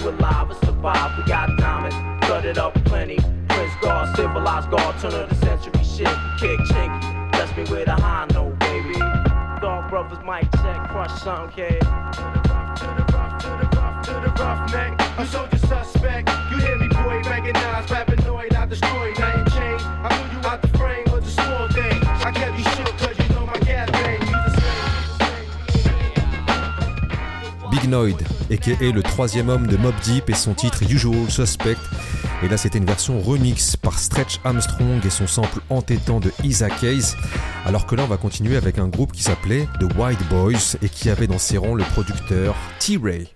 alive 0.06 0.50
and 0.50 0.58
survived. 0.60 1.18
We 1.18 1.24
got 1.24 1.56
diamonds, 1.58 1.96
gutted 2.26 2.58
up 2.58 2.74
plenty. 2.84 3.18
Prince 3.48 3.72
Guard, 3.82 4.16
civilized 4.16 4.70
guard, 4.70 4.98
turn 5.00 5.14
of 5.14 5.28
the 5.28 5.34
century 5.36 5.84
shit. 5.84 6.16
Kick 6.38 6.58
chinky, 6.70 7.30
bless 7.32 7.56
me 7.56 7.64
with 7.64 7.88
a 7.88 7.94
high 7.94 8.26
note, 8.32 8.58
baby. 8.58 8.94
Dog 9.60 9.90
brothers 9.90 10.18
mic 10.24 10.50
check, 10.62 10.88
crush 10.90 11.22
something, 11.22 11.50
kid. 11.56 11.80
to 11.80 11.86
the 11.86 12.42
rough, 12.52 12.78
to 12.78 12.86
the 12.86 13.06
rough, 13.12 13.40
to 13.40 13.48
the 13.48 13.68
rough, 13.76 14.06
to 14.06 14.12
the 14.12 14.42
roughneck. 14.42 15.18
You 15.18 15.26
sold 15.26 15.52
your 15.52 15.58
suspect. 15.60 16.28
You 16.50 16.58
hear 16.58 16.76
me, 16.78 16.88
boy? 16.88 17.22
Recognize 17.28 17.86
Rapinoid, 17.86 18.54
I 18.54 18.66
destroyed. 18.66 19.18
Nothing 19.18 19.45
Big 27.86 27.92
Noid, 27.92 28.16
aka 28.50 28.92
le 28.92 29.02
troisième 29.02 29.48
homme 29.48 29.66
de 29.68 29.76
Mob 29.76 29.94
Deep 30.02 30.28
et 30.30 30.34
son 30.34 30.54
titre 30.54 30.82
Usual 30.82 31.30
Suspect. 31.30 31.76
Et 32.42 32.48
là, 32.48 32.56
c'était 32.56 32.78
une 32.78 32.84
version 32.84 33.20
remix 33.20 33.76
par 33.76 33.98
Stretch 33.98 34.40
Armstrong 34.44 35.04
et 35.04 35.10
son 35.10 35.26
sample 35.26 35.60
entêtant 35.70 36.18
de 36.18 36.32
Isa 36.42 36.68
Case. 36.68 37.16
Alors 37.64 37.86
que 37.86 37.94
là, 37.94 38.02
on 38.04 38.08
va 38.08 38.16
continuer 38.16 38.56
avec 38.56 38.78
un 38.78 38.88
groupe 38.88 39.12
qui 39.12 39.22
s'appelait 39.22 39.68
The 39.78 39.96
White 39.96 40.22
Boys 40.28 40.76
et 40.82 40.88
qui 40.88 41.10
avait 41.10 41.28
dans 41.28 41.38
ses 41.38 41.58
rangs 41.58 41.74
le 41.74 41.84
producteur 41.84 42.56
T-Ray. 42.80 43.28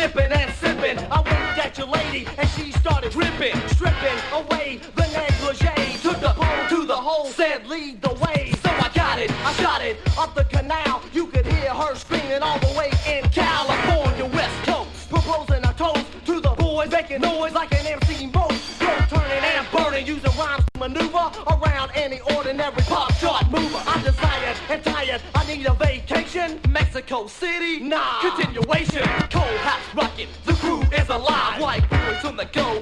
Martini, 0.00 0.22
nipping 0.22 0.32
and 0.32 0.52
sipping. 0.54 0.98
I 1.10 1.20
winked 1.20 1.58
at 1.58 1.78
your 1.78 1.86
lady 1.88 2.26
and 2.38 2.48
she 2.50 2.72
started 2.72 3.14
ripping, 3.14 3.56
stripping 3.68 4.18
away 4.32 4.80
the 4.94 5.09
Mexico 27.10 27.26
City, 27.26 27.80
nah. 27.80 28.20
Continuation, 28.20 29.02
cold 29.30 29.44
house 29.66 29.94
rocking, 29.96 30.28
the 30.44 30.52
crew 30.52 30.80
is 30.96 31.08
alive. 31.08 31.60
White 31.60 31.90
boys 31.90 32.24
on 32.24 32.36
the 32.36 32.44
go, 32.44 32.79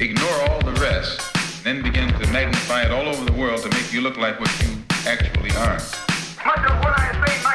Ignore 0.00 0.48
all 0.48 0.60
the 0.60 0.72
rest, 0.80 1.20
then 1.62 1.82
begin 1.82 2.08
to 2.08 2.26
magnify 2.32 2.82
it 2.82 2.90
all 2.90 3.06
over 3.06 3.24
the 3.24 3.32
world 3.32 3.62
to 3.62 3.68
make 3.70 3.92
you 3.92 4.00
look 4.00 4.16
like 4.16 4.40
what 4.40 4.50
you 4.62 4.76
actually 5.06 5.50
are. 5.50 5.78
Much 6.44 6.70
of 6.70 6.78
what 6.82 6.98
I 6.98 7.24
say 7.24 7.51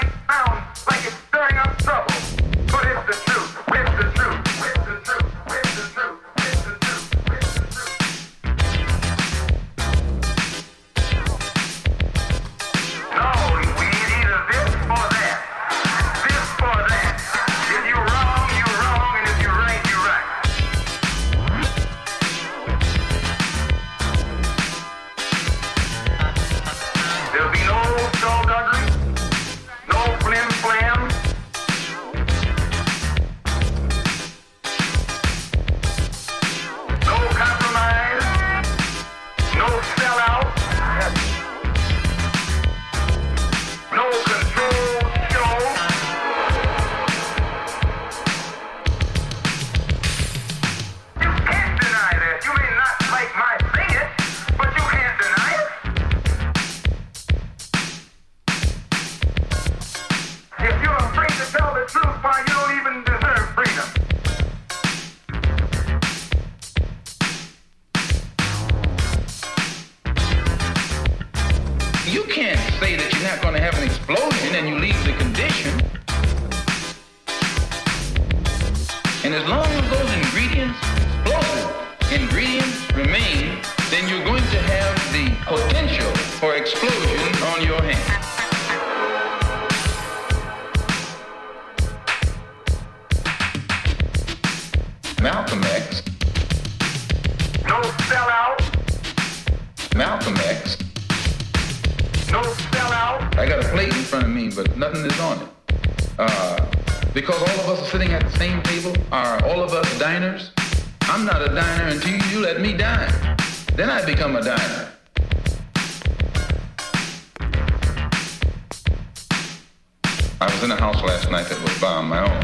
was 120.62 120.64
in 120.64 120.72
a 120.72 120.80
house 120.80 121.02
last 121.04 121.30
night 121.30 121.46
that 121.48 121.62
was 121.62 121.80
bombed, 121.80 122.10
my 122.10 122.20
own. 122.20 122.42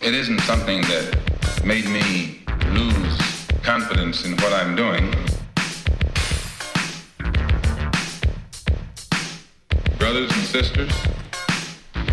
It 0.00 0.14
isn't 0.14 0.40
something 0.42 0.80
that 0.82 1.64
made 1.64 1.86
me 1.86 2.40
lose 2.72 3.18
confidence 3.62 4.24
in 4.24 4.36
what 4.38 4.52
I'm 4.54 4.74
doing. 4.74 5.10
Brothers 9.98 10.30
and 10.32 10.44
sisters, 10.46 10.92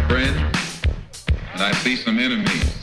friends, 0.09 0.41
and 1.53 1.61
I 1.61 1.71
see 1.83 1.95
some 1.95 2.19
enemies. 2.19 2.80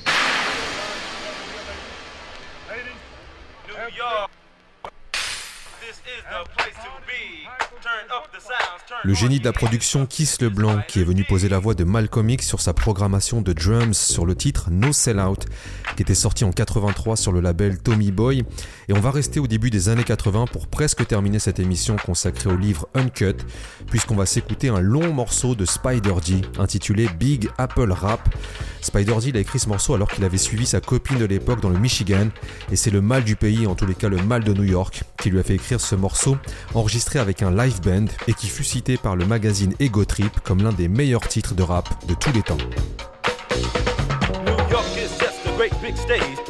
Le 9.04 9.14
génie 9.14 9.38
de 9.38 9.44
la 9.44 9.52
production 9.52 10.06
Kiss 10.06 10.40
Leblanc 10.40 10.82
qui 10.88 11.00
est 11.00 11.04
venu 11.04 11.24
poser 11.24 11.48
la 11.48 11.60
voix 11.60 11.74
de 11.74 11.84
Malcolm 11.84 12.28
sur 12.40 12.60
sa 12.60 12.74
programmation 12.74 13.40
de 13.40 13.52
drums 13.52 13.96
sur 13.96 14.26
le 14.26 14.34
titre 14.34 14.70
No 14.70 14.92
Sell 14.92 15.20
Out 15.20 15.46
qui 15.98 16.02
était 16.02 16.14
sorti 16.14 16.44
en 16.44 16.52
83 16.52 17.16
sur 17.16 17.32
le 17.32 17.40
label 17.40 17.76
Tommy 17.76 18.12
Boy 18.12 18.44
et 18.88 18.92
on 18.92 19.00
va 19.00 19.10
rester 19.10 19.40
au 19.40 19.48
début 19.48 19.68
des 19.68 19.88
années 19.88 20.04
80 20.04 20.44
pour 20.52 20.68
presque 20.68 21.04
terminer 21.04 21.40
cette 21.40 21.58
émission 21.58 21.96
consacrée 21.96 22.48
au 22.48 22.56
livre 22.56 22.86
Uncut 22.94 23.34
puisqu'on 23.88 24.14
va 24.14 24.24
s'écouter 24.24 24.68
un 24.68 24.78
long 24.78 25.12
morceau 25.12 25.56
de 25.56 25.64
Spider 25.64 26.14
G 26.24 26.42
intitulé 26.56 27.08
Big 27.18 27.50
Apple 27.58 27.90
Rap. 27.90 28.32
Spider 28.80 29.16
G 29.20 29.32
a 29.34 29.40
écrit 29.40 29.58
ce 29.58 29.68
morceau 29.68 29.92
alors 29.94 30.08
qu'il 30.08 30.22
avait 30.22 30.38
suivi 30.38 30.66
sa 30.66 30.80
copine 30.80 31.18
de 31.18 31.24
l'époque 31.24 31.60
dans 31.60 31.70
le 31.70 31.80
Michigan 31.80 32.28
et 32.70 32.76
c'est 32.76 32.92
le 32.92 33.00
mal 33.00 33.24
du 33.24 33.34
pays, 33.34 33.66
en 33.66 33.74
tous 33.74 33.86
les 33.86 33.96
cas 33.96 34.08
le 34.08 34.22
mal 34.22 34.44
de 34.44 34.54
New 34.54 34.62
York, 34.62 35.02
qui 35.20 35.30
lui 35.30 35.40
a 35.40 35.42
fait 35.42 35.56
écrire 35.56 35.80
ce 35.80 35.96
morceau 35.96 36.36
enregistré 36.74 37.18
avec 37.18 37.42
un 37.42 37.50
live 37.50 37.80
band 37.80 38.06
et 38.28 38.34
qui 38.34 38.46
fut 38.46 38.62
cité 38.62 38.98
par 38.98 39.16
le 39.16 39.26
magazine 39.26 39.74
Ego 39.80 40.04
Trip 40.04 40.38
comme 40.44 40.62
l'un 40.62 40.72
des 40.72 40.86
meilleurs 40.86 41.26
titres 41.26 41.56
de 41.56 41.64
rap 41.64 41.88
de 42.06 42.14
tous 42.14 42.30
les 42.30 42.42
temps. 42.42 42.56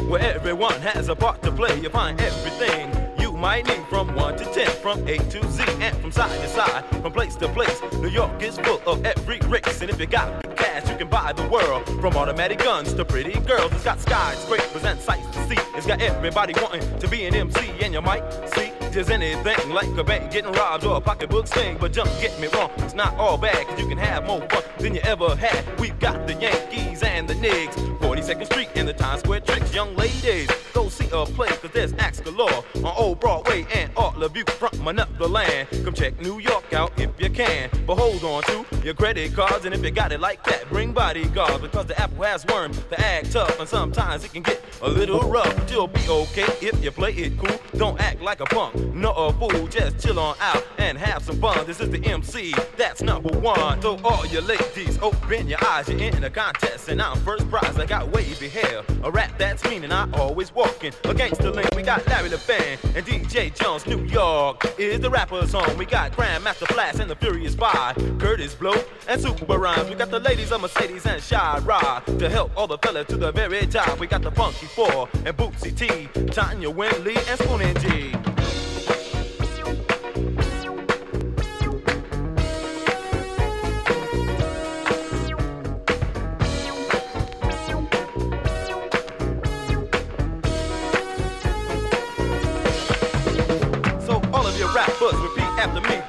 Where 0.08 0.22
everyone 0.34 0.80
has 0.80 1.08
a 1.08 1.14
part 1.14 1.42
to 1.42 1.52
play. 1.52 1.78
You 1.80 1.90
find 1.90 2.18
everything 2.20 2.90
you 3.20 3.32
might 3.32 3.66
need 3.66 3.84
from 3.88 4.14
1 4.14 4.38
to 4.38 4.44
10, 4.44 4.66
from 4.82 5.06
A 5.06 5.18
to 5.18 5.50
Z, 5.50 5.64
and 5.80 5.96
from 5.98 6.10
side 6.10 6.40
to 6.40 6.48
side, 6.48 6.84
from 7.02 7.12
place 7.12 7.36
to 7.36 7.48
place. 7.48 7.80
New 8.00 8.08
York 8.08 8.42
is 8.42 8.58
full 8.58 8.80
of 8.86 9.04
every 9.04 9.38
race, 9.40 9.80
and 9.82 9.90
if 9.90 10.00
you 10.00 10.06
got 10.06 10.42
big 10.42 10.56
cash, 10.56 10.88
you 10.88 10.96
can 10.96 11.08
buy 11.08 11.32
the 11.34 11.46
world. 11.48 11.84
From 12.00 12.16
automatic 12.16 12.58
guns 12.58 12.94
to 12.94 13.04
pretty 13.04 13.38
girls, 13.40 13.70
it's 13.72 13.84
got 13.84 14.00
skyscrapers 14.00 14.84
and 14.84 14.98
sights 14.98 15.28
to 15.36 15.48
see. 15.48 15.62
It's 15.76 15.86
got 15.86 16.00
everybody 16.00 16.54
wanting 16.56 16.98
to 16.98 17.08
be 17.08 17.26
an 17.26 17.34
MC, 17.34 17.70
and 17.82 17.92
you 17.92 18.00
might 18.00 18.24
see 18.54 18.72
just 18.92 19.10
anything 19.10 19.70
like 19.70 19.88
a 19.96 20.04
bank 20.04 20.30
getting 20.32 20.52
robbed 20.52 20.84
or 20.84 20.96
a 20.96 21.00
pocketbook 21.00 21.46
sting. 21.46 21.76
But 21.78 21.92
don't 21.92 22.10
get 22.20 22.38
me 22.40 22.48
wrong, 22.48 22.70
it's 22.78 22.94
not 22.94 23.14
all 23.14 23.38
bad, 23.38 23.66
cause 23.66 23.78
you 23.78 23.86
can 23.86 23.98
have 23.98 24.26
more 24.26 24.40
fun 24.48 24.62
than 24.78 24.94
you 24.94 25.00
ever 25.02 25.34
had. 25.36 25.64
We've 25.78 25.98
got 25.98 26.26
the 26.26 26.34
Yankees 26.34 27.02
and 27.02 27.28
the 27.28 27.34
Knicks, 27.34 27.76
42nd 27.76 28.46
Street 28.46 28.68
and 28.74 28.88
the 28.88 28.92
Times 28.92 29.20
Square 29.20 29.40
tricks. 29.40 29.74
Young 29.74 29.94
ladies, 29.96 30.48
go 30.72 30.88
see 30.88 31.08
a 31.12 31.26
play, 31.26 31.48
cause 31.48 31.70
there's 31.72 31.92
acts 31.94 32.20
galore 32.20 32.64
on 32.76 32.94
Old 32.96 33.20
Broadway 33.20 33.66
and 33.74 33.90
all 33.96 34.22
of 34.22 34.36
you 34.36 34.44
from 34.44 34.88
another 34.88 35.26
land. 35.26 35.68
Come 35.84 35.94
check 35.94 36.20
New 36.20 36.38
York 36.38 36.72
out 36.72 36.92
if 36.98 37.10
you 37.18 37.30
can. 37.30 37.70
But 37.86 37.96
hold 37.96 38.22
on 38.24 38.42
to 38.44 38.64
your 38.84 38.94
credit 38.94 39.34
cards, 39.34 39.64
and 39.64 39.74
if 39.74 39.82
you 39.82 39.90
got 39.90 40.12
it 40.12 40.20
like 40.20 40.42
that, 40.44 40.68
bring 40.68 40.92
bodyguards, 40.92 41.60
because 41.60 41.86
the 41.86 42.00
apple 42.00 42.24
has 42.24 42.46
worms 42.46 42.78
to 42.90 43.00
act 43.00 43.32
tough, 43.32 43.58
and 43.60 43.68
sometimes 43.68 44.24
it 44.24 44.32
can 44.32 44.42
get 44.42 44.62
a 44.82 44.88
little 44.88 45.20
rough. 45.20 45.54
But 45.56 45.70
you'll 45.70 45.88
be 45.88 46.06
okay 46.08 46.46
if 46.60 46.82
you 46.82 46.90
play 46.90 47.12
it 47.12 47.38
cool. 47.38 47.58
Don't 47.76 48.00
act 48.00 48.20
like 48.20 48.40
a 48.40 48.46
punk, 48.46 48.74
no 48.94 49.12
a 49.12 49.32
fool, 49.32 49.66
just 49.68 49.98
chill 49.98 50.18
on 50.18 50.36
out 50.40 50.64
and 50.78 50.98
have 50.98 51.22
some 51.22 51.40
fun. 51.40 51.66
This 51.66 51.80
is 51.80 51.90
the 51.90 52.04
MC, 52.04 52.54
that's 52.76 53.02
number 53.02 53.30
one. 53.38 53.80
So 53.82 53.98
all 54.04 54.26
you 54.26 54.40
ladies, 54.40 54.98
open 55.00 55.48
your 55.48 55.64
eyes, 55.64 55.88
you're 55.88 56.00
in 56.00 56.24
a 56.24 56.30
contest, 56.30 56.88
and 56.88 57.00
I'm 57.00 57.18
first 57.20 57.48
prize. 57.50 57.78
I 57.78 57.86
got 57.86 58.10
wavy 58.10 58.48
hair, 58.48 58.82
a 59.02 59.10
rap 59.10 59.36
that's 59.38 59.64
mean, 59.64 59.84
and 59.84 59.92
I 59.92 60.08
always 60.14 60.54
walking 60.54 60.92
against 61.04 61.40
the 61.40 61.50
link. 61.50 61.68
We 61.74 61.82
got 61.82 62.06
Larry 62.06 62.30
LeFan 62.30 62.96
and 62.96 63.06
DJ 63.06 63.54
Jones. 63.54 63.86
New 63.86 64.04
York 64.04 64.64
is 64.78 65.00
the 65.00 65.10
rapper's 65.10 65.52
home. 65.52 65.76
We 65.76 65.86
got 65.86 66.12
Grandmaster 66.12 66.66
Flash 66.68 66.98
and 66.98 67.10
the 67.10 67.16
Furious 67.16 67.54
Five, 67.54 67.96
Kurtis 68.18 68.58
Blow 68.58 68.74
and 69.08 69.20
Super 69.20 69.58
Rhymes. 69.58 69.88
We 69.88 69.94
got 69.94 70.10
the 70.10 70.20
ladies 70.20 70.52
of 70.52 70.60
Mercedes 70.60 71.06
and 71.06 71.22
Shy 71.22 71.58
Rod 71.60 72.04
to 72.18 72.28
help 72.28 72.56
all 72.56 72.66
the 72.66 72.78
fellas 72.78 73.06
to 73.08 73.16
the 73.16 73.32
very 73.32 73.66
top. 73.66 73.98
We 73.98 74.06
got 74.06 74.22
the 74.22 74.30
Funky 74.30 74.66
Four 74.66 75.08
and 75.24 75.36
Bootsy 75.36 75.76
T, 75.76 76.08
Tanya 76.32 76.70
Winley 76.70 77.16
and 77.30 77.38
Spoonie 77.38 77.78
Gee. 77.80 78.27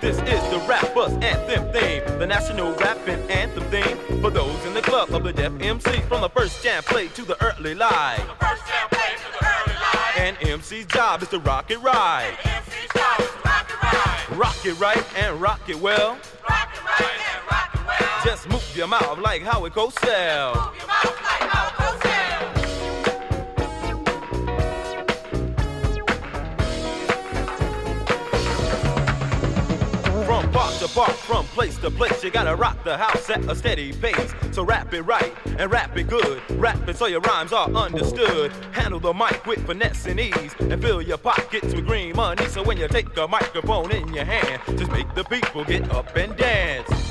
This 0.01 0.17
is 0.19 0.41
the 0.49 0.63
rap 0.65 0.93
bus 0.95 1.11
anthem 1.21 1.73
theme, 1.73 2.19
the 2.19 2.25
national 2.25 2.73
rapping 2.75 3.19
anthem 3.29 3.65
theme 3.65 3.97
for 4.21 4.29
those 4.29 4.65
in 4.65 4.73
the 4.73 4.81
club 4.81 5.13
of 5.13 5.25
the 5.25 5.33
deaf 5.33 5.51
MC 5.59 5.99
from 6.07 6.21
the 6.21 6.29
first 6.29 6.63
jam 6.63 6.83
play 6.83 7.09
to 7.09 7.23
the 7.23 7.35
early 7.43 7.75
live. 7.75 8.23
And 10.15 10.37
MC's 10.37 10.85
job 10.85 11.21
is 11.21 11.27
to 11.29 11.39
rock 11.39 11.69
it 11.69 11.81
right. 11.81 12.33
Rock 14.31 14.65
it 14.65 14.79
right 14.79 15.03
and 15.17 15.41
rock 15.41 15.67
it 15.67 15.77
well. 15.77 16.17
Rock 16.49 16.69
it 16.73 16.83
right 16.85 17.19
and 17.35 17.51
rock 17.51 17.75
it 17.75 17.85
well. 17.85 18.23
Just 18.23 18.47
move 18.47 18.77
your 18.77 18.87
mouth 18.87 19.19
like 19.19 19.41
how 19.41 19.51
Howard 19.51 19.73
Cosell. 19.73 20.53
From 20.53 21.68
park 30.51 30.77
to 30.79 30.87
park, 30.87 31.11
from 31.11 31.45
place 31.47 31.77
to 31.77 31.91
place, 31.91 32.23
you 32.23 32.31
gotta 32.31 32.55
rock 32.55 32.83
the 32.83 32.97
house 32.97 33.29
at 33.29 33.43
a 33.49 33.55
steady 33.55 33.93
pace. 33.93 34.33
So 34.51 34.63
rap 34.63 34.93
it 34.93 35.01
right 35.03 35.33
and 35.57 35.71
rap 35.71 35.95
it 35.97 36.07
good. 36.07 36.41
Rap 36.51 36.87
it 36.87 36.97
so 36.97 37.05
your 37.05 37.21
rhymes 37.21 37.53
are 37.53 37.69
understood. 37.69 38.51
Handle 38.71 38.99
the 38.99 39.13
mic 39.13 39.45
with 39.45 39.65
finesse 39.65 40.05
and 40.05 40.19
ease, 40.19 40.53
and 40.59 40.81
fill 40.81 41.01
your 41.01 41.17
pockets 41.17 41.73
with 41.73 41.85
green 41.85 42.15
money. 42.15 42.45
So 42.47 42.63
when 42.63 42.77
you 42.77 42.87
take 42.87 43.15
a 43.17 43.27
microphone 43.27 43.91
in 43.91 44.13
your 44.13 44.25
hand, 44.25 44.61
just 44.77 44.91
make 44.91 45.13
the 45.15 45.23
people 45.23 45.63
get 45.63 45.91
up 45.91 46.15
and 46.15 46.35
dance. 46.35 47.08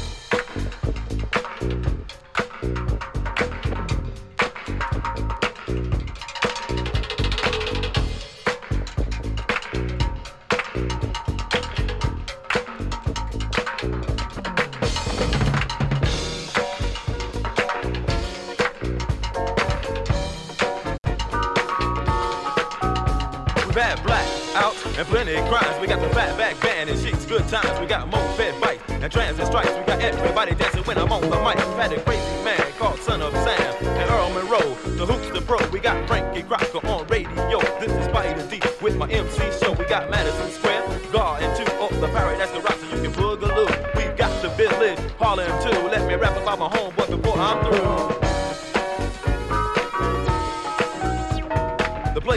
Times. 27.48 27.80
We 27.80 27.86
got 27.86 28.10
moped 28.10 28.60
bites 28.60 28.82
and 28.90 29.10
transit 29.10 29.46
strikes. 29.46 29.70
We 29.70 29.86
got 29.86 30.02
everybody 30.02 30.54
dancing 30.54 30.84
when 30.84 30.98
I'm 30.98 31.10
on 31.10 31.22
the 31.22 31.36
mic. 31.40 31.56
Had 31.80 31.92
a 31.92 32.00
crazy 32.02 32.44
man 32.44 32.60
called 32.78 32.98
Son 32.98 33.22
of 33.22 33.32
Sam 33.32 33.74
and 33.86 34.10
Earl 34.10 34.28
Monroe. 34.34 34.74
The 34.96 35.06
hoops, 35.06 35.30
the 35.30 35.40
pro. 35.40 35.56
We 35.70 35.80
got 35.80 36.06
Frankie 36.06 36.42
Crocker 36.42 36.86
on 36.86 37.06
radio. 37.06 37.58
This 37.80 37.90
is 37.90 38.06
Spyder 38.08 38.50
D 38.50 38.60
with 38.82 38.98
my 38.98 39.08
MC 39.08 39.38
show. 39.58 39.72
We 39.72 39.86
got 39.86 40.10
Madison 40.10 40.50
Square, 40.50 41.00
Gar 41.10 41.38
and 41.40 41.56
two 41.56 41.72
up 41.76 41.88
the 41.88 42.08
Paradise 42.08 42.50
Garage 42.50 42.80
so 42.80 42.96
you 42.96 43.02
can 43.02 43.12
boogaloo. 43.12 43.96
We've 43.96 44.14
got 44.14 44.42
the 44.42 44.50
village, 44.50 44.98
Harlem 45.18 45.48
too. 45.62 45.88
Let 45.88 46.06
me 46.06 46.16
rap 46.16 46.36
about 46.36 46.58
my 46.58 46.68
homeboy 46.68 47.08
before 47.16 47.38
I'm 47.38 47.64
through. 47.64 48.17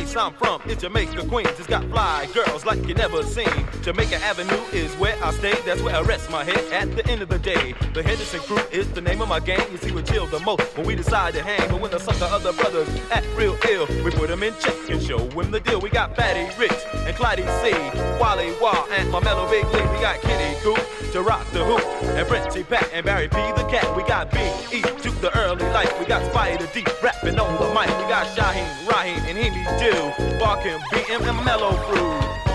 Place 0.02 0.16
I'm 0.16 0.34
from 0.34 0.62
is 0.64 0.78
Jamaica, 0.78 1.28
Queens. 1.28 1.50
It's 1.60 1.68
got 1.68 1.84
fly 1.92 2.28
girls 2.34 2.66
like 2.66 2.88
you 2.88 2.96
never 2.96 3.22
seen. 3.22 3.46
Jamaica 3.84 4.16
Avenue 4.16 4.64
is 4.74 4.92
where 4.96 5.16
I 5.24 5.32
stay. 5.32 5.54
That's 5.64 5.80
where 5.84 5.96
I 5.96 6.02
rest 6.02 6.32
my 6.32 6.44
head 6.44 6.58
at 6.74 6.96
the 6.96 7.06
end 7.08 7.22
of 7.22 7.30
the 7.30 7.38
day. 7.38 7.76
The 7.94 8.02
Henderson 8.02 8.40
crew 8.40 8.58
is 8.72 8.90
the 8.94 9.02
name 9.02 9.22
of 9.22 9.28
my 9.28 9.40
gang. 9.40 9.62
You 9.72 9.78
see, 9.78 9.92
we 9.92 10.02
chill 10.02 10.26
the 10.26 10.40
most 10.40 10.76
when 10.76 10.88
we 10.88 10.96
decide 10.96 11.36
to 11.36 11.44
hang. 11.44 11.70
But 11.70 11.82
when 11.82 11.92
the 11.92 12.00
sucker 12.00 12.26
other 12.26 12.52
brothers 12.54 12.90
act 13.12 13.28
real 13.36 13.56
ill, 13.70 13.86
we 14.04 14.10
put 14.10 14.30
them 14.30 14.42
in 14.42 14.56
check 14.60 14.76
and 14.90 15.00
show 15.04 15.20
them 15.20 15.52
the 15.52 15.60
deal. 15.60 15.80
We 15.80 15.92
got 15.92 16.16
Fatty 16.16 16.50
Rich 16.58 16.80
and 17.06 17.16
Clyde 17.16 17.46
C, 17.62 17.72
Wally 18.20 18.56
Wah, 18.60 18.88
and 18.94 19.12
my 19.12 19.20
mellow 19.20 19.48
Big 19.52 19.66
Lee. 19.66 19.82
We 19.82 20.02
got 20.02 20.20
Kenny 20.22 20.60
Coop 20.62 20.80
to 21.12 21.22
rock 21.22 21.46
the 21.52 21.64
hoop, 21.64 21.84
and 22.16 22.26
Frenchie 22.28 22.64
Pat 22.64 22.90
and 22.94 23.06
Barry 23.06 23.28
P 23.28 23.36
the 23.36 23.68
cat. 23.70 23.86
We 23.96 24.04
got 24.04 24.32
Big 24.32 24.52
E 24.74 24.82
to 24.82 25.12
the 25.22 25.32
early 25.38 25.66
life. 25.72 25.94
We 26.00 26.06
got 26.06 26.22
Spyder 26.32 26.72
D 26.74 26.86
rapping 27.04 27.38
on 27.38 27.54
the 27.62 27.68
mic. 27.76 27.90
We 28.00 28.10
got 28.10 28.28
Shaheen, 28.36 28.88
Raheem, 28.88 29.20
and 29.28 29.38
Hemi 29.38 29.64
Dill, 29.92 30.14
Barkin, 30.40 30.80
BM, 30.92 31.28
and 31.28 31.46
Mellow 31.46 31.74
Fruit. 31.74 32.51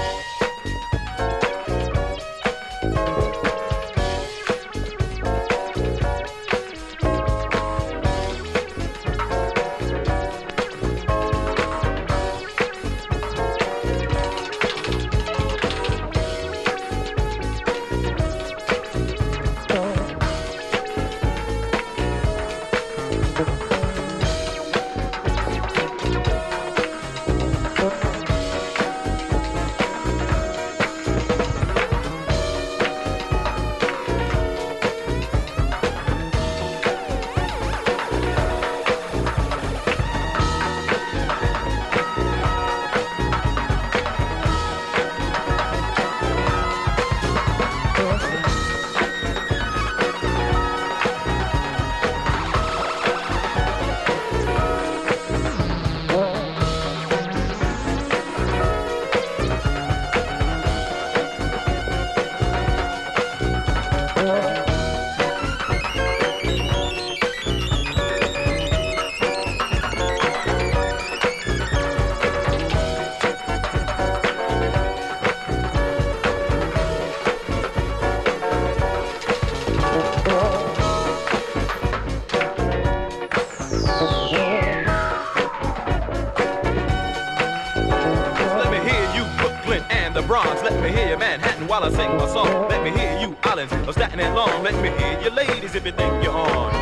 While 91.80 91.92
I 91.92 91.94
sing 91.94 92.16
my 92.16 92.26
song. 92.26 92.68
Let 92.70 92.82
me 92.82 92.90
hear 92.90 93.18
you 93.18 93.36
islands 93.42 93.72
of 93.86 93.92
Staten 93.92 94.18
and 94.18 94.34
Long. 94.34 94.62
Let 94.62 94.74
me 94.82 94.88
hear 94.98 95.20
you 95.20 95.30
ladies 95.30 95.74
if 95.74 95.84
you 95.84 95.92
think 95.92 96.24
you're 96.24 96.32
on. 96.32 96.72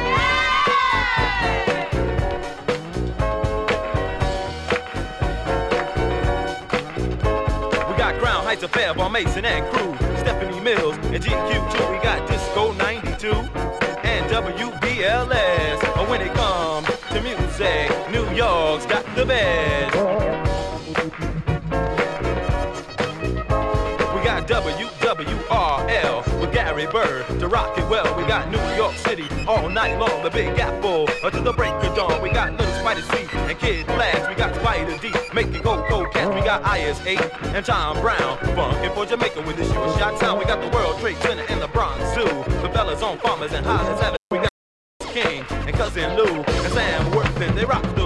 We 7.89 7.95
got 7.99 8.21
Crown 8.21 8.45
Heights 8.45 8.63
Affair 8.63 8.95
by 8.95 9.09
Mason 9.09 9.45
and 9.45 9.67
Crew. 9.73 9.97
Stephanie 10.19 10.61
Mills 10.61 10.97
and 11.13 11.23
GQ2. 11.25 11.91
We 11.91 11.99
got 12.01 12.29
Disco 12.29 12.73
92 12.75 13.33
and 13.33 14.31
WBLS. 14.31 15.81
But 15.97 16.09
when 16.09 16.21
it 16.21 16.33
comes 16.35 16.87
to 16.87 17.21
music, 17.21 17.91
New 18.13 18.31
York's 18.37 18.87
got 18.87 19.05
the 19.17 19.27
best. 19.27 20.54
Gary 26.65 26.87
Byrd 26.87 27.27
to 27.41 27.47
rock 27.47 27.77
it 27.77 27.87
well. 27.91 28.17
We 28.17 28.25
got 28.25 28.51
New 28.51 28.59
York 28.75 28.95
City 28.95 29.29
all 29.47 29.69
night 29.69 29.99
long. 29.99 30.23
The 30.25 30.31
Big 30.31 30.59
Apple 30.59 31.07
until 31.23 31.43
the 31.43 31.53
break 31.53 31.75
of 31.75 31.95
dawn. 31.95 32.23
We 32.23 32.31
got 32.31 32.53
Little 32.53 32.75
Spider 32.77 33.03
C 33.03 33.27
and 33.37 33.59
Kid 33.59 33.85
Flash. 33.85 34.27
We 34.31 34.35
got 34.35 34.55
Spyder 34.55 34.99
D 34.99 35.13
making 35.35 35.61
go 35.61 35.87
go 35.91 36.09
cats. 36.09 36.35
We 36.35 36.41
got 36.41 36.63
IS8 36.63 37.55
and 37.55 37.67
John 37.67 38.01
Brown 38.01 38.39
funkin' 38.57 38.95
for 38.95 39.05
Jamaica 39.05 39.43
with 39.43 39.59
the 39.59 39.67
sure 39.67 39.99
shot 39.99 40.19
sound. 40.19 40.39
We 40.39 40.47
got 40.47 40.63
the 40.63 40.75
World 40.75 40.99
Trade 41.01 41.19
Center 41.19 41.45
and 41.51 41.61
the 41.61 41.69
Bronx 41.69 42.03
Zoo. 42.15 42.25
The 42.25 42.71
fellas 42.73 43.03
on 43.03 43.19
Farmers 43.19 43.53
and 43.53 43.67
Highlands 43.67 44.01
Avenue. 44.01 44.17
We 44.31 44.39
got 44.39 44.51
King 45.13 45.45
and 45.51 45.77
Cousin 45.77 46.17
Lou 46.17 46.43
and 46.43 46.73
Sam 46.73 47.11
Worthington. 47.11 47.57
They 47.57 47.67
rock 47.67 47.83
the 47.95 48.04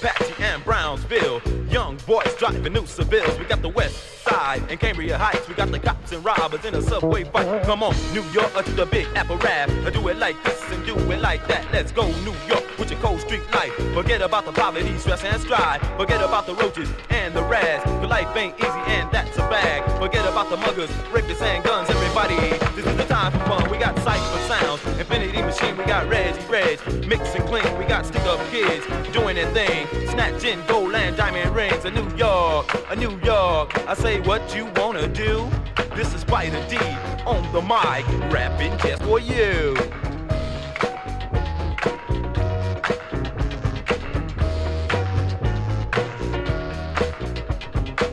Apache 0.00 0.34
and 0.42 0.62
Brownsville. 0.64 1.40
Young 1.70 1.96
boys 2.06 2.34
driving 2.38 2.72
new 2.72 2.82
Sevilles. 2.82 3.38
We 3.38 3.44
got 3.46 3.62
the 3.62 3.68
West 3.68 4.22
Side 4.24 4.62
and 4.68 4.78
Cambria 4.78 5.16
Heights. 5.16 5.48
We 5.48 5.54
got 5.54 5.70
the 5.70 5.78
cops 5.78 6.12
and 6.12 6.24
robbers 6.24 6.64
in 6.64 6.74
a 6.74 6.82
subway 6.82 7.24
fight. 7.24 7.62
Come 7.64 7.82
on, 7.82 7.94
New 8.12 8.22
York 8.30 8.52
to 8.64 8.72
the 8.72 8.86
big 8.86 9.06
apple 9.14 9.38
rap. 9.38 9.68
Do 9.92 10.08
it 10.08 10.18
like 10.18 10.42
this 10.44 10.62
and 10.70 10.84
do 10.84 10.94
it 10.96 11.20
like 11.20 11.46
that. 11.48 11.64
Let's 11.72 11.92
go, 11.92 12.06
New 12.24 12.34
York, 12.46 12.64
with 12.78 12.90
your 12.90 13.00
cold 13.00 13.20
street 13.20 13.42
life. 13.54 13.72
Forget 13.94 14.20
about 14.20 14.44
the 14.44 14.52
poverty, 14.52 14.96
stress, 14.98 15.24
and 15.24 15.40
strife. 15.40 15.80
Forget 15.96 16.22
about 16.22 16.46
the 16.46 16.54
roaches 16.54 16.90
and 17.10 17.34
the 17.34 17.42
rats. 17.44 17.84
Cause 17.84 18.10
life 18.10 18.36
ain't 18.36 18.58
easy 18.58 18.68
and 18.68 19.10
that's 19.10 19.36
a 19.36 19.48
bag. 19.48 19.82
Forget 19.98 20.26
about 20.28 20.50
the 20.50 20.56
muggers, 20.58 20.90
rapists, 21.12 21.42
and 21.42 21.64
guns. 21.64 21.88
Everybody, 22.18 22.56
this 22.74 22.86
is 22.86 22.96
the 22.96 23.04
time 23.04 23.30
for 23.30 23.40
fun. 23.40 23.70
We 23.70 23.76
got 23.76 23.94
Cypher 23.98 24.38
Sounds, 24.48 24.82
Infinity 24.98 25.42
Machine. 25.42 25.76
We 25.76 25.84
got 25.84 26.08
Reggie 26.08 26.40
Reg, 26.46 26.80
Mix 27.06 27.34
and 27.34 27.44
Clean. 27.44 27.76
We 27.76 27.84
got 27.84 28.06
Stick 28.06 28.22
Up 28.22 28.40
Kids 28.50 28.86
doing 29.12 29.34
their 29.36 29.52
thing. 29.52 29.86
Snatching 30.08 30.62
gold 30.66 30.94
and 30.94 31.14
diamond 31.14 31.54
rings. 31.54 31.84
A 31.84 31.90
New 31.90 32.08
York, 32.16 32.74
a 32.90 32.96
New 32.96 33.20
York. 33.20 33.86
I 33.86 33.92
say 33.92 34.20
what 34.20 34.56
you 34.56 34.64
wanna 34.76 35.06
do. 35.08 35.46
This 35.94 36.14
is 36.14 36.24
Spyder 36.24 36.66
D 36.70 36.78
on 37.26 37.42
the 37.52 37.60
mic, 37.60 38.06
rapping 38.32 38.78
just 38.78 39.02
for 39.02 39.20
you. 39.20 39.74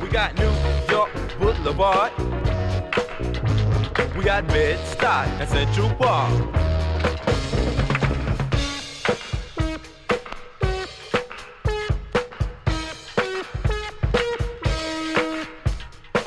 We 0.01 0.09
got 0.09 0.35
New 0.37 0.51
York 0.91 1.09
Boulevard. 1.39 2.42
We 4.15 4.23
got 4.23 4.47
Bed-Stuy 4.47 5.27
and 5.39 5.49
Central 5.49 5.89
Park. 5.95 6.31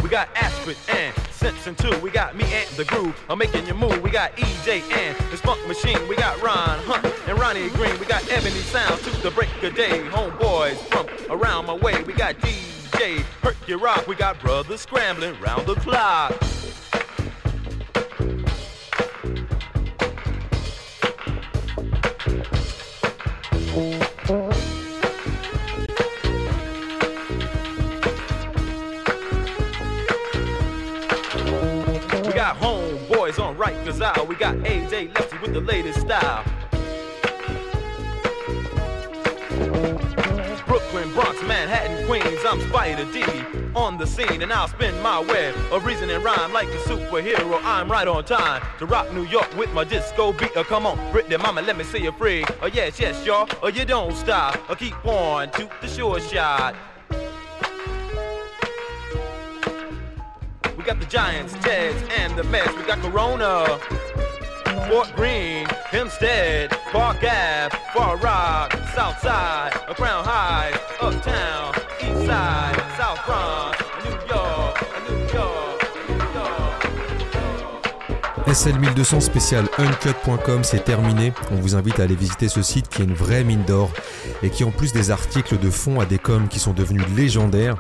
We 0.03 0.09
got 0.09 0.29
Aspen 0.35 0.75
and 0.89 1.15
Simpson 1.31 1.77
too. 1.77 1.97
We 2.01 2.11
got 2.11 2.37
me 2.37 2.45
and 2.53 2.69
the 2.71 2.85
groove. 2.85 3.15
I'm 3.31 3.39
making 3.39 3.67
you 3.69 3.75
move. 3.75 4.03
We 4.03 4.11
got 4.11 4.37
EJ 4.37 4.83
and 4.91 5.17
the 5.31 5.37
Spunk 5.37 5.65
Machine. 5.69 6.09
We 6.09 6.17
got 6.17 6.43
Ron 6.43 6.81
Hunt 6.81 7.07
and 7.29 7.39
Ronnie 7.39 7.69
Green. 7.71 7.97
We 8.01 8.07
got 8.07 8.29
Ebony 8.33 8.61
Sounds 8.63 9.01
to 9.03 9.11
the 9.23 9.31
break 9.31 9.49
of 9.63 9.77
day. 9.77 10.01
Homeboys 10.11 10.77
from 10.91 11.07
around 11.31 11.67
my 11.67 11.75
way. 11.75 12.03
We 12.03 12.15
got 12.15 12.37
DJ 12.39 13.21
Hurt 13.43 13.57
Your 13.69 13.79
Rock. 13.79 14.09
We 14.09 14.17
got 14.17 14.41
brothers 14.41 14.81
scrambling 14.81 15.41
round 15.41 15.67
the 15.67 15.77
clock. 15.77 16.35
We 33.87 34.35
got 34.35 34.57
AJ 34.57 35.15
Lefty 35.15 35.39
with 35.39 35.55
the 35.55 35.61
latest 35.61 36.01
style. 36.01 36.43
Brooklyn, 40.67 41.13
Bronx, 41.13 41.41
Manhattan, 41.45 42.05
Queens, 42.05 42.41
I'm 42.45 42.59
Spyder 42.63 43.13
D 43.13 43.23
on 43.77 43.97
the 43.97 44.05
scene, 44.05 44.43
and 44.43 44.53
I'll 44.53 44.67
spin 44.67 45.01
my 45.03 45.21
web 45.21 45.55
of 45.71 45.87
reason 45.87 46.11
and 46.11 46.25
rhyme 46.25 46.53
like 46.53 46.67
a 46.67 46.79
superhero. 46.79 47.61
I'm 47.63 47.89
right 47.89 48.09
on 48.09 48.25
time 48.25 48.61
to 48.81 48.87
rock 48.87 49.13
New 49.13 49.25
York 49.27 49.57
with 49.57 49.73
my 49.73 49.85
disco 49.85 50.33
beat. 50.33 50.57
Uh, 50.57 50.65
come 50.65 50.85
on, 50.85 50.99
Britney, 51.13 51.41
mama, 51.41 51.63
let 51.63 51.79
me 51.79 51.85
see 51.85 52.03
you 52.03 52.11
free. 52.11 52.45
Oh 52.61 52.67
yes, 52.67 52.99
yes, 52.99 53.25
y'all. 53.25 53.49
Oh, 53.63 53.69
you 53.69 53.85
don't 53.85 54.17
stop. 54.17 54.59
Uh, 54.69 54.75
keep 54.75 55.07
on 55.07 55.53
to 55.53 55.71
the 55.81 55.87
sure 55.87 56.19
shot. 56.19 56.75
Got 60.87 61.01
the 61.01 61.07
Giants, 61.07 61.53
Teds, 61.55 62.01
and 62.17 62.37
the 62.37 62.45
Mets. 62.45 62.73
We 62.77 62.85
got 62.85 63.01
Corona, 63.01 63.67
Fort 64.89 65.13
Greene, 65.17 65.67
Hempstead, 65.91 66.71
Park 66.93 67.17
Ave, 67.25 67.77
Far 67.93 68.17
Rock, 68.19 68.73
South 68.95 69.19
Side, 69.21 69.73
Crown 69.97 70.25
Heights, 70.25 70.79
Uptown, 71.03 71.75
East 72.01 72.27
Side, 72.27 72.77
South 72.97 73.19
Bronx, 73.27 73.77
New 74.05 74.17
York, 74.33 74.77
New 75.11 75.27
York. 75.35 75.77
SL1200 78.47 79.21
spécial 79.21 79.69
uncut.com, 79.79 80.63
c'est 80.63 80.85
terminé. 80.85 81.33
On 81.51 81.57
vous 81.57 81.75
invite 81.75 81.99
à 81.99 82.05
aller 82.05 82.15
visiter 82.15 82.49
ce 82.49 82.63
site 82.63 82.89
qui 82.89 83.03
est 83.03 83.07
une 83.07 83.15
vraie 83.15 83.43
mine 83.43 83.65
d'or 83.65 83.91
et 84.45 84.51
qui 84.51 84.63
en 84.63 84.71
plus 84.71 84.93
des 84.93 85.11
articles 85.11 85.59
de 85.59 85.69
fond 85.69 85.99
à 85.99 86.07
des 86.07 86.19
coms 86.19 86.47
qui 86.47 86.61
sont 86.61 86.73
devenus 86.73 87.03
légendaires. 87.17 87.77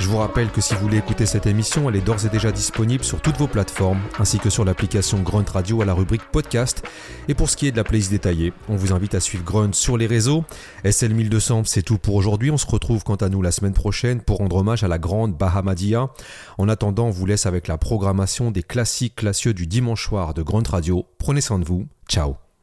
Je 0.00 0.08
vous 0.08 0.18
rappelle 0.18 0.50
que 0.50 0.60
si 0.60 0.74
vous 0.74 0.80
voulez 0.80 0.98
écouter 0.98 1.24
cette 1.24 1.46
émission, 1.46 1.88
elle 1.88 1.96
est 1.96 2.00
d'ores 2.00 2.26
et 2.26 2.28
déjà 2.28 2.52
disponible 2.52 3.04
sur 3.04 3.20
toutes 3.20 3.36
vos 3.36 3.46
plateformes, 3.46 4.00
ainsi 4.18 4.38
que 4.38 4.50
sur 4.50 4.64
l'application 4.64 5.20
Grunt 5.20 5.44
Radio 5.50 5.80
à 5.82 5.84
la 5.84 5.94
rubrique 5.94 6.30
podcast. 6.30 6.82
Et 7.28 7.34
pour 7.34 7.48
ce 7.48 7.56
qui 7.56 7.68
est 7.68 7.72
de 7.72 7.76
la 7.76 7.84
playlist 7.84 8.10
détaillée, 8.10 8.52
on 8.68 8.76
vous 8.76 8.92
invite 8.92 9.14
à 9.14 9.20
suivre 9.20 9.44
Grunt 9.44 9.72
sur 9.72 9.96
les 9.96 10.06
réseaux. 10.06 10.44
SL1200, 10.84 11.64
c'est 11.64 11.82
tout 11.82 11.98
pour 11.98 12.16
aujourd'hui. 12.16 12.50
On 12.50 12.58
se 12.58 12.66
retrouve 12.66 13.04
quant 13.04 13.14
à 13.14 13.28
nous 13.28 13.40
la 13.40 13.52
semaine 13.52 13.72
prochaine 13.72 14.20
pour 14.20 14.38
rendre 14.38 14.56
hommage 14.56 14.84
à 14.84 14.88
la 14.88 14.98
grande 14.98 15.36
Bahamadia. 15.36 16.10
En 16.58 16.68
attendant, 16.68 17.06
on 17.06 17.10
vous 17.10 17.26
laisse 17.26 17.46
avec 17.46 17.68
la 17.68 17.78
programmation 17.78 18.50
des 18.50 18.62
classiques 18.62 19.16
classieux 19.16 19.54
du 19.54 19.66
dimanche 19.66 20.06
soir 20.06 20.34
de 20.34 20.42
Grunt 20.42 20.68
Radio. 20.68 21.06
Prenez 21.18 21.40
soin 21.40 21.58
de 21.58 21.64
vous. 21.64 21.86
Ciao 22.08 22.43